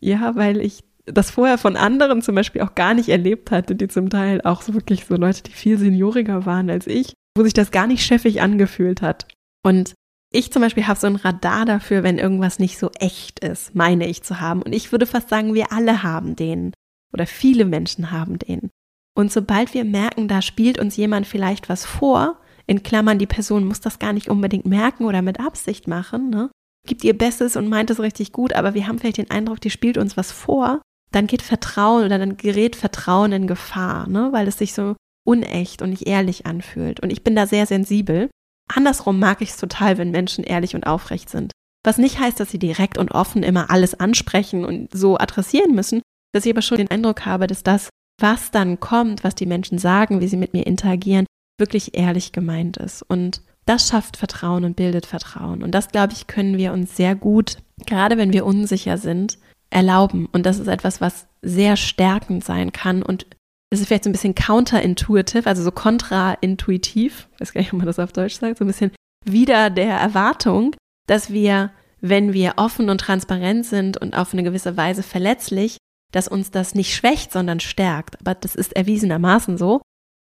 Ja, 0.00 0.36
weil 0.36 0.60
ich 0.60 0.84
das 1.06 1.30
vorher 1.30 1.58
von 1.58 1.76
anderen 1.76 2.20
zum 2.20 2.34
Beispiel 2.34 2.62
auch 2.62 2.74
gar 2.74 2.94
nicht 2.94 3.08
erlebt 3.08 3.50
hatte, 3.50 3.74
die 3.74 3.88
zum 3.88 4.10
Teil 4.10 4.40
auch 4.42 4.62
so 4.62 4.74
wirklich 4.74 5.06
so 5.06 5.16
Leute, 5.16 5.42
die 5.44 5.52
viel 5.52 5.78
senioriger 5.78 6.46
waren 6.46 6.68
als 6.68 6.86
ich, 6.86 7.14
wo 7.36 7.44
sich 7.44 7.54
das 7.54 7.70
gar 7.70 7.86
nicht 7.86 8.04
chefig 8.04 8.42
angefühlt 8.42 9.02
hat. 9.02 9.26
Und 9.64 9.94
ich 10.32 10.52
zum 10.52 10.62
Beispiel 10.62 10.86
habe 10.86 10.98
so 10.98 11.06
ein 11.06 11.16
Radar 11.16 11.64
dafür, 11.64 12.02
wenn 12.02 12.18
irgendwas 12.18 12.58
nicht 12.58 12.78
so 12.78 12.90
echt 12.98 13.40
ist, 13.40 13.74
meine 13.74 14.06
ich 14.06 14.22
zu 14.22 14.40
haben. 14.40 14.62
Und 14.62 14.74
ich 14.74 14.92
würde 14.92 15.06
fast 15.06 15.28
sagen, 15.28 15.54
wir 15.54 15.72
alle 15.72 16.02
haben 16.02 16.36
den. 16.36 16.72
Oder 17.12 17.26
viele 17.26 17.64
Menschen 17.64 18.10
haben 18.10 18.38
den. 18.38 18.70
Und 19.14 19.32
sobald 19.32 19.72
wir 19.72 19.84
merken, 19.84 20.28
da 20.28 20.42
spielt 20.42 20.78
uns 20.78 20.96
jemand 20.96 21.26
vielleicht 21.26 21.68
was 21.68 21.86
vor, 21.86 22.38
in 22.66 22.82
Klammern, 22.82 23.18
die 23.18 23.26
Person 23.26 23.64
muss 23.64 23.80
das 23.80 24.00
gar 24.00 24.12
nicht 24.12 24.28
unbedingt 24.28 24.66
merken 24.66 25.04
oder 25.04 25.22
mit 25.22 25.38
Absicht 25.38 25.86
machen, 25.86 26.30
ne? 26.30 26.50
gibt 26.86 27.04
ihr 27.04 27.16
Bestes 27.16 27.56
und 27.56 27.68
meint 27.68 27.90
es 27.90 28.00
richtig 28.00 28.32
gut, 28.32 28.52
aber 28.52 28.74
wir 28.74 28.86
haben 28.86 28.98
vielleicht 28.98 29.18
den 29.18 29.30
Eindruck, 29.30 29.60
die 29.60 29.70
spielt 29.70 29.98
uns 29.98 30.16
was 30.16 30.32
vor, 30.32 30.80
dann 31.16 31.26
geht 31.26 31.40
Vertrauen 31.40 32.04
oder 32.04 32.18
dann 32.18 32.36
gerät 32.36 32.76
Vertrauen 32.76 33.32
in 33.32 33.46
Gefahr, 33.46 34.06
ne? 34.06 34.28
weil 34.32 34.46
es 34.46 34.58
sich 34.58 34.74
so 34.74 34.94
unecht 35.26 35.80
und 35.80 35.90
nicht 35.90 36.06
ehrlich 36.06 36.44
anfühlt. 36.44 37.00
Und 37.00 37.10
ich 37.10 37.24
bin 37.24 37.34
da 37.34 37.46
sehr 37.46 37.64
sensibel. 37.64 38.28
Andersrum 38.72 39.18
mag 39.18 39.40
ich 39.40 39.50
es 39.50 39.56
total, 39.56 39.96
wenn 39.96 40.10
Menschen 40.10 40.44
ehrlich 40.44 40.74
und 40.74 40.86
aufrecht 40.86 41.30
sind. 41.30 41.52
Was 41.84 41.96
nicht 41.96 42.18
heißt, 42.18 42.38
dass 42.38 42.50
sie 42.50 42.58
direkt 42.58 42.98
und 42.98 43.12
offen 43.12 43.42
immer 43.42 43.70
alles 43.70 43.98
ansprechen 43.98 44.64
und 44.64 44.90
so 44.92 45.16
adressieren 45.16 45.74
müssen, 45.74 46.02
dass 46.34 46.44
ich 46.44 46.52
aber 46.52 46.62
schon 46.62 46.78
den 46.78 46.90
Eindruck 46.90 47.24
habe, 47.24 47.46
dass 47.46 47.62
das, 47.62 47.88
was 48.20 48.50
dann 48.50 48.78
kommt, 48.78 49.24
was 49.24 49.34
die 49.34 49.46
Menschen 49.46 49.78
sagen, 49.78 50.20
wie 50.20 50.28
sie 50.28 50.36
mit 50.36 50.52
mir 50.52 50.66
interagieren, 50.66 51.26
wirklich 51.58 51.96
ehrlich 51.96 52.32
gemeint 52.32 52.76
ist. 52.76 53.02
Und 53.02 53.40
das 53.64 53.88
schafft 53.88 54.18
Vertrauen 54.18 54.64
und 54.64 54.76
bildet 54.76 55.06
Vertrauen. 55.06 55.62
Und 55.62 55.72
das, 55.72 55.88
glaube 55.88 56.12
ich, 56.12 56.26
können 56.26 56.58
wir 56.58 56.72
uns 56.72 56.94
sehr 56.94 57.14
gut, 57.14 57.56
gerade 57.86 58.18
wenn 58.18 58.32
wir 58.32 58.44
unsicher 58.44 58.98
sind, 58.98 59.38
erlauben. 59.70 60.26
Und 60.32 60.46
das 60.46 60.58
ist 60.58 60.68
etwas, 60.68 61.00
was 61.00 61.26
sehr 61.42 61.76
stärkend 61.76 62.44
sein 62.44 62.72
kann 62.72 63.02
und 63.02 63.26
es 63.70 63.80
ist 63.80 63.88
vielleicht 63.88 64.04
so 64.04 64.10
ein 64.10 64.12
bisschen 64.12 64.34
counterintuitive, 64.34 65.48
also 65.48 65.62
so 65.62 65.72
kontraintuitiv, 65.72 67.28
weiß 67.38 67.52
gar 67.52 67.60
nicht, 67.60 67.72
ob 67.72 67.78
man 67.78 67.86
das 67.86 67.98
auf 67.98 68.12
Deutsch 68.12 68.36
sagt, 68.36 68.58
so 68.58 68.64
ein 68.64 68.68
bisschen 68.68 68.92
wieder 69.24 69.70
der 69.70 69.96
Erwartung, 69.96 70.76
dass 71.08 71.32
wir, 71.32 71.72
wenn 72.00 72.32
wir 72.32 72.54
offen 72.56 72.88
und 72.90 73.00
transparent 73.00 73.66
sind 73.66 73.96
und 73.96 74.16
auf 74.16 74.32
eine 74.32 74.44
gewisse 74.44 74.76
Weise 74.76 75.02
verletzlich, 75.02 75.78
dass 76.12 76.28
uns 76.28 76.52
das 76.52 76.74
nicht 76.74 76.94
schwächt, 76.94 77.32
sondern 77.32 77.58
stärkt. 77.58 78.20
Aber 78.20 78.34
das 78.34 78.54
ist 78.54 78.74
erwiesenermaßen 78.76 79.58
so. 79.58 79.80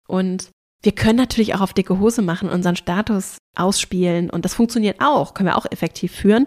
Und 0.06 0.50
wir 0.82 0.92
können 0.92 1.18
natürlich 1.18 1.54
auch 1.54 1.60
auf 1.60 1.72
dicke 1.72 1.98
Hose 1.98 2.22
machen, 2.22 2.50
unseren 2.50 2.76
Status 2.76 3.38
ausspielen 3.56 4.30
und 4.30 4.44
das 4.44 4.54
funktioniert 4.54 5.00
auch, 5.00 5.32
können 5.32 5.48
wir 5.48 5.56
auch 5.56 5.70
effektiv 5.70 6.12
führen. 6.12 6.44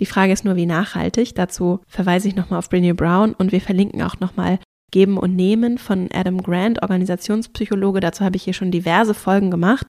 Die 0.00 0.06
Frage 0.06 0.32
ist 0.32 0.44
nur, 0.44 0.56
wie 0.56 0.66
nachhaltig. 0.66 1.34
Dazu 1.34 1.80
verweise 1.86 2.28
ich 2.28 2.36
nochmal 2.36 2.58
auf 2.58 2.68
Brené 2.68 2.94
Brown 2.94 3.32
und 3.32 3.52
wir 3.52 3.60
verlinken 3.60 4.02
auch 4.02 4.20
nochmal 4.20 4.58
Geben 4.92 5.18
und 5.18 5.34
Nehmen 5.34 5.78
von 5.78 6.08
Adam 6.12 6.42
Grant, 6.42 6.82
Organisationspsychologe. 6.82 8.00
Dazu 8.00 8.24
habe 8.24 8.36
ich 8.36 8.44
hier 8.44 8.52
schon 8.52 8.70
diverse 8.70 9.14
Folgen 9.14 9.50
gemacht. 9.50 9.86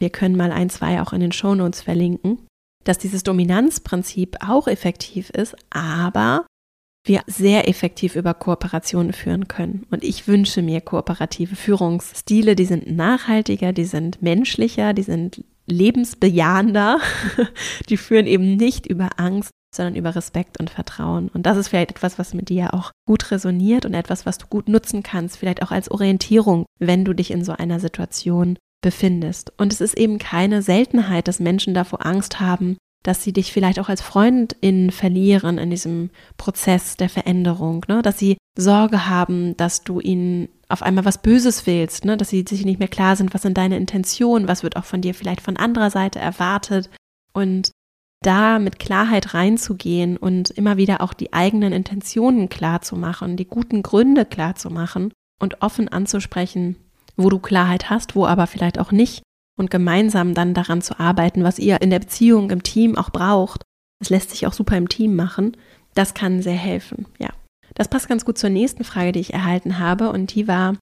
Wir 0.00 0.10
können 0.10 0.36
mal 0.36 0.52
ein, 0.52 0.70
zwei 0.70 1.00
auch 1.00 1.12
in 1.12 1.20
den 1.20 1.32
Shownotes 1.32 1.82
verlinken, 1.82 2.46
dass 2.84 2.98
dieses 2.98 3.22
Dominanzprinzip 3.22 4.36
auch 4.46 4.66
effektiv 4.66 5.30
ist, 5.30 5.54
aber 5.70 6.46
wir 7.04 7.22
sehr 7.26 7.68
effektiv 7.68 8.16
über 8.16 8.34
Kooperationen 8.34 9.12
führen 9.12 9.48
können. 9.48 9.86
Und 9.90 10.04
ich 10.04 10.28
wünsche 10.28 10.62
mir 10.62 10.80
kooperative 10.80 11.56
Führungsstile, 11.56 12.56
die 12.56 12.64
sind 12.64 12.90
nachhaltiger, 12.90 13.72
die 13.72 13.84
sind 13.84 14.22
menschlicher, 14.22 14.92
die 14.92 15.02
sind 15.02 15.44
lebensbejahender, 15.66 16.98
die 17.88 17.96
führen 17.96 18.26
eben 18.26 18.56
nicht 18.56 18.86
über 18.86 19.10
Angst, 19.16 19.50
sondern 19.74 19.94
über 19.94 20.14
Respekt 20.14 20.60
und 20.60 20.70
Vertrauen. 20.70 21.28
Und 21.32 21.46
das 21.46 21.56
ist 21.56 21.68
vielleicht 21.68 21.92
etwas, 21.92 22.18
was 22.18 22.34
mit 22.34 22.48
dir 22.48 22.74
auch 22.74 22.90
gut 23.06 23.30
resoniert 23.30 23.86
und 23.86 23.94
etwas, 23.94 24.26
was 24.26 24.38
du 24.38 24.46
gut 24.46 24.68
nutzen 24.68 25.02
kannst, 25.02 25.38
vielleicht 25.38 25.62
auch 25.62 25.70
als 25.70 25.90
Orientierung, 25.90 26.66
wenn 26.78 27.04
du 27.04 27.14
dich 27.14 27.30
in 27.30 27.44
so 27.44 27.52
einer 27.52 27.80
Situation 27.80 28.58
befindest. 28.82 29.52
Und 29.56 29.72
es 29.72 29.80
ist 29.80 29.96
eben 29.96 30.18
keine 30.18 30.60
Seltenheit, 30.60 31.28
dass 31.28 31.40
Menschen 31.40 31.72
davor 31.72 32.04
Angst 32.04 32.40
haben, 32.40 32.76
dass 33.02 33.22
sie 33.22 33.32
dich 33.32 33.52
vielleicht 33.52 33.78
auch 33.78 33.88
als 33.88 34.02
Freundin 34.02 34.90
verlieren 34.90 35.58
in 35.58 35.70
diesem 35.70 36.10
Prozess 36.36 36.96
der 36.96 37.08
Veränderung, 37.08 37.84
ne? 37.88 38.02
dass 38.02 38.18
sie 38.18 38.36
Sorge 38.56 39.08
haben, 39.08 39.56
dass 39.56 39.82
du 39.82 40.00
ihnen 40.00 40.48
auf 40.72 40.82
einmal 40.82 41.04
was 41.04 41.18
Böses 41.18 41.66
willst, 41.66 42.04
ne? 42.04 42.16
dass 42.16 42.30
sie 42.30 42.44
sich 42.48 42.64
nicht 42.64 42.78
mehr 42.78 42.88
klar 42.88 43.16
sind, 43.16 43.34
was 43.34 43.42
sind 43.42 43.58
deine 43.58 43.76
Intentionen, 43.76 44.48
was 44.48 44.62
wird 44.62 44.76
auch 44.76 44.84
von 44.84 45.00
dir 45.00 45.14
vielleicht 45.14 45.40
von 45.40 45.56
anderer 45.56 45.90
Seite 45.90 46.18
erwartet. 46.18 46.90
Und 47.32 47.70
da 48.22 48.58
mit 48.58 48.78
Klarheit 48.78 49.34
reinzugehen 49.34 50.16
und 50.16 50.50
immer 50.50 50.76
wieder 50.76 51.00
auch 51.00 51.12
die 51.12 51.32
eigenen 51.32 51.72
Intentionen 51.72 52.48
klar 52.48 52.80
zu 52.80 52.96
machen, 52.96 53.36
die 53.36 53.44
guten 53.44 53.82
Gründe 53.82 54.24
klar 54.24 54.54
zu 54.54 54.70
machen 54.70 55.12
und 55.40 55.60
offen 55.60 55.88
anzusprechen, 55.88 56.76
wo 57.16 57.28
du 57.28 57.38
Klarheit 57.38 57.90
hast, 57.90 58.14
wo 58.14 58.26
aber 58.26 58.46
vielleicht 58.46 58.78
auch 58.78 58.92
nicht 58.92 59.22
und 59.58 59.70
gemeinsam 59.70 60.34
dann 60.34 60.54
daran 60.54 60.82
zu 60.82 60.98
arbeiten, 60.98 61.44
was 61.44 61.58
ihr 61.58 61.82
in 61.82 61.90
der 61.90 61.98
Beziehung, 61.98 62.50
im 62.50 62.62
Team 62.62 62.96
auch 62.96 63.10
braucht. 63.10 63.62
Das 63.98 64.08
lässt 64.08 64.30
sich 64.30 64.46
auch 64.46 64.52
super 64.52 64.76
im 64.76 64.88
Team 64.88 65.14
machen. 65.14 65.56
Das 65.94 66.14
kann 66.14 66.42
sehr 66.42 66.54
helfen, 66.54 67.06
ja. 67.18 67.30
Das 67.74 67.88
passt 67.88 68.08
ganz 68.08 68.24
gut 68.24 68.38
zur 68.38 68.50
nächsten 68.50 68.84
Frage, 68.84 69.12
die 69.12 69.20
ich 69.20 69.32
erhalten 69.32 69.78
habe 69.78 70.10
und 70.10 70.34
die 70.34 70.48
war 70.48 70.76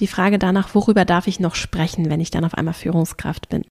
die 0.00 0.06
Frage 0.06 0.38
danach, 0.38 0.74
worüber 0.74 1.04
darf 1.04 1.26
ich 1.26 1.40
noch 1.40 1.54
sprechen, 1.54 2.10
wenn 2.10 2.20
ich 2.20 2.30
dann 2.30 2.44
auf 2.44 2.54
einmal 2.54 2.74
Führungskraft 2.74 3.48
bin? 3.48 3.64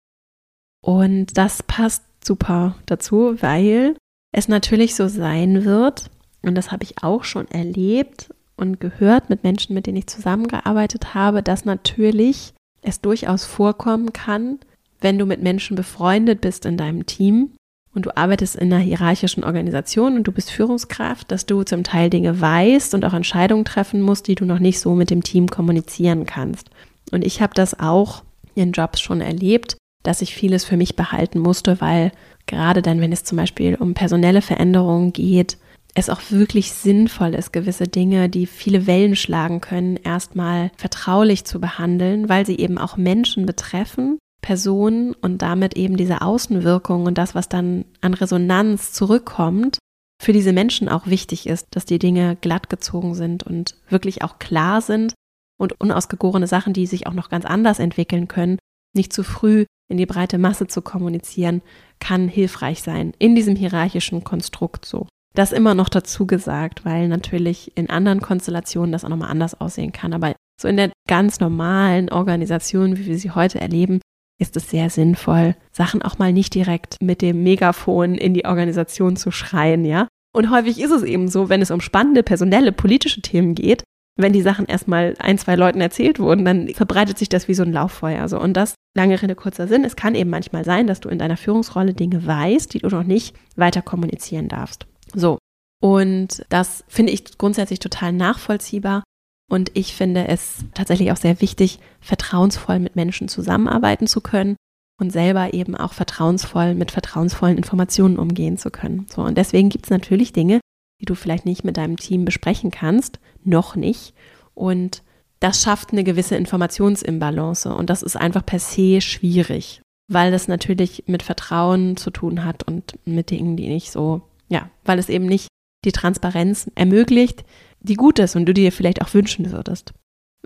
Und 0.84 1.38
das 1.38 1.64
passt 1.64 2.04
super 2.24 2.76
dazu, 2.86 3.42
weil 3.42 3.96
es 4.32 4.48
natürlich 4.48 4.96
so 4.96 5.08
sein 5.08 5.66
wird, 5.66 6.10
und 6.42 6.56
das 6.56 6.72
habe 6.72 6.84
ich 6.84 7.04
auch 7.04 7.24
schon 7.24 7.48
erlebt 7.50 8.34
und 8.56 8.80
gehört 8.80 9.30
mit 9.30 9.44
Menschen, 9.44 9.74
mit 9.74 9.88
denen 9.88 9.98
ich 9.98 10.08
zusammengearbeitet 10.08 11.14
habe, 11.14 11.42
dass 11.42 11.66
natürlich 11.66 12.54
es 12.82 13.02
durchaus 13.02 13.46
vorkommen 13.46 14.14
kann, 14.14 14.60
wenn 15.02 15.18
du 15.18 15.26
mit 15.26 15.42
Menschen 15.42 15.76
befreundet 15.76 16.42
bist 16.42 16.66
in 16.66 16.78
deinem 16.78 17.06
Team 17.06 17.56
und 17.96 18.06
du 18.06 18.16
arbeitest 18.16 18.56
in 18.56 18.72
einer 18.72 18.84
hierarchischen 18.84 19.44
Organisation 19.44 20.18
und 20.18 20.26
du 20.26 20.32
bist 20.32 20.52
Führungskraft, 20.52 21.32
dass 21.32 21.46
du 21.46 21.64
zum 21.64 21.84
Teil 21.84 22.10
Dinge 22.10 22.40
weißt 22.40 22.94
und 22.94 23.06
auch 23.06 23.14
Entscheidungen 23.14 23.66
treffen 23.66 24.02
musst, 24.02 24.28
die 24.28 24.36
du 24.36 24.46
noch 24.46 24.60
nicht 24.60 24.80
so 24.80 24.94
mit 24.94 25.10
dem 25.10 25.24
Team 25.24 25.48
kommunizieren 25.48 26.26
kannst. 26.26 26.70
Und 27.12 27.26
ich 27.26 27.42
habe 27.42 27.54
das 27.56 27.80
auch 27.80 28.24
in 28.54 28.74
Jobs 28.74 29.00
schon 29.00 29.22
erlebt, 29.22 29.78
dass 30.04 30.22
ich 30.22 30.36
vieles 30.36 30.66
für 30.66 30.78
mich 30.78 30.96
behalten 30.96 31.40
musste, 31.40 31.82
weil 31.82 32.12
gerade 32.46 32.82
dann, 32.82 33.02
wenn 33.02 33.12
es 33.12 33.24
zum 33.24 33.38
Beispiel 33.38 33.76
um 33.76 33.94
personelle 33.94 34.42
Veränderungen 34.42 35.14
geht, 35.14 35.58
es 35.96 36.10
auch 36.10 36.22
wirklich 36.30 36.74
sinnvoll 36.74 37.34
ist, 37.34 37.54
gewisse 37.54 37.88
Dinge, 37.88 38.28
die 38.28 38.46
viele 38.46 38.86
Wellen 38.86 39.16
schlagen 39.16 39.62
können, 39.62 39.96
erstmal 39.96 40.72
vertraulich 40.76 41.46
zu 41.46 41.62
behandeln, 41.62 42.28
weil 42.28 42.46
sie 42.46 42.58
eben 42.58 42.78
auch 42.78 42.98
Menschen 42.98 43.46
betreffen, 43.46 44.20
Personen 44.46 45.14
und 45.14 45.42
damit 45.42 45.76
eben 45.76 45.98
diese 45.98 46.22
Außenwirkung 46.22 47.08
und 47.08 47.18
das, 47.18 47.34
was 47.34 47.50
dann 47.50 47.84
an 48.02 48.14
Resonanz 48.14 48.94
zurückkommt, 48.94 49.80
für 50.22 50.34
diese 50.34 50.54
Menschen 50.54 50.88
auch 50.88 51.08
wichtig 51.08 51.48
ist, 51.48 51.66
dass 51.72 51.86
die 51.86 51.98
Dinge 51.98 52.36
glatt 52.36 52.70
gezogen 52.70 53.16
sind 53.16 53.42
und 53.42 53.76
wirklich 53.90 54.22
auch 54.22 54.38
klar 54.38 54.82
sind 54.82 55.16
und 55.58 55.82
unausgegorene 55.82 56.46
Sachen, 56.46 56.74
die 56.74 56.86
sich 56.86 57.08
auch 57.08 57.14
noch 57.14 57.30
ganz 57.30 57.44
anders 57.44 57.80
entwickeln 57.80 58.28
können, 58.28 58.60
nicht 58.96 59.12
zu 59.12 59.24
früh 59.24 59.66
in 59.90 59.98
die 59.98 60.06
breite 60.06 60.38
Masse 60.38 60.68
zu 60.68 60.84
kommunizieren, 60.84 61.64
kann 62.00 62.28
hilfreich 62.28 62.84
sein 62.84 63.14
in 63.18 63.34
diesem 63.34 63.56
hierarchischen 63.56 64.24
Konstrukt 64.24 64.86
so. 64.86 65.08
Das 65.34 65.54
immer 65.54 65.74
noch 65.74 65.90
dazu 65.90 66.28
gesagt, 66.28 66.86
weil 66.86 67.08
natürlich 67.08 67.76
in 67.76 67.90
anderen 67.90 68.22
Konstellationen 68.22 68.92
das 68.92 69.04
auch 69.04 69.10
nochmal 69.10 69.32
anders 69.32 69.60
aussehen 69.60 69.92
kann. 69.92 70.14
Aber 70.14 70.34
so 70.62 70.68
in 70.68 70.78
der 70.78 70.92
ganz 71.08 71.40
normalen 71.40 72.12
Organisation, 72.12 72.98
wie 72.98 73.08
wir 73.08 73.18
sie 73.18 73.32
heute 73.32 73.60
erleben, 73.60 74.00
ist 74.40 74.58
es 74.58 74.70
sehr 74.70 74.90
sinnvoll, 74.90 75.56
Sachen 75.72 76.02
auch 76.02 76.18
mal 76.18 76.34
nicht 76.34 76.54
direkt 76.56 76.98
mit 77.02 77.22
dem 77.22 77.44
Megafon 77.44 78.16
in 78.16 78.34
die 78.34 78.46
Organisation 78.46 79.16
zu 79.16 79.32
schreien, 79.32 79.86
ja. 79.86 80.08
Und 80.36 80.52
häufig 80.52 80.82
ist 80.82 80.92
es 80.92 81.04
eben 81.04 81.30
so, 81.30 81.48
wenn 81.48 81.62
es 81.62 81.72
um 81.72 81.80
spannende 81.80 82.22
personelle, 82.22 82.74
politische 82.74 83.22
Themen 83.22 83.56
geht, 83.56 83.84
wenn 84.18 84.34
die 84.34 84.42
Sachen 84.42 84.66
erstmal 84.66 85.16
ein, 85.20 85.38
zwei 85.38 85.56
Leuten 85.56 85.82
erzählt 85.82 86.20
wurden, 86.20 86.46
dann 86.46 86.70
verbreitet 86.70 87.18
sich 87.18 87.30
das 87.30 87.48
wie 87.48 87.54
so 87.54 87.64
ein 87.64 87.74
Lauffeuer. 87.74 88.28
So. 88.28 88.40
Und 88.40 88.54
das, 88.54 88.76
lange 88.96 89.22
Rede, 89.22 89.36
kurzer 89.36 89.68
Sinn, 89.68 89.84
es 89.84 89.96
kann 89.96 90.16
eben 90.16 90.30
manchmal 90.30 90.64
sein, 90.64 90.88
dass 90.88 91.02
du 91.02 91.10
in 91.10 91.20
deiner 91.20 91.38
Führungsrolle 91.38 91.94
Dinge 91.94 92.26
weißt, 92.26 92.74
die 92.74 92.80
du 92.80 92.88
noch 92.88 93.04
nicht 93.04 93.36
weiter 93.56 93.82
kommunizieren 93.82 94.48
darfst. 94.48 94.86
So. 95.14 95.38
Und 95.82 96.46
das 96.50 96.84
finde 96.88 97.12
ich 97.12 97.38
grundsätzlich 97.38 97.80
total 97.80 98.14
nachvollziehbar. 98.14 99.04
Und 99.50 99.72
ich 99.76 99.96
finde 99.96 100.28
es 100.28 100.66
tatsächlich 100.74 101.12
auch 101.12 101.18
sehr 101.18 101.42
wichtig, 101.42 101.80
vertrauensvoll 102.02 102.80
mit 102.80 102.96
Menschen 102.96 103.28
zusammenarbeiten 103.28 104.08
zu 104.08 104.22
können 104.22 104.56
und 105.00 105.12
selber 105.12 105.54
eben 105.54 105.76
auch 105.76 105.94
vertrauensvoll 105.94 106.74
mit 106.74 106.92
vertrauensvollen 106.92 107.58
Informationen 107.58 108.18
umgehen 108.18 108.58
zu 108.58 108.72
können. 108.72 109.06
So, 109.14 109.22
und 109.22 109.38
deswegen 109.38 109.70
gibt 109.70 109.86
es 109.86 109.90
natürlich 109.92 110.34
Dinge, 110.34 110.60
die 111.02 111.06
du 111.06 111.16
vielleicht 111.16 111.46
nicht 111.46 111.64
mit 111.64 111.78
deinem 111.78 111.98
Team 111.98 112.26
besprechen 112.26 112.72
kannst, 112.72 113.20
noch 113.44 113.76
nicht. 113.76 114.14
Und 114.54 115.04
das 115.40 115.62
schafft 115.62 115.92
eine 115.92 116.04
gewisse 116.04 116.36
Informationsimbalance 116.36 117.74
und 117.74 117.90
das 117.90 118.02
ist 118.02 118.16
einfach 118.16 118.46
per 118.46 118.60
se 118.60 119.02
schwierig, 119.02 119.82
weil 120.08 120.32
das 120.32 120.48
natürlich 120.48 121.04
mit 121.08 121.24
Vertrauen 121.24 121.98
zu 121.98 122.10
tun 122.10 122.46
hat 122.46 122.64
und 122.64 122.98
mit 123.06 123.30
Dingen, 123.30 123.58
die 123.58 123.68
nicht 123.68 123.92
so, 123.92 124.22
ja, 124.48 124.70
weil 124.86 124.98
es 124.98 125.10
eben 125.10 125.26
nicht 125.26 125.50
die 125.84 125.92
Transparenz 125.92 126.72
ermöglicht, 126.76 127.44
die 127.86 127.96
gut 127.96 128.20
ist 128.20 128.36
und 128.36 128.46
du 128.46 128.54
dir 128.54 128.72
vielleicht 128.72 129.02
auch 129.02 129.14
wünschen 129.14 129.52
würdest. 129.52 129.94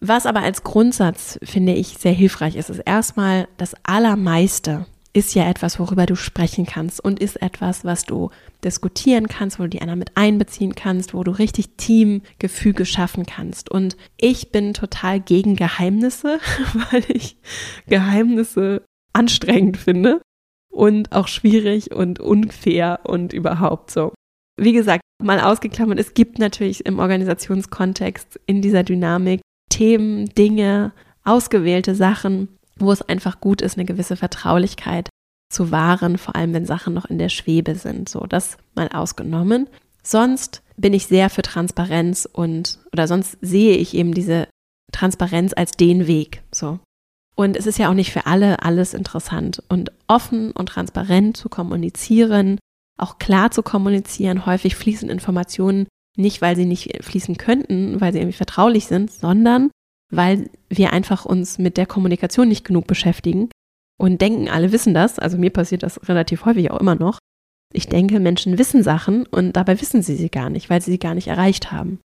Was 0.02 0.26
aber 0.26 0.42
als 0.42 0.64
Grundsatz, 0.64 1.40
finde 1.44 1.74
ich, 1.74 1.98
sehr 1.98 2.14
hilfreich 2.14 2.56
ist, 2.56 2.70
ist 2.70 2.80
erstmal 2.80 3.48
das 3.58 3.76
Allermeiste 3.84 4.86
ist 5.12 5.34
ja 5.34 5.50
etwas, 5.50 5.80
worüber 5.80 6.06
du 6.06 6.16
sprechen 6.16 6.66
kannst 6.66 7.04
und 7.04 7.20
ist 7.20 7.42
etwas, 7.42 7.84
was 7.84 8.06
du 8.06 8.30
diskutieren 8.64 9.28
kannst, 9.28 9.60
wo 9.60 9.64
du 9.64 9.70
die 9.70 9.82
anderen 9.82 10.00
mit 10.00 10.16
einbeziehen 10.16 10.76
kannst, 10.76 11.14
wo 11.14 11.24
du 11.24 11.32
richtig 11.32 11.78
Teamgefüge 11.78 12.86
schaffen 12.86 13.26
kannst. 13.26 13.72
Und 13.72 13.98
ich 14.18 14.52
bin 14.52 14.74
total 14.74 15.20
gegen 15.20 15.56
Geheimnisse, 15.56 16.40
weil 16.92 17.04
ich 17.08 17.38
Geheimnisse 17.88 18.84
anstrengend 19.12 19.78
finde 19.78 20.22
und 20.72 21.12
auch 21.12 21.28
schwierig 21.28 21.92
und 21.92 22.20
unfair 22.20 23.00
und 23.04 23.34
überhaupt 23.34 23.92
so. 23.92 24.14
Wie 24.60 24.74
gesagt, 24.74 25.02
mal 25.22 25.40
ausgeklammert, 25.40 26.00
es 26.00 26.14
gibt 26.14 26.40
natürlich 26.40 26.86
im 26.86 27.00
Organisationskontext 27.00 28.40
in 28.46 28.62
dieser 28.62 28.84
Dynamik 28.84 29.42
Themen, 29.70 30.26
Dinge, 30.36 30.92
ausgewählte 31.24 31.96
Sachen, 31.96 32.50
wo 32.78 32.92
es 32.92 33.02
einfach 33.02 33.40
gut 33.40 33.62
ist, 33.62 33.78
eine 33.78 33.86
gewisse 33.86 34.16
Vertraulichkeit 34.16 35.10
zu 35.52 35.72
wahren, 35.72 36.18
vor 36.18 36.36
allem 36.36 36.54
wenn 36.54 36.66
Sachen 36.66 36.94
noch 36.94 37.06
in 37.06 37.18
der 37.18 37.30
Schwebe 37.30 37.76
sind. 37.76 38.10
So, 38.10 38.22
das 38.22 38.58
mal 38.76 38.90
ausgenommen. 38.90 39.68
Sonst 40.04 40.64
bin 40.78 40.94
ich 40.94 41.08
sehr 41.08 41.30
für 41.30 41.42
Transparenz 41.42 42.28
und, 42.32 42.80
oder 42.94 43.08
sonst 43.08 43.38
sehe 43.42 43.76
ich 43.78 43.94
eben 43.94 44.14
diese 44.14 44.48
Transparenz 44.92 45.54
als 45.56 45.72
den 45.72 46.08
Weg. 46.08 46.42
So. 46.52 46.80
Und 47.36 47.58
es 47.58 47.68
ist 47.68 47.80
ja 47.80 47.90
auch 47.90 47.94
nicht 47.94 48.12
für 48.12 48.26
alle 48.26 48.64
alles 48.64 48.94
interessant. 48.94 49.64
Und 49.70 49.92
offen 50.08 50.52
und 50.52 50.68
transparent 50.68 51.38
zu 51.38 51.50
kommunizieren, 51.50 52.60
auch 53.02 53.20
klar 53.20 53.52
zu 53.52 53.64
kommunizieren. 53.64 54.46
Häufig 54.46 54.76
fließen 54.76 55.10
Informationen 55.10 55.88
nicht, 56.18 56.42
weil 56.42 56.56
sie 56.56 56.66
nicht 56.66 57.04
fließen 57.04 57.38
könnten, 57.38 58.02
weil 58.02 58.12
sie 58.12 58.20
irgendwie 58.20 58.38
vertraulich 58.38 58.88
sind, 58.88 59.12
sondern 59.12 59.72
weil 60.12 60.50
wir 60.70 60.92
einfach 60.92 61.26
uns 61.26 61.60
mit 61.60 61.78
der 61.78 61.86
Kommunikation 61.86 62.48
nicht 62.48 62.66
genug 62.66 62.88
beschäftigen 62.88 63.50
und 63.98 64.22
denken, 64.22 64.50
alle 64.50 64.72
wissen 64.72 64.94
das. 64.94 65.20
Also 65.20 65.38
mir 65.38 65.52
passiert 65.52 65.84
das 65.84 66.08
relativ 66.10 66.46
häufig 66.46 66.72
auch 66.72 66.80
immer 66.80 66.96
noch. 66.96 67.20
Ich 67.72 67.88
denke, 67.88 68.20
Menschen 68.20 68.58
wissen 68.58 68.82
Sachen 68.82 69.28
und 69.28 69.56
dabei 69.56 69.80
wissen 69.80 70.02
sie 70.02 70.16
sie 70.16 70.30
gar 70.30 70.50
nicht, 70.50 70.70
weil 70.70 70.82
sie 70.82 70.92
sie 70.92 71.00
gar 71.00 71.14
nicht 71.14 71.28
erreicht 71.28 71.72
haben. 71.72 72.00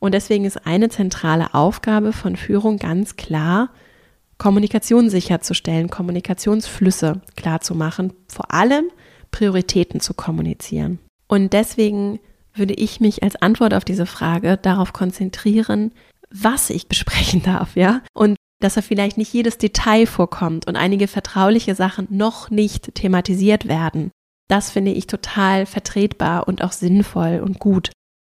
Und 0.00 0.12
deswegen 0.12 0.44
ist 0.44 0.66
eine 0.66 0.88
zentrale 0.88 1.54
Aufgabe 1.54 2.12
von 2.12 2.36
Führung 2.36 2.78
ganz 2.78 3.16
klar, 3.16 3.70
Kommunikation 4.38 5.08
sicherzustellen, 5.08 5.88
Kommunikationsflüsse 5.88 7.22
klar 7.36 7.60
zu 7.60 7.74
machen, 7.74 8.12
vor 8.28 8.52
allem 8.52 8.90
Prioritäten 9.36 10.00
zu 10.00 10.14
kommunizieren. 10.14 10.98
Und 11.28 11.52
deswegen 11.52 12.20
würde 12.54 12.72
ich 12.72 13.00
mich 13.00 13.22
als 13.22 13.36
Antwort 13.36 13.74
auf 13.74 13.84
diese 13.84 14.06
Frage 14.06 14.56
darauf 14.56 14.94
konzentrieren, 14.94 15.92
was 16.30 16.70
ich 16.70 16.88
besprechen 16.88 17.42
darf, 17.44 17.76
ja? 17.76 18.00
Und 18.14 18.36
dass 18.62 18.76
er 18.76 18.82
vielleicht 18.82 19.18
nicht 19.18 19.34
jedes 19.34 19.58
Detail 19.58 20.06
vorkommt 20.06 20.66
und 20.66 20.76
einige 20.76 21.06
vertrauliche 21.06 21.74
Sachen 21.74 22.06
noch 22.08 22.48
nicht 22.48 22.94
thematisiert 22.94 23.68
werden. 23.68 24.10
Das 24.48 24.70
finde 24.70 24.92
ich 24.92 25.06
total 25.06 25.66
vertretbar 25.66 26.48
und 26.48 26.64
auch 26.64 26.72
sinnvoll 26.72 27.42
und 27.44 27.58
gut. 27.58 27.90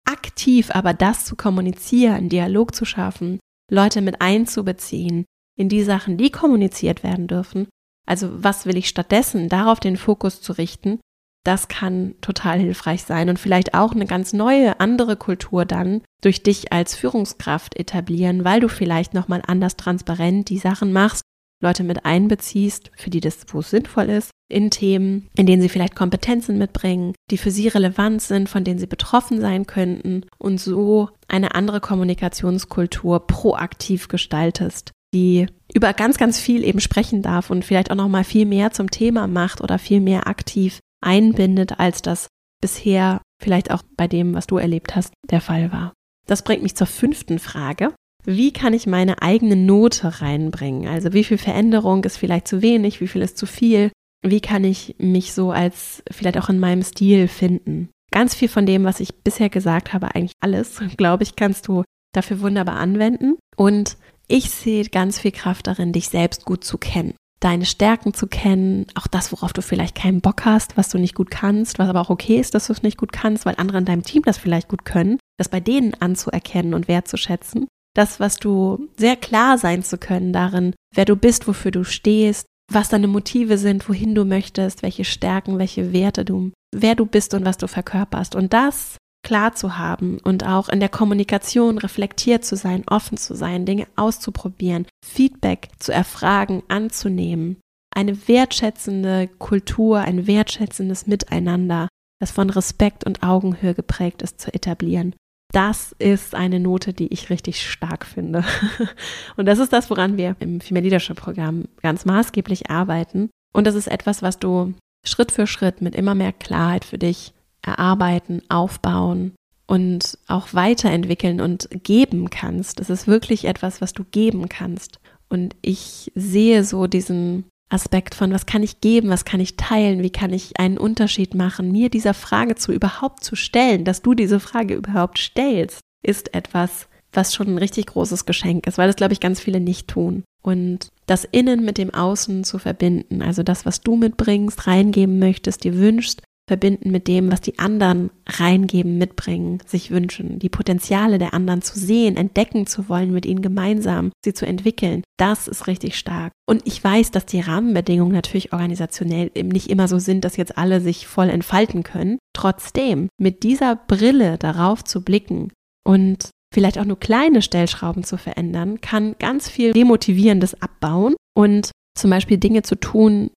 Aktiv 0.08 0.70
aber 0.70 0.94
das 0.94 1.24
zu 1.24 1.34
kommunizieren, 1.34 2.28
Dialog 2.28 2.76
zu 2.76 2.84
schaffen, 2.84 3.40
Leute 3.68 4.02
mit 4.02 4.20
einzubeziehen 4.20 5.24
in 5.58 5.68
die 5.68 5.82
Sachen, 5.82 6.16
die 6.16 6.30
kommuniziert 6.30 7.02
werden 7.02 7.26
dürfen. 7.26 7.66
Also 8.06 8.42
was 8.42 8.66
will 8.66 8.76
ich 8.76 8.88
stattdessen, 8.88 9.48
darauf 9.48 9.80
den 9.80 9.96
Fokus 9.96 10.40
zu 10.40 10.52
richten? 10.52 11.00
Das 11.44 11.66
kann 11.66 12.14
total 12.20 12.60
hilfreich 12.60 13.02
sein 13.02 13.28
und 13.28 13.38
vielleicht 13.38 13.74
auch 13.74 13.92
eine 13.92 14.06
ganz 14.06 14.32
neue, 14.32 14.78
andere 14.78 15.16
Kultur 15.16 15.64
dann 15.64 16.02
durch 16.20 16.42
dich 16.42 16.72
als 16.72 16.94
Führungskraft 16.94 17.76
etablieren, 17.76 18.44
weil 18.44 18.60
du 18.60 18.68
vielleicht 18.68 19.12
nochmal 19.12 19.42
anders 19.46 19.76
transparent 19.76 20.50
die 20.50 20.58
Sachen 20.58 20.92
machst, 20.92 21.22
Leute 21.60 21.84
mit 21.84 22.04
einbeziehst, 22.04 22.90
für 22.96 23.10
die 23.10 23.20
das, 23.20 23.38
wo 23.48 23.60
es 23.60 23.70
sinnvoll 23.70 24.10
ist, 24.10 24.30
in 24.48 24.70
Themen, 24.70 25.28
in 25.36 25.46
denen 25.46 25.62
sie 25.62 25.68
vielleicht 25.68 25.94
Kompetenzen 25.94 26.58
mitbringen, 26.58 27.14
die 27.30 27.38
für 27.38 27.50
sie 27.50 27.68
relevant 27.68 28.20
sind, 28.20 28.48
von 28.48 28.64
denen 28.64 28.78
sie 28.78 28.86
betroffen 28.86 29.40
sein 29.40 29.66
könnten 29.66 30.26
und 30.38 30.60
so 30.60 31.08
eine 31.28 31.54
andere 31.54 31.80
Kommunikationskultur 31.80 33.26
proaktiv 33.26 34.08
gestaltest, 34.08 34.90
die 35.14 35.46
über 35.74 35.92
ganz, 35.92 36.18
ganz 36.18 36.38
viel 36.38 36.64
eben 36.64 36.80
sprechen 36.80 37.22
darf 37.22 37.50
und 37.50 37.64
vielleicht 37.64 37.90
auch 37.90 37.96
nochmal 37.96 38.24
viel 38.24 38.46
mehr 38.46 38.72
zum 38.72 38.90
Thema 38.90 39.26
macht 39.26 39.60
oder 39.60 39.78
viel 39.78 40.00
mehr 40.00 40.26
aktiv 40.26 40.80
einbindet, 41.00 41.78
als 41.78 42.02
das 42.02 42.28
bisher 42.60 43.20
vielleicht 43.42 43.70
auch 43.70 43.82
bei 43.96 44.06
dem, 44.06 44.34
was 44.34 44.46
du 44.46 44.56
erlebt 44.56 44.94
hast, 44.94 45.12
der 45.30 45.40
Fall 45.40 45.72
war. 45.72 45.92
Das 46.26 46.42
bringt 46.42 46.62
mich 46.62 46.76
zur 46.76 46.86
fünften 46.86 47.38
Frage. 47.38 47.92
Wie 48.24 48.52
kann 48.52 48.72
ich 48.72 48.86
meine 48.86 49.20
eigene 49.20 49.56
Note 49.56 50.20
reinbringen? 50.20 50.86
Also 50.86 51.12
wie 51.12 51.24
viel 51.24 51.38
Veränderung 51.38 52.04
ist 52.04 52.16
vielleicht 52.16 52.46
zu 52.46 52.62
wenig, 52.62 53.00
wie 53.00 53.08
viel 53.08 53.22
ist 53.22 53.36
zu 53.36 53.46
viel? 53.46 53.90
Wie 54.24 54.40
kann 54.40 54.62
ich 54.62 54.94
mich 54.98 55.32
so 55.32 55.50
als 55.50 56.04
vielleicht 56.10 56.38
auch 56.38 56.48
in 56.48 56.60
meinem 56.60 56.82
Stil 56.82 57.26
finden? 57.26 57.88
Ganz 58.12 58.34
viel 58.34 58.48
von 58.48 58.66
dem, 58.66 58.84
was 58.84 59.00
ich 59.00 59.16
bisher 59.24 59.48
gesagt 59.48 59.92
habe, 59.92 60.14
eigentlich 60.14 60.34
alles, 60.40 60.80
glaube 60.96 61.24
ich, 61.24 61.34
kannst 61.34 61.66
du 61.66 61.82
dafür 62.14 62.40
wunderbar 62.40 62.76
anwenden. 62.76 63.38
Und 63.56 63.96
ich 64.32 64.50
sehe 64.50 64.84
ganz 64.84 65.18
viel 65.18 65.32
Kraft 65.32 65.66
darin, 65.66 65.92
dich 65.92 66.08
selbst 66.08 66.44
gut 66.44 66.64
zu 66.64 66.78
kennen 66.78 67.14
deine 67.42 67.66
Stärken 67.66 68.14
zu 68.14 68.28
kennen, 68.28 68.86
auch 68.94 69.08
das, 69.08 69.32
worauf 69.32 69.52
du 69.52 69.62
vielleicht 69.62 69.96
keinen 69.96 70.20
Bock 70.20 70.44
hast, 70.44 70.76
was 70.76 70.88
du 70.88 70.98
nicht 70.98 71.14
gut 71.14 71.30
kannst, 71.30 71.78
was 71.78 71.88
aber 71.88 72.00
auch 72.00 72.10
okay 72.10 72.38
ist, 72.38 72.54
dass 72.54 72.68
du 72.68 72.72
es 72.72 72.82
nicht 72.82 72.96
gut 72.96 73.12
kannst, 73.12 73.44
weil 73.44 73.56
andere 73.58 73.78
in 73.78 73.84
deinem 73.84 74.04
Team 74.04 74.22
das 74.22 74.38
vielleicht 74.38 74.68
gut 74.68 74.84
können, 74.84 75.18
das 75.38 75.48
bei 75.48 75.58
denen 75.58 75.94
anzuerkennen 75.94 76.72
und 76.72 76.88
wertzuschätzen. 76.88 77.66
Das, 77.94 78.20
was 78.20 78.36
du 78.36 78.88
sehr 78.96 79.16
klar 79.16 79.58
sein 79.58 79.82
zu 79.82 79.98
können 79.98 80.32
darin, 80.32 80.74
wer 80.94 81.04
du 81.04 81.16
bist, 81.16 81.48
wofür 81.48 81.72
du 81.72 81.84
stehst, 81.84 82.46
was 82.72 82.88
deine 82.88 83.08
Motive 83.08 83.58
sind, 83.58 83.88
wohin 83.88 84.14
du 84.14 84.24
möchtest, 84.24 84.82
welche 84.82 85.04
Stärken, 85.04 85.58
welche 85.58 85.92
Werte 85.92 86.24
du, 86.24 86.52
wer 86.74 86.94
du 86.94 87.06
bist 87.06 87.34
und 87.34 87.44
was 87.44 87.58
du 87.58 87.66
verkörperst. 87.66 88.36
Und 88.36 88.52
das 88.52 88.96
klar 89.22 89.54
zu 89.54 89.78
haben 89.78 90.18
und 90.18 90.46
auch 90.46 90.68
in 90.68 90.80
der 90.80 90.88
Kommunikation 90.88 91.78
reflektiert 91.78 92.44
zu 92.44 92.56
sein, 92.56 92.84
offen 92.88 93.16
zu 93.16 93.34
sein, 93.34 93.66
Dinge 93.66 93.86
auszuprobieren, 93.96 94.86
Feedback 95.04 95.68
zu 95.78 95.92
erfragen, 95.92 96.62
anzunehmen. 96.68 97.60
Eine 97.94 98.26
wertschätzende 98.26 99.28
Kultur, 99.38 100.00
ein 100.00 100.26
wertschätzendes 100.26 101.06
Miteinander, 101.06 101.88
das 102.20 102.30
von 102.30 102.50
Respekt 102.50 103.04
und 103.04 103.22
Augenhöhe 103.22 103.74
geprägt 103.74 104.22
ist, 104.22 104.40
zu 104.40 104.52
etablieren. 104.52 105.14
Das 105.52 105.94
ist 105.98 106.34
eine 106.34 106.60
Note, 106.60 106.94
die 106.94 107.12
ich 107.12 107.28
richtig 107.28 107.68
stark 107.68 108.06
finde. 108.06 108.42
Und 109.36 109.44
das 109.44 109.58
ist 109.58 109.70
das, 109.72 109.90
woran 109.90 110.16
wir 110.16 110.34
im 110.40 110.62
Female 110.62 110.84
Leadership 110.84 111.18
Programm 111.18 111.64
ganz 111.82 112.06
maßgeblich 112.06 112.70
arbeiten. 112.70 113.28
Und 113.52 113.66
das 113.66 113.74
ist 113.74 113.86
etwas, 113.86 114.22
was 114.22 114.38
du 114.38 114.72
Schritt 115.04 115.30
für 115.30 115.46
Schritt 115.46 115.82
mit 115.82 115.94
immer 115.94 116.14
mehr 116.14 116.32
Klarheit 116.32 116.86
für 116.86 116.96
dich 116.96 117.34
erarbeiten, 117.62 118.42
aufbauen 118.48 119.32
und 119.66 120.18
auch 120.26 120.48
weiterentwickeln 120.52 121.40
und 121.40 121.68
geben 121.82 122.30
kannst. 122.30 122.80
Das 122.80 122.90
ist 122.90 123.06
wirklich 123.06 123.46
etwas, 123.46 123.80
was 123.80 123.92
du 123.92 124.04
geben 124.04 124.48
kannst. 124.48 124.98
Und 125.28 125.56
ich 125.62 126.12
sehe 126.14 126.64
so 126.64 126.86
diesen 126.86 127.44
Aspekt 127.70 128.14
von, 128.14 128.32
was 128.32 128.44
kann 128.44 128.62
ich 128.62 128.80
geben, 128.80 129.08
was 129.08 129.24
kann 129.24 129.40
ich 129.40 129.56
teilen, 129.56 130.02
wie 130.02 130.10
kann 130.10 130.32
ich 130.32 130.58
einen 130.60 130.76
Unterschied 130.76 131.34
machen, 131.34 131.72
mir 131.72 131.88
dieser 131.88 132.12
Frage 132.12 132.54
zu 132.54 132.70
überhaupt 132.70 133.24
zu 133.24 133.34
stellen, 133.34 133.84
dass 133.84 134.02
du 134.02 134.14
diese 134.14 134.40
Frage 134.40 134.74
überhaupt 134.74 135.18
stellst, 135.18 135.80
ist 136.04 136.34
etwas, 136.34 136.88
was 137.12 137.34
schon 137.34 137.48
ein 137.48 137.58
richtig 137.58 137.86
großes 137.86 138.26
Geschenk 138.26 138.66
ist, 138.66 138.78
weil 138.78 138.88
das, 138.88 138.96
glaube 138.96 139.14
ich, 139.14 139.20
ganz 139.20 139.40
viele 139.40 139.60
nicht 139.60 139.88
tun. 139.88 140.22
Und 140.42 140.88
das 141.06 141.24
Innen 141.24 141.64
mit 141.64 141.78
dem 141.78 141.94
Außen 141.94 142.44
zu 142.44 142.58
verbinden, 142.58 143.22
also 143.22 143.42
das, 143.42 143.64
was 143.64 143.80
du 143.80 143.96
mitbringst, 143.96 144.66
reingeben 144.66 145.18
möchtest, 145.18 145.64
dir 145.64 145.78
wünschst, 145.78 146.22
verbinden 146.48 146.90
mit 146.90 147.06
dem, 147.06 147.30
was 147.30 147.40
die 147.40 147.58
anderen 147.58 148.10
reingeben, 148.26 148.98
mitbringen, 148.98 149.58
sich 149.64 149.90
wünschen, 149.90 150.38
die 150.38 150.48
Potenziale 150.48 151.18
der 151.18 151.34
anderen 151.34 151.62
zu 151.62 151.78
sehen, 151.78 152.16
entdecken 152.16 152.66
zu 152.66 152.88
wollen, 152.88 153.12
mit 153.12 153.26
ihnen 153.26 153.42
gemeinsam 153.42 154.10
sie 154.24 154.34
zu 154.34 154.46
entwickeln. 154.46 155.02
Das 155.18 155.46
ist 155.46 155.66
richtig 155.66 155.96
stark. 155.96 156.32
Und 156.48 156.62
ich 156.66 156.82
weiß, 156.82 157.12
dass 157.12 157.26
die 157.26 157.40
Rahmenbedingungen 157.40 158.12
natürlich 158.12 158.52
organisationell 158.52 159.30
eben 159.34 159.48
nicht 159.48 159.70
immer 159.70 159.86
so 159.86 159.98
sind, 159.98 160.24
dass 160.24 160.36
jetzt 160.36 160.58
alle 160.58 160.80
sich 160.80 161.06
voll 161.06 161.30
entfalten 161.30 161.84
können. 161.84 162.18
Trotzdem, 162.34 163.08
mit 163.20 163.44
dieser 163.44 163.76
Brille 163.76 164.36
darauf 164.36 164.82
zu 164.82 165.02
blicken 165.04 165.52
und 165.84 166.30
vielleicht 166.52 166.78
auch 166.78 166.84
nur 166.84 166.98
kleine 166.98 167.40
Stellschrauben 167.40 168.02
zu 168.02 168.18
verändern, 168.18 168.80
kann 168.80 169.14
ganz 169.18 169.48
viel 169.48 169.72
Demotivierendes 169.72 170.60
abbauen 170.60 171.14
und 171.34 171.70
zum 171.96 172.10
Beispiel 172.10 172.38
Dinge 172.38 172.62
zu 172.62 172.74
tun, 172.74 173.30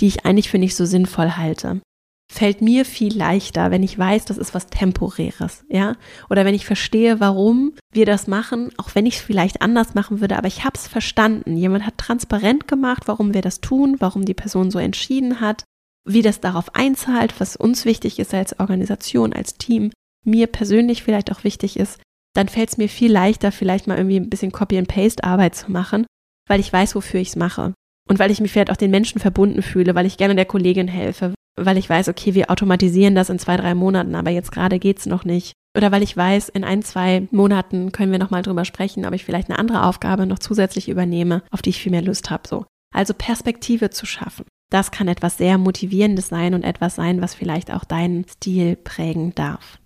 die 0.00 0.08
ich 0.08 0.26
eigentlich 0.26 0.50
für 0.50 0.58
nicht 0.58 0.74
so 0.74 0.84
sinnvoll 0.84 1.36
halte 1.36 1.80
fällt 2.30 2.62
mir 2.62 2.84
viel 2.84 3.16
leichter, 3.16 3.72
wenn 3.72 3.82
ich 3.82 3.98
weiß, 3.98 4.24
das 4.24 4.38
ist 4.38 4.54
was 4.54 4.68
Temporäres, 4.68 5.64
ja? 5.68 5.96
Oder 6.30 6.44
wenn 6.44 6.54
ich 6.54 6.64
verstehe, 6.64 7.18
warum 7.18 7.72
wir 7.92 8.06
das 8.06 8.28
machen, 8.28 8.70
auch 8.76 8.94
wenn 8.94 9.04
ich 9.04 9.16
es 9.16 9.20
vielleicht 9.20 9.62
anders 9.62 9.94
machen 9.94 10.20
würde, 10.20 10.38
aber 10.38 10.46
ich 10.46 10.64
habe 10.64 10.74
es 10.76 10.86
verstanden. 10.86 11.56
Jemand 11.56 11.84
hat 11.84 11.98
transparent 11.98 12.68
gemacht, 12.68 13.02
warum 13.06 13.34
wir 13.34 13.42
das 13.42 13.60
tun, 13.60 13.96
warum 13.98 14.24
die 14.24 14.34
Person 14.34 14.70
so 14.70 14.78
entschieden 14.78 15.40
hat, 15.40 15.64
wie 16.06 16.22
das 16.22 16.40
darauf 16.40 16.76
einzahlt, 16.76 17.34
was 17.40 17.56
uns 17.56 17.84
wichtig 17.84 18.20
ist 18.20 18.32
als 18.32 18.60
Organisation, 18.60 19.32
als 19.32 19.54
Team, 19.54 19.90
mir 20.24 20.46
persönlich 20.46 21.02
vielleicht 21.02 21.32
auch 21.32 21.42
wichtig 21.42 21.76
ist, 21.76 22.00
dann 22.36 22.48
fällt 22.48 22.68
es 22.68 22.78
mir 22.78 22.88
viel 22.88 23.10
leichter, 23.10 23.50
vielleicht 23.50 23.88
mal 23.88 23.96
irgendwie 23.98 24.20
ein 24.20 24.30
bisschen 24.30 24.52
Copy-and-Paste-Arbeit 24.52 25.56
zu 25.56 25.72
machen, 25.72 26.06
weil 26.46 26.60
ich 26.60 26.72
weiß, 26.72 26.94
wofür 26.94 27.18
ich 27.18 27.30
es 27.30 27.36
mache. 27.36 27.74
Und 28.08 28.20
weil 28.20 28.30
ich 28.30 28.40
mich 28.40 28.52
vielleicht 28.52 28.70
auch 28.70 28.76
den 28.76 28.92
Menschen 28.92 29.20
verbunden 29.20 29.62
fühle, 29.62 29.96
weil 29.96 30.06
ich 30.06 30.16
gerne 30.16 30.36
der 30.36 30.44
Kollegin 30.44 30.88
helfe, 30.88 31.34
weil 31.56 31.76
ich 31.76 31.88
weiß, 31.88 32.08
okay, 32.08 32.34
wir 32.34 32.50
automatisieren 32.50 33.14
das 33.14 33.30
in 33.30 33.38
zwei, 33.38 33.56
drei 33.56 33.74
Monaten, 33.74 34.14
aber 34.14 34.30
jetzt 34.30 34.52
gerade 34.52 34.78
geht's 34.78 35.06
noch 35.06 35.24
nicht. 35.24 35.52
Oder 35.76 35.92
weil 35.92 36.02
ich 36.02 36.16
weiß, 36.16 36.48
in 36.48 36.64
ein, 36.64 36.82
zwei 36.82 37.28
Monaten 37.30 37.92
können 37.92 38.12
wir 38.12 38.18
nochmal 38.18 38.42
drüber 38.42 38.64
sprechen, 38.64 39.06
ob 39.06 39.14
ich 39.14 39.24
vielleicht 39.24 39.48
eine 39.48 39.58
andere 39.58 39.84
Aufgabe 39.84 40.26
noch 40.26 40.40
zusätzlich 40.40 40.88
übernehme, 40.88 41.42
auf 41.50 41.62
die 41.62 41.70
ich 41.70 41.80
viel 41.80 41.92
mehr 41.92 42.02
Lust 42.02 42.30
habe. 42.30 42.48
So. 42.48 42.64
Also 42.94 43.14
Perspektive 43.14 43.90
zu 43.90 44.06
schaffen. 44.06 44.46
Das 44.70 44.90
kann 44.90 45.08
etwas 45.08 45.36
sehr 45.36 45.58
Motivierendes 45.58 46.28
sein 46.28 46.54
und 46.54 46.64
etwas 46.64 46.94
sein, 46.94 47.20
was 47.20 47.34
vielleicht 47.34 47.72
auch 47.72 47.84
deinen 47.84 48.26
Stil 48.28 48.76
prägen 48.76 49.34
darf. 49.34 49.78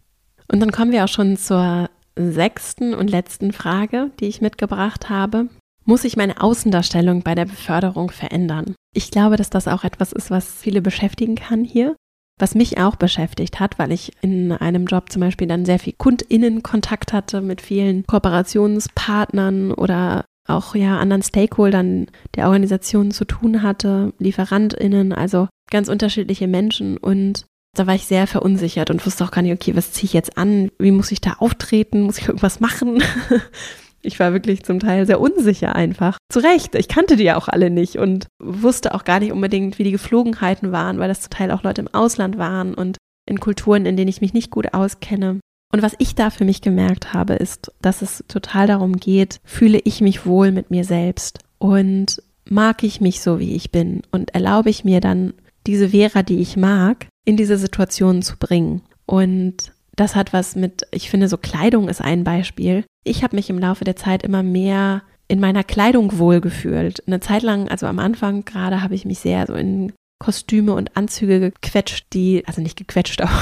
Und 0.51 0.61
dann 0.61 0.73
kommen 0.73 0.93
wir 0.93 1.05
auch 1.05 1.09
schon 1.09 1.37
zur 1.37 1.91
sechsten 2.17 2.95
und 2.95 3.11
letzten 3.11 3.53
Frage, 3.53 4.11
die 4.21 4.27
ich 4.27 4.41
mitgebracht 4.41 5.09
habe. 5.09 5.49
Muss 5.87 6.05
ich 6.05 6.17
meine 6.17 6.41
Außendarstellung 6.41 7.23
bei 7.23 7.35
der 7.35 7.45
Beförderung 7.45 8.11
verändern? 8.11 8.75
Ich 8.95 9.11
glaube, 9.11 9.37
dass 9.37 9.51
das 9.51 9.69
auch 9.69 9.85
etwas 9.85 10.13
ist, 10.13 10.31
was 10.31 10.47
viele 10.51 10.81
beschäftigen 10.81 11.35
kann 11.35 11.65
hier. 11.65 11.95
Was 12.41 12.55
mich 12.55 12.79
auch 12.79 12.97
beschäftigt 12.97 13.61
hat, 13.61 13.79
weil 13.79 13.93
ich 13.93 14.13
in 14.21 14.51
einem 14.51 14.87
Job 14.87 15.11
zum 15.11 15.21
Beispiel 15.21 15.47
dann 15.47 15.65
sehr 15.65 15.79
viel 15.79 15.93
KundInnen-Kontakt 15.93 17.13
hatte 17.13 17.41
mit 17.41 17.61
vielen 17.61 18.05
Kooperationspartnern 18.07 19.73
oder 19.73 20.25
auch 20.49 20.75
ja 20.75 20.99
anderen 20.99 21.23
Stakeholdern 21.23 22.07
der 22.35 22.47
Organisation 22.47 23.13
zu 23.13 23.25
tun 23.25 23.63
hatte, 23.63 24.13
LieferantInnen, 24.19 25.13
also 25.13 25.49
ganz 25.71 25.89
unterschiedliche 25.89 26.49
Menschen 26.49 26.97
und 26.97 27.47
da 27.77 27.87
war 27.87 27.95
ich 27.95 28.07
sehr 28.07 28.27
verunsichert 28.27 28.91
und 28.91 29.05
wusste 29.05 29.25
auch 29.25 29.33
gar 29.33 29.43
nicht, 29.43 29.53
okay, 29.53 29.75
was 29.77 29.93
ziehe 29.93 30.05
ich 30.05 30.13
jetzt 30.13 30.39
an? 30.39 30.71
Wie 30.79 30.93
muss 30.93 31.11
ich 31.11 31.21
da 31.21 31.35
auftreten? 31.35 32.03
Muss 32.03 32.19
ich 32.19 32.29
irgendwas 32.29 32.61
machen? 32.61 33.03
Ich 34.05 34.21
war 34.21 34.33
wirklich 34.33 34.63
zum 34.63 34.81
Teil 34.81 35.07
sehr 35.07 35.21
unsicher 35.21 35.75
einfach. 35.75 36.19
Zu 36.31 36.41
Recht, 36.41 36.75
ich 36.75 36.89
kannte 36.89 37.17
die 37.17 37.25
ja 37.25 37.37
auch 37.37 37.49
alle 37.49 37.71
nicht 37.71 37.97
und 37.97 38.27
wusste 38.39 38.95
auch 38.95 39.05
gar 39.05 39.21
nicht 39.21 39.33
unbedingt, 39.33 39.79
wie 39.79 39.85
die 39.85 39.93
Geflogenheiten 39.93 40.73
waren, 40.73 40.99
weil 40.99 41.09
das 41.09 41.23
zum 41.23 41.31
Teil 41.31 41.51
auch 41.51 41.63
Leute 41.63 41.81
im 41.81 41.89
Ausland 41.89 42.39
waren 42.39 42.75
und 42.75 42.99
in 43.27 43.41
Kulturen, 43.41 43.87
in 43.87 43.97
denen 43.97 44.09
ich 44.09 44.21
mich 44.21 44.35
nicht 44.35 44.51
gut 44.51 44.75
auskenne. 44.75 45.41
Und 45.73 45.83
was 45.83 45.97
ich 45.99 46.15
da 46.15 46.31
für 46.31 46.45
mich 46.45 46.61
gemerkt 46.61 47.15
habe, 47.15 47.35
ist, 47.35 47.73
dass 47.83 48.03
es 48.03 48.25
total 48.29 48.67
darum 48.67 48.97
geht, 48.97 49.41
fühle 49.43 49.81
ich 49.83 50.01
mich 50.01 50.27
wohl 50.27 50.53
mit 50.53 50.71
mir 50.71 50.85
selbst 50.85 51.41
und 51.59 52.23
mag 52.49 52.83
ich 52.85 53.01
mich 53.01 53.21
so, 53.21 53.41
wie 53.41 53.55
ich 53.55 53.73
bin 53.73 54.03
und 54.13 54.35
erlaube 54.35 54.71
ich 54.71 54.85
mir 54.85 55.01
dann, 55.01 55.35
diese 55.67 55.89
Vera, 55.89 56.23
die 56.23 56.41
ich 56.41 56.57
mag, 56.57 57.07
in 57.25 57.37
diese 57.37 57.57
Situationen 57.57 58.23
zu 58.23 58.37
bringen. 58.37 58.83
Und 59.07 59.73
das 59.97 60.17
hat 60.17 60.33
was 60.33 60.57
mit, 60.57 60.87
ich 60.91 61.11
finde, 61.11 61.29
so 61.29 61.37
Kleidung 61.37 61.89
ist 61.89 62.01
ein 62.01 62.25
Beispiel. 62.25 62.85
Ich 63.05 63.23
habe 63.23 63.37
mich 63.37 63.51
im 63.51 63.59
Laufe 63.59 63.85
der 63.85 63.97
Zeit 63.97 64.23
immer 64.23 64.43
mehr 64.43 65.03
in 65.29 65.41
meiner 65.41 65.65
Kleidung 65.65 66.19
wohlgefühlt. 66.19 67.03
Eine 67.07 67.21
Zeit 67.21 67.43
lang, 67.43 67.69
also 67.69 67.87
am 67.87 67.99
Anfang 67.99 68.45
gerade, 68.45 68.83
habe 68.83 68.95
ich 68.95 69.05
mich 69.05 69.21
sehr 69.21 69.47
so 69.47 69.55
in 69.55 69.93
Kostüme 70.19 70.75
und 70.75 70.97
Anzüge 70.97 71.41
gequetscht, 71.41 72.07
die, 72.13 72.45
also 72.47 72.61
nicht 72.63 72.77
gequetscht, 72.77 73.21
aber 73.23 73.33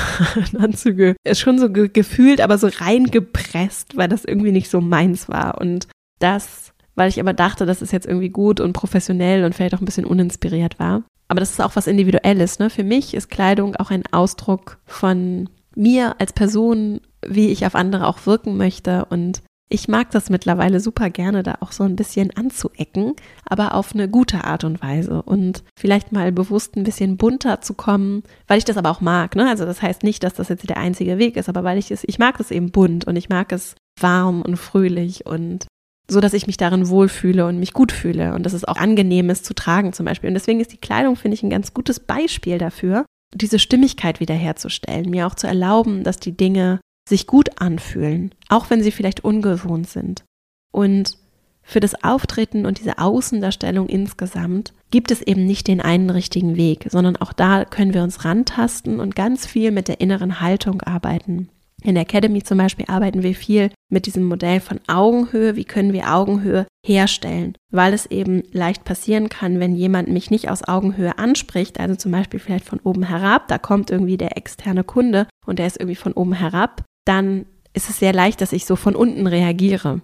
Anzüge, 0.59 1.14
ist 1.24 1.40
schon 1.40 1.59
so 1.59 1.70
ge 1.70 1.88
gefühlt, 1.92 2.40
aber 2.40 2.59
so 2.59 2.68
reingepresst, 2.68 3.96
weil 3.96 4.09
das 4.09 4.24
irgendwie 4.24 4.53
nicht 4.53 4.70
so 4.70 4.80
meins 4.80 5.28
war. 5.28 5.61
Und 5.61 5.86
das, 6.18 6.72
weil 6.94 7.09
ich 7.09 7.20
aber 7.20 7.34
dachte, 7.34 7.66
dass 7.66 7.82
es 7.82 7.92
jetzt 7.92 8.07
irgendwie 8.07 8.30
gut 8.30 8.61
und 8.61 8.72
professionell 8.72 9.44
und 9.44 9.55
vielleicht 9.55 9.74
auch 9.74 9.80
ein 9.80 9.86
bisschen 9.86 10.07
uninspiriert 10.07 10.78
war. 10.78 11.03
Aber 11.28 11.40
das 11.40 11.50
ist 11.50 11.61
auch 11.61 11.76
was 11.76 11.86
Individuelles. 11.86 12.59
Ne? 12.59 12.68
Für 12.68 12.84
mich 12.84 13.14
ist 13.14 13.30
Kleidung 13.30 13.76
auch 13.76 13.90
ein 13.90 14.03
Ausdruck 14.11 14.78
von 14.84 15.48
mir 15.75 16.20
als 16.20 16.33
Person, 16.33 17.01
wie 17.27 17.49
ich 17.49 17.66
auf 17.66 17.75
andere 17.75 18.07
auch 18.07 18.27
wirken 18.27 18.57
möchte. 18.57 19.07
Und 19.07 19.43
ich 19.68 19.89
mag 19.89 20.11
das 20.11 20.29
mittlerweile 20.29 20.81
super 20.81 21.09
gerne, 21.09 21.43
da 21.43 21.57
auch 21.61 21.73
so 21.73 21.85
ein 21.85 21.97
bisschen 21.97 22.31
anzuecken, 22.37 23.14
aber 23.47 23.75
auf 23.75 23.95
eine 23.95 24.09
gute 24.09 24.45
Art 24.45 24.64
und 24.64 24.83
Weise 24.83 25.23
und 25.23 25.64
vielleicht 25.79 26.12
mal 26.12 26.31
bewusst 26.31 26.77
ein 26.77 26.85
bisschen 26.85 27.16
bunter 27.16 27.62
zu 27.62 27.73
kommen, 27.73 28.23
weil 28.47 28.59
ich 28.59 28.66
das 28.66 28.77
aber 28.77 28.91
auch 28.91 29.01
mag. 29.01 29.35
Ne? 29.35 29.49
Also 29.49 29.64
das 29.64 29.81
heißt 29.81 30.03
nicht, 30.03 30.25
dass 30.25 30.35
das 30.35 30.51
jetzt 30.51 30.68
der 30.68 30.77
einzige 30.77 31.18
Weg 31.18 31.37
ist, 31.37 31.49
aber 31.49 31.64
weil 31.64 31.79
ich 31.79 31.91
es, 31.91 32.05
ich 32.05 32.18
mag 32.18 32.39
es 32.39 32.51
eben 32.51 32.70
bunt 32.70 33.07
und 33.07 33.16
ich 33.16 33.31
mag 33.31 33.51
es 33.51 33.75
warm 33.99 34.43
und 34.43 34.57
fröhlich 34.57 35.25
und 35.25 35.66
so, 36.09 36.20
dass 36.20 36.35
ich 36.35 36.47
mich 36.47 36.57
darin 36.59 36.89
wohlfühle 36.89 37.47
und 37.47 37.59
mich 37.59 37.73
gut 37.73 37.93
fühle 37.93 38.35
und 38.35 38.45
dass 38.45 38.53
es 38.53 38.64
auch 38.64 38.77
angenehm 38.77 39.31
ist 39.31 39.47
zu 39.47 39.55
tragen 39.55 39.93
zum 39.93 40.05
Beispiel. 40.05 40.29
Und 40.29 40.35
deswegen 40.35 40.61
ist 40.61 40.73
die 40.73 40.81
Kleidung, 40.81 41.16
finde 41.16 41.37
ich, 41.37 41.43
ein 41.43 41.51
ganz 41.51 41.73
gutes 41.73 42.01
Beispiel 42.01 42.59
dafür, 42.59 43.07
diese 43.35 43.59
Stimmigkeit 43.59 44.20
wiederherzustellen, 44.20 45.11
mir 45.11 45.26
auch 45.26 45.35
zu 45.35 45.47
erlauben, 45.47 46.05
dass 46.05 46.18
die 46.18 46.37
Dinge 46.37 46.80
sich 47.09 47.26
gut 47.26 47.61
anfühlen, 47.61 48.35
auch 48.49 48.70
wenn 48.70 48.83
sie 48.83 48.93
vielleicht 48.93 49.24
ungewohnt 49.24 49.89
sind. 49.89 50.24
Und 50.72 51.18
für 51.62 51.80
das 51.80 52.03
Auftreten 52.03 52.66
und 52.66 52.80
diese 52.80 52.99
Außendarstellung 52.99 53.89
insgesamt 53.89 54.72
gibt 54.91 55.11
es 55.11 55.22
eben 55.22 55.47
nicht 55.47 55.68
den 55.68 55.80
einen 55.80 56.11
richtigen 56.11 56.57
Weg, 56.57 56.87
sondern 56.91 57.16
auch 57.16 57.33
da 57.33 57.64
können 57.64 57.95
wir 57.95 58.03
uns 58.03 58.24
rantasten 58.24 59.01
und 59.01 59.14
ganz 59.14 59.47
viel 59.47 59.70
mit 59.70 59.89
der 59.89 60.01
inneren 60.01 60.41
Haltung 60.41 60.83
arbeiten. 60.83 61.49
In 61.85 61.95
der 61.95 62.03
Academy 62.03 62.43
zum 62.43 62.59
Beispiel 62.59 62.85
arbeiten 62.89 63.22
wir 63.22 63.35
viel 63.35 63.70
mit 63.91 64.07
diesem 64.07 64.24
Modell 64.24 64.61
von 64.61 64.80
Augenhöhe. 64.87 65.57
Wie 65.57 65.64
können 65.64 65.93
wir 65.93 66.12
Augenhöhe 66.12 66.66
herstellen? 66.87 67.57
Weil 67.70 67.93
es 67.93 68.07
eben 68.07 68.45
leicht 68.53 68.85
passieren 68.85 69.28
kann, 69.28 69.59
wenn 69.59 69.74
jemand 69.74 70.09
mich 70.09 70.30
nicht 70.30 70.49
aus 70.49 70.62
Augenhöhe 70.66 71.18
anspricht, 71.18 71.80
also 71.80 71.97
zum 71.97 72.12
Beispiel 72.12 72.39
vielleicht 72.39 72.64
von 72.64 72.78
oben 72.80 73.03
herab, 73.03 73.49
da 73.49 73.59
kommt 73.59 73.91
irgendwie 73.91 74.16
der 74.16 74.37
externe 74.37 74.85
Kunde 74.85 75.26
und 75.45 75.59
der 75.59 75.66
ist 75.66 75.78
irgendwie 75.78 75.97
von 75.97 76.12
oben 76.12 76.35
herab, 76.35 76.85
dann 77.05 77.47
ist 77.72 77.91
es 77.91 77.99
sehr 77.99 78.12
leicht, 78.12 78.41
dass 78.41 78.53
ich 78.53 78.64
so 78.64 78.76
von 78.76 78.95
unten 78.95 79.26
reagiere. 79.26 80.01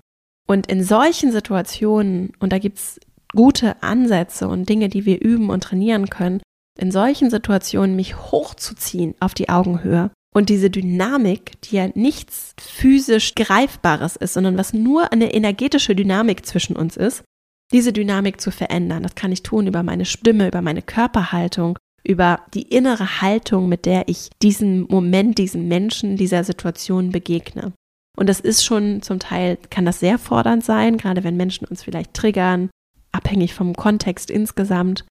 Und 0.48 0.66
in 0.66 0.82
solchen 0.82 1.30
Situationen, 1.30 2.32
und 2.40 2.52
da 2.52 2.58
gibt's 2.58 2.98
gute 3.34 3.82
Ansätze 3.82 4.48
und 4.48 4.68
Dinge, 4.68 4.88
die 4.88 5.04
wir 5.04 5.20
üben 5.20 5.50
und 5.50 5.62
trainieren 5.62 6.08
können, 6.08 6.40
in 6.78 6.90
solchen 6.90 7.28
Situationen 7.28 7.94
mich 7.94 8.16
hochzuziehen 8.16 9.14
auf 9.20 9.34
die 9.34 9.48
Augenhöhe 9.48 10.10
Und 10.38 10.50
diese 10.50 10.70
Dynamik, 10.70 11.60
die 11.62 11.74
ja 11.74 11.88
nichts 11.96 12.54
physisch 12.60 13.34
Greifbares 13.34 14.14
ist, 14.14 14.34
sondern 14.34 14.56
was 14.56 14.72
nur 14.72 15.12
eine 15.12 15.34
energetische 15.34 15.96
Dynamik 15.96 16.46
zwischen 16.46 16.76
uns 16.76 16.96
ist, 16.96 17.24
diese 17.72 17.92
Dynamik 17.92 18.40
zu 18.40 18.52
verändern. 18.52 19.02
Das 19.02 19.16
kann 19.16 19.32
ich 19.32 19.42
tun 19.42 19.66
über 19.66 19.82
meine 19.82 20.04
Stimme, 20.04 20.46
über 20.46 20.62
meine 20.62 20.80
Körperhaltung, 20.80 21.76
über 22.04 22.38
die 22.54 22.62
innere 22.62 23.20
Haltung, 23.20 23.68
mit 23.68 23.84
der 23.84 24.06
ich 24.06 24.30
diesem 24.40 24.82
Moment, 24.82 25.38
diesem 25.38 25.66
Menschen, 25.66 26.16
dieser 26.16 26.44
Situation 26.44 27.10
begegne. 27.10 27.72
Und 28.16 28.28
das 28.28 28.38
ist 28.38 28.64
schon 28.64 29.02
zum 29.02 29.18
Teil, 29.18 29.58
kann 29.70 29.86
das 29.86 29.98
sehr 29.98 30.18
fordernd 30.18 30.64
sein, 30.64 30.98
gerade 30.98 31.24
wenn 31.24 31.36
Menschen 31.36 31.66
uns 31.66 31.82
vielleicht 31.82 32.14
triggern, 32.14 32.70
abhängig 33.10 33.54
vom 33.54 33.74
Kontext 33.74 34.30
insgesamt. 34.30 35.04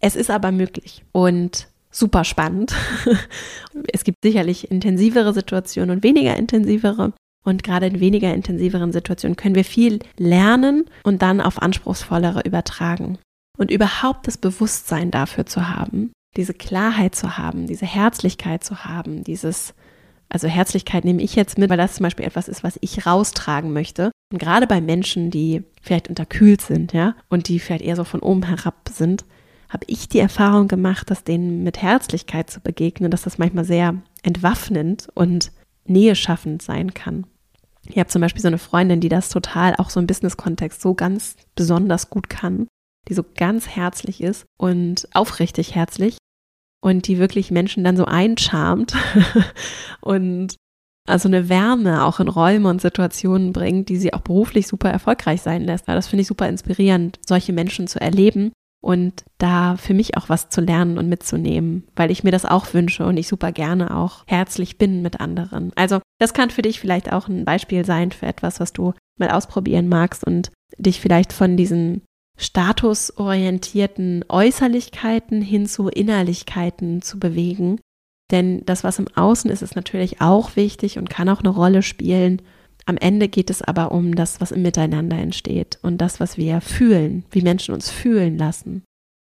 Es 0.00 0.14
ist 0.14 0.30
aber 0.30 0.52
möglich. 0.52 1.02
Und 1.10 1.66
super 1.98 2.24
spannend. 2.24 2.74
es 3.92 4.04
gibt 4.04 4.18
sicherlich 4.22 4.70
intensivere 4.70 5.34
Situationen 5.34 5.96
und 5.96 6.02
weniger 6.02 6.36
intensivere. 6.36 7.12
Und 7.44 7.62
gerade 7.62 7.86
in 7.86 8.00
weniger 8.00 8.34
intensiveren 8.34 8.92
Situationen 8.92 9.36
können 9.36 9.54
wir 9.54 9.64
viel 9.64 10.00
lernen 10.18 10.84
und 11.02 11.22
dann 11.22 11.40
auf 11.40 11.62
anspruchsvollere 11.62 12.42
übertragen. 12.44 13.18
Und 13.56 13.70
überhaupt 13.70 14.26
das 14.26 14.36
Bewusstsein 14.36 15.10
dafür 15.10 15.46
zu 15.46 15.68
haben, 15.68 16.12
diese 16.36 16.54
Klarheit 16.54 17.14
zu 17.14 17.38
haben, 17.38 17.66
diese 17.66 17.86
Herzlichkeit 17.86 18.64
zu 18.64 18.84
haben, 18.84 19.24
dieses, 19.24 19.74
also 20.28 20.46
Herzlichkeit 20.46 21.04
nehme 21.04 21.22
ich 21.22 21.34
jetzt 21.34 21.58
mit, 21.58 21.70
weil 21.70 21.78
das 21.78 21.94
zum 21.94 22.04
Beispiel 22.04 22.26
etwas 22.26 22.48
ist, 22.48 22.62
was 22.62 22.78
ich 22.82 23.06
raustragen 23.06 23.72
möchte. 23.72 24.10
Und 24.30 24.38
gerade 24.38 24.66
bei 24.66 24.80
Menschen, 24.80 25.30
die 25.30 25.62
vielleicht 25.80 26.08
unterkühlt 26.08 26.60
sind, 26.60 26.92
ja, 26.92 27.14
und 27.28 27.48
die 27.48 27.58
vielleicht 27.58 27.82
eher 27.82 27.96
so 27.96 28.04
von 28.04 28.20
oben 28.20 28.42
herab 28.44 28.90
sind, 28.90 29.24
habe 29.68 29.84
ich 29.86 30.08
die 30.08 30.18
Erfahrung 30.18 30.68
gemacht, 30.68 31.10
dass 31.10 31.24
denen 31.24 31.62
mit 31.62 31.82
Herzlichkeit 31.82 32.50
zu 32.50 32.60
begegnen, 32.60 33.10
dass 33.10 33.22
das 33.22 33.38
manchmal 33.38 33.64
sehr 33.64 33.94
entwaffnend 34.22 35.08
und 35.14 35.52
Nähe 35.84 36.14
schaffend 36.14 36.62
sein 36.62 36.94
kann. 36.94 37.26
Ich 37.86 37.98
habe 37.98 38.08
zum 38.08 38.20
Beispiel 38.20 38.42
so 38.42 38.48
eine 38.48 38.58
Freundin, 38.58 39.00
die 39.00 39.08
das 39.08 39.28
total 39.28 39.74
auch 39.76 39.90
so 39.90 40.00
im 40.00 40.06
Business-Kontext 40.06 40.80
so 40.80 40.94
ganz 40.94 41.36
besonders 41.54 42.10
gut 42.10 42.28
kann, 42.28 42.66
die 43.08 43.14
so 43.14 43.24
ganz 43.36 43.68
herzlich 43.68 44.22
ist 44.22 44.44
und 44.58 45.08
aufrichtig 45.14 45.74
herzlich 45.74 46.18
und 46.82 47.06
die 47.06 47.18
wirklich 47.18 47.50
Menschen 47.50 47.84
dann 47.84 47.96
so 47.96 48.04
eincharmt 48.04 48.94
und 50.00 50.56
also 51.06 51.28
eine 51.28 51.48
Wärme 51.48 52.04
auch 52.04 52.20
in 52.20 52.28
Räume 52.28 52.68
und 52.68 52.82
Situationen 52.82 53.54
bringt, 53.54 53.88
die 53.88 53.96
sie 53.96 54.12
auch 54.12 54.20
beruflich 54.20 54.66
super 54.66 54.90
erfolgreich 54.90 55.40
sein 55.40 55.64
lässt. 55.64 55.88
Das 55.88 56.06
finde 56.06 56.22
ich 56.22 56.28
super 56.28 56.46
inspirierend, 56.46 57.18
solche 57.26 57.54
Menschen 57.54 57.88
zu 57.88 57.98
erleben 57.98 58.52
und 58.80 59.24
da 59.38 59.76
für 59.76 59.94
mich 59.94 60.16
auch 60.16 60.28
was 60.28 60.50
zu 60.50 60.60
lernen 60.60 60.98
und 60.98 61.08
mitzunehmen, 61.08 61.86
weil 61.96 62.10
ich 62.10 62.24
mir 62.24 62.30
das 62.30 62.44
auch 62.44 62.72
wünsche 62.74 63.04
und 63.04 63.16
ich 63.16 63.28
super 63.28 63.52
gerne 63.52 63.96
auch 63.96 64.24
herzlich 64.26 64.78
bin 64.78 65.02
mit 65.02 65.20
anderen. 65.20 65.72
Also 65.74 66.00
das 66.18 66.32
kann 66.32 66.50
für 66.50 66.62
dich 66.62 66.80
vielleicht 66.80 67.12
auch 67.12 67.28
ein 67.28 67.44
Beispiel 67.44 67.84
sein 67.84 68.12
für 68.12 68.26
etwas, 68.26 68.60
was 68.60 68.72
du 68.72 68.94
mal 69.18 69.30
ausprobieren 69.30 69.88
magst 69.88 70.24
und 70.24 70.50
dich 70.78 71.00
vielleicht 71.00 71.32
von 71.32 71.56
diesen 71.56 72.02
statusorientierten 72.36 74.24
Äußerlichkeiten 74.28 75.42
hin 75.42 75.66
zu 75.66 75.88
Innerlichkeiten 75.88 77.02
zu 77.02 77.18
bewegen. 77.18 77.80
Denn 78.30 78.64
das, 78.64 78.84
was 78.84 78.98
im 78.98 79.08
Außen 79.08 79.50
ist, 79.50 79.62
ist 79.62 79.74
natürlich 79.74 80.20
auch 80.20 80.54
wichtig 80.54 80.98
und 80.98 81.10
kann 81.10 81.28
auch 81.28 81.40
eine 81.40 81.48
Rolle 81.48 81.82
spielen. 81.82 82.42
Am 82.88 82.96
Ende 82.96 83.28
geht 83.28 83.50
es 83.50 83.60
aber 83.60 83.92
um 83.92 84.14
das, 84.14 84.40
was 84.40 84.50
im 84.50 84.62
Miteinander 84.62 85.18
entsteht 85.18 85.78
und 85.82 85.98
das, 85.98 86.20
was 86.20 86.38
wir 86.38 86.62
fühlen, 86.62 87.22
wie 87.30 87.42
Menschen 87.42 87.74
uns 87.74 87.90
fühlen 87.90 88.38
lassen. 88.38 88.82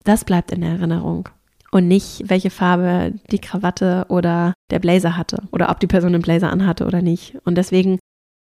Das 0.06 0.24
bleibt 0.24 0.54
in 0.54 0.64
Erinnerung. 0.64 1.28
Und 1.70 1.90
nicht, 1.90 2.24
welche 2.28 2.50
Farbe 2.50 3.14
die 3.30 3.40
Krawatte 3.40 4.06
oder 4.08 4.54
der 4.70 4.80
Blazer 4.80 5.18
hatte 5.18 5.44
oder 5.52 5.70
ob 5.70 5.82
die 5.82 5.88
Person 5.88 6.14
den 6.14 6.22
Blazer 6.22 6.50
anhatte 6.50 6.86
oder 6.86 7.02
nicht. 7.02 7.40
Und 7.44 7.56
deswegen 7.56 8.00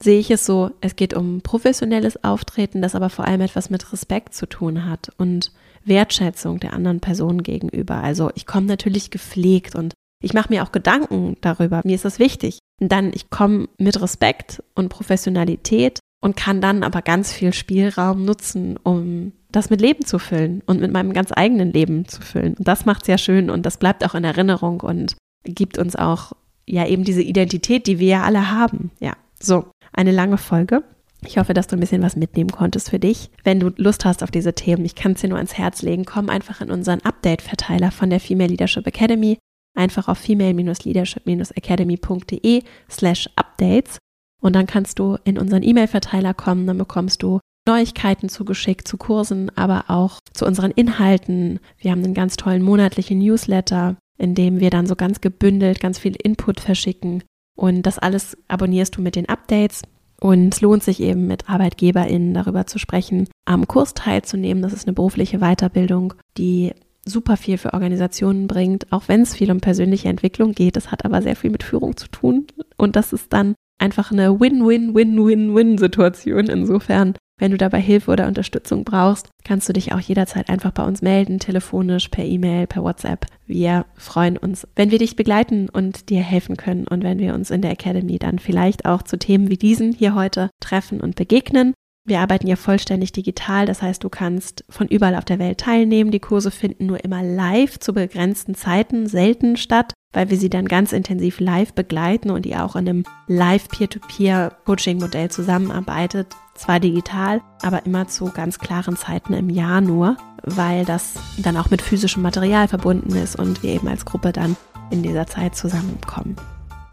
sehe 0.02 0.18
ich 0.18 0.30
es 0.30 0.46
so, 0.46 0.70
es 0.80 0.96
geht 0.96 1.12
um 1.12 1.42
professionelles 1.42 2.24
Auftreten, 2.24 2.80
das 2.80 2.94
aber 2.94 3.10
vor 3.10 3.26
allem 3.26 3.42
etwas 3.42 3.68
mit 3.68 3.92
Respekt 3.92 4.32
zu 4.32 4.46
tun 4.46 4.86
hat 4.86 5.12
und 5.18 5.52
Wertschätzung 5.84 6.60
der 6.60 6.72
anderen 6.72 7.00
Person 7.00 7.42
gegenüber. 7.42 7.96
Also 7.96 8.30
ich 8.36 8.46
komme 8.46 8.68
natürlich 8.68 9.10
gepflegt 9.10 9.74
und 9.74 9.92
ich 10.24 10.34
mache 10.34 10.52
mir 10.52 10.62
auch 10.62 10.72
Gedanken 10.72 11.36
darüber. 11.40 11.82
Mir 11.84 11.94
ist 11.94 12.04
das 12.04 12.18
wichtig. 12.18 12.58
Und 12.80 12.90
dann, 12.90 13.12
ich 13.14 13.30
komme 13.30 13.68
mit 13.78 14.00
Respekt 14.00 14.62
und 14.74 14.88
Professionalität 14.88 16.00
und 16.20 16.36
kann 16.36 16.60
dann 16.60 16.82
aber 16.82 17.02
ganz 17.02 17.32
viel 17.32 17.52
Spielraum 17.52 18.24
nutzen, 18.24 18.78
um 18.82 19.32
das 19.52 19.70
mit 19.70 19.80
Leben 19.80 20.04
zu 20.04 20.18
füllen 20.18 20.62
und 20.66 20.80
mit 20.80 20.92
meinem 20.92 21.12
ganz 21.12 21.30
eigenen 21.34 21.72
Leben 21.72 22.08
zu 22.08 22.22
füllen. 22.22 22.54
Und 22.54 22.66
das 22.66 22.86
macht 22.86 23.02
es 23.02 23.08
ja 23.08 23.18
schön 23.18 23.50
und 23.50 23.64
das 23.64 23.76
bleibt 23.76 24.04
auch 24.04 24.14
in 24.14 24.24
Erinnerung 24.24 24.80
und 24.80 25.16
gibt 25.44 25.78
uns 25.78 25.94
auch 25.94 26.32
ja 26.66 26.86
eben 26.86 27.04
diese 27.04 27.22
Identität, 27.22 27.86
die 27.86 27.98
wir 27.98 28.08
ja 28.08 28.22
alle 28.22 28.50
haben. 28.50 28.90
Ja, 29.00 29.12
so 29.38 29.66
eine 29.92 30.10
lange 30.10 30.38
Folge. 30.38 30.82
Ich 31.26 31.38
hoffe, 31.38 31.54
dass 31.54 31.66
du 31.66 31.76
ein 31.76 31.80
bisschen 31.80 32.02
was 32.02 32.16
mitnehmen 32.16 32.50
konntest 32.50 32.90
für 32.90 32.98
dich. 32.98 33.30
Wenn 33.44 33.60
du 33.60 33.70
Lust 33.76 34.04
hast 34.04 34.22
auf 34.22 34.30
diese 34.30 34.54
Themen, 34.54 34.84
ich 34.84 34.94
kann 34.94 35.12
es 35.12 35.20
dir 35.20 35.28
nur 35.28 35.38
ans 35.38 35.56
Herz 35.56 35.82
legen, 35.82 36.04
komm 36.04 36.28
einfach 36.28 36.60
in 36.60 36.70
unseren 36.70 37.00
Update-Verteiler 37.00 37.90
von 37.90 38.10
der 38.10 38.20
Female 38.20 38.50
Leadership 38.50 38.86
Academy 38.86 39.38
einfach 39.74 40.08
auf 40.08 40.18
female-leadership-academy.de 40.18 42.62
slash 42.90 43.30
updates 43.36 43.98
und 44.40 44.54
dann 44.54 44.66
kannst 44.66 44.98
du 44.98 45.16
in 45.24 45.38
unseren 45.38 45.62
E-Mail-Verteiler 45.62 46.34
kommen, 46.34 46.66
dann 46.66 46.76
bekommst 46.78 47.22
du 47.22 47.40
Neuigkeiten 47.66 48.28
zugeschickt 48.28 48.86
zu 48.86 48.98
Kursen, 48.98 49.50
aber 49.56 49.84
auch 49.88 50.20
zu 50.34 50.44
unseren 50.44 50.70
Inhalten. 50.70 51.60
Wir 51.78 51.92
haben 51.92 52.04
einen 52.04 52.12
ganz 52.12 52.36
tollen 52.36 52.62
monatlichen 52.62 53.18
Newsletter, 53.18 53.96
in 54.18 54.34
dem 54.34 54.60
wir 54.60 54.68
dann 54.70 54.86
so 54.86 54.96
ganz 54.96 55.22
gebündelt 55.22 55.80
ganz 55.80 55.98
viel 55.98 56.14
Input 56.14 56.60
verschicken 56.60 57.22
und 57.56 57.82
das 57.82 57.98
alles 57.98 58.36
abonnierst 58.48 58.96
du 58.96 59.02
mit 59.02 59.16
den 59.16 59.28
Updates. 59.28 59.82
Und 60.20 60.54
es 60.54 60.60
lohnt 60.60 60.82
sich 60.82 61.00
eben 61.00 61.26
mit 61.26 61.50
ArbeitgeberInnen 61.50 62.34
darüber 62.34 62.66
zu 62.66 62.78
sprechen, 62.78 63.28
am 63.44 63.66
Kurs 63.66 63.94
teilzunehmen. 63.94 64.62
Das 64.62 64.72
ist 64.72 64.86
eine 64.86 64.94
berufliche 64.94 65.38
Weiterbildung, 65.38 66.14
die 66.38 66.72
super 67.06 67.36
viel 67.36 67.58
für 67.58 67.74
Organisationen 67.74 68.46
bringt, 68.46 68.90
auch 68.92 69.08
wenn 69.08 69.22
es 69.22 69.34
viel 69.34 69.50
um 69.50 69.60
persönliche 69.60 70.08
Entwicklung 70.08 70.52
geht. 70.52 70.76
Es 70.76 70.90
hat 70.90 71.04
aber 71.04 71.22
sehr 71.22 71.36
viel 71.36 71.50
mit 71.50 71.62
Führung 71.62 71.96
zu 71.96 72.08
tun. 72.08 72.46
Und 72.76 72.96
das 72.96 73.12
ist 73.12 73.32
dann 73.32 73.54
einfach 73.78 74.12
eine 74.12 74.40
Win-Win-Win-Win-Win-Situation. 74.40 76.46
Insofern, 76.46 77.14
wenn 77.38 77.50
du 77.50 77.56
dabei 77.56 77.80
Hilfe 77.80 78.12
oder 78.12 78.26
Unterstützung 78.26 78.84
brauchst, 78.84 79.28
kannst 79.44 79.68
du 79.68 79.72
dich 79.72 79.92
auch 79.92 80.00
jederzeit 80.00 80.48
einfach 80.48 80.70
bei 80.70 80.84
uns 80.84 81.02
melden, 81.02 81.38
telefonisch, 81.38 82.08
per 82.08 82.24
E-Mail, 82.24 82.66
per 82.66 82.82
WhatsApp. 82.82 83.26
Wir 83.46 83.86
freuen 83.96 84.36
uns, 84.36 84.66
wenn 84.76 84.90
wir 84.90 84.98
dich 84.98 85.16
begleiten 85.16 85.68
und 85.68 86.10
dir 86.10 86.22
helfen 86.22 86.56
können 86.56 86.86
und 86.86 87.02
wenn 87.02 87.18
wir 87.18 87.34
uns 87.34 87.50
in 87.50 87.62
der 87.62 87.72
Academy 87.72 88.18
dann 88.18 88.38
vielleicht 88.38 88.86
auch 88.86 89.02
zu 89.02 89.18
Themen 89.18 89.50
wie 89.50 89.58
diesen 89.58 89.92
hier 89.92 90.14
heute 90.14 90.50
treffen 90.60 91.00
und 91.00 91.16
begegnen. 91.16 91.74
Wir 92.06 92.20
arbeiten 92.20 92.46
ja 92.46 92.56
vollständig 92.56 93.12
digital, 93.12 93.64
das 93.64 93.80
heißt, 93.80 94.04
du 94.04 94.10
kannst 94.10 94.62
von 94.68 94.88
überall 94.88 95.14
auf 95.14 95.24
der 95.24 95.38
Welt 95.38 95.58
teilnehmen. 95.58 96.10
Die 96.10 96.20
Kurse 96.20 96.50
finden 96.50 96.84
nur 96.84 97.02
immer 97.02 97.22
live 97.22 97.78
zu 97.78 97.94
begrenzten 97.94 98.54
Zeiten 98.54 99.06
selten 99.06 99.56
statt, 99.56 99.94
weil 100.12 100.28
wir 100.28 100.36
sie 100.36 100.50
dann 100.50 100.66
ganz 100.66 100.92
intensiv 100.92 101.40
live 101.40 101.72
begleiten 101.72 102.30
und 102.30 102.44
ihr 102.44 102.62
auch 102.62 102.76
in 102.76 102.86
einem 102.86 103.04
live 103.26 103.68
Peer-to-Peer-Coaching-Modell 103.68 105.30
zusammenarbeitet. 105.30 106.26
Zwar 106.54 106.78
digital, 106.78 107.40
aber 107.62 107.86
immer 107.86 108.06
zu 108.06 108.26
ganz 108.26 108.58
klaren 108.58 108.96
Zeiten 108.96 109.32
im 109.32 109.48
Jahr 109.48 109.80
nur, 109.80 110.18
weil 110.42 110.84
das 110.84 111.14
dann 111.38 111.56
auch 111.56 111.70
mit 111.70 111.80
physischem 111.80 112.22
Material 112.22 112.68
verbunden 112.68 113.16
ist 113.16 113.34
und 113.36 113.62
wir 113.62 113.72
eben 113.72 113.88
als 113.88 114.04
Gruppe 114.04 114.32
dann 114.32 114.58
in 114.90 115.02
dieser 115.02 115.26
Zeit 115.26 115.56
zusammenkommen. 115.56 116.36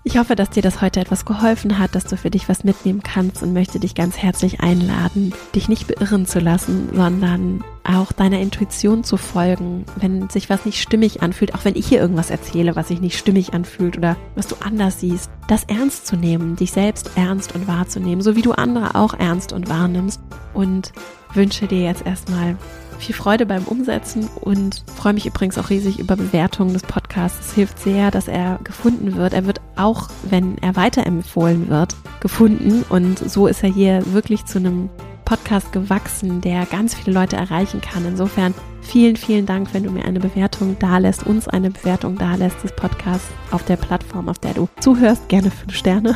Ich 0.03 0.17
hoffe, 0.17 0.35
dass 0.35 0.49
dir 0.49 0.63
das 0.63 0.81
heute 0.81 0.99
etwas 0.99 1.25
geholfen 1.25 1.77
hat, 1.77 1.93
dass 1.93 2.05
du 2.05 2.17
für 2.17 2.31
dich 2.31 2.49
was 2.49 2.63
mitnehmen 2.63 3.03
kannst 3.03 3.43
und 3.43 3.53
möchte 3.53 3.79
dich 3.79 3.93
ganz 3.93 4.17
herzlich 4.17 4.59
einladen, 4.59 5.31
dich 5.53 5.69
nicht 5.69 5.87
beirren 5.87 6.25
zu 6.25 6.39
lassen, 6.39 6.89
sondern 6.91 7.63
auch 7.83 8.11
deiner 8.11 8.39
Intuition 8.39 9.03
zu 9.03 9.17
folgen, 9.17 9.85
wenn 9.97 10.27
sich 10.27 10.49
was 10.49 10.65
nicht 10.65 10.81
stimmig 10.81 11.21
anfühlt, 11.21 11.53
auch 11.53 11.65
wenn 11.65 11.75
ich 11.75 11.87
hier 11.87 11.99
irgendwas 11.99 12.31
erzähle, 12.31 12.75
was 12.75 12.87
sich 12.87 12.99
nicht 12.99 13.15
stimmig 13.15 13.53
anfühlt 13.53 13.95
oder 13.95 14.17
was 14.33 14.47
du 14.47 14.55
anders 14.59 14.99
siehst, 14.99 15.29
das 15.47 15.65
ernst 15.65 16.07
zu 16.07 16.15
nehmen, 16.15 16.55
dich 16.55 16.71
selbst 16.71 17.11
ernst 17.15 17.53
und 17.53 17.67
wahrzunehmen, 17.67 18.23
so 18.23 18.35
wie 18.35 18.41
du 18.41 18.53
andere 18.53 18.95
auch 18.95 19.13
ernst 19.13 19.53
und 19.53 19.69
wahrnimmst. 19.69 20.19
Und 20.55 20.93
wünsche 21.33 21.67
dir 21.67 21.81
jetzt 21.83 22.05
erstmal 22.05 22.57
viel 23.01 23.15
Freude 23.15 23.45
beim 23.45 23.63
Umsetzen 23.63 24.29
und 24.39 24.83
freue 24.95 25.13
mich 25.13 25.25
übrigens 25.25 25.57
auch 25.57 25.69
riesig 25.69 25.99
über 25.99 26.15
Bewertungen 26.15 26.73
des 26.73 26.83
Podcasts. 26.83 27.47
Es 27.47 27.53
hilft 27.53 27.79
sehr, 27.79 28.11
dass 28.11 28.27
er 28.27 28.59
gefunden 28.63 29.15
wird. 29.15 29.33
Er 29.33 29.45
wird 29.45 29.59
auch, 29.75 30.09
wenn 30.23 30.57
er 30.59 30.75
weiterempfohlen 30.75 31.69
wird, 31.69 31.95
gefunden 32.19 32.83
und 32.87 33.17
so 33.19 33.47
ist 33.47 33.63
er 33.63 33.69
hier 33.69 34.13
wirklich 34.13 34.45
zu 34.45 34.59
einem 34.59 34.89
Podcast 35.31 35.71
gewachsen, 35.71 36.41
der 36.41 36.65
ganz 36.65 36.93
viele 36.93 37.17
Leute 37.17 37.37
erreichen 37.37 37.79
kann. 37.79 38.03
Insofern 38.05 38.53
vielen, 38.81 39.15
vielen 39.15 39.45
Dank, 39.45 39.73
wenn 39.73 39.83
du 39.83 39.89
mir 39.89 40.03
eine 40.03 40.19
Bewertung 40.19 40.77
dalässt, 40.77 41.25
uns 41.25 41.47
eine 41.47 41.71
Bewertung 41.71 42.17
dalässt 42.17 42.61
des 42.65 42.75
Podcasts 42.75 43.29
auf 43.51 43.63
der 43.63 43.77
Plattform, 43.77 44.27
auf 44.27 44.39
der 44.39 44.55
du 44.55 44.67
zuhörst. 44.81 45.29
Gerne 45.29 45.49
fünf 45.49 45.73
Sterne. 45.73 46.15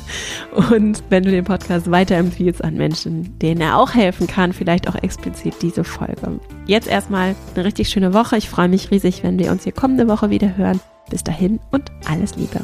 Und 0.70 1.02
wenn 1.10 1.24
du 1.24 1.30
den 1.30 1.44
Podcast 1.44 1.90
weiterempfiehlst 1.90 2.64
an 2.64 2.76
Menschen, 2.76 3.38
denen 3.40 3.60
er 3.60 3.76
auch 3.76 3.92
helfen 3.92 4.26
kann, 4.26 4.54
vielleicht 4.54 4.88
auch 4.88 4.94
explizit 4.94 5.56
diese 5.60 5.84
Folge. 5.84 6.40
Jetzt 6.64 6.88
erstmal 6.88 7.34
eine 7.54 7.64
richtig 7.66 7.90
schöne 7.90 8.14
Woche. 8.14 8.38
Ich 8.38 8.48
freue 8.48 8.68
mich 8.68 8.90
riesig, 8.90 9.22
wenn 9.22 9.38
wir 9.38 9.50
uns 9.50 9.64
hier 9.64 9.72
kommende 9.72 10.08
Woche 10.08 10.30
wieder 10.30 10.56
hören. 10.56 10.80
Bis 11.10 11.22
dahin 11.22 11.60
und 11.72 11.92
alles 12.08 12.36
Liebe. 12.36 12.62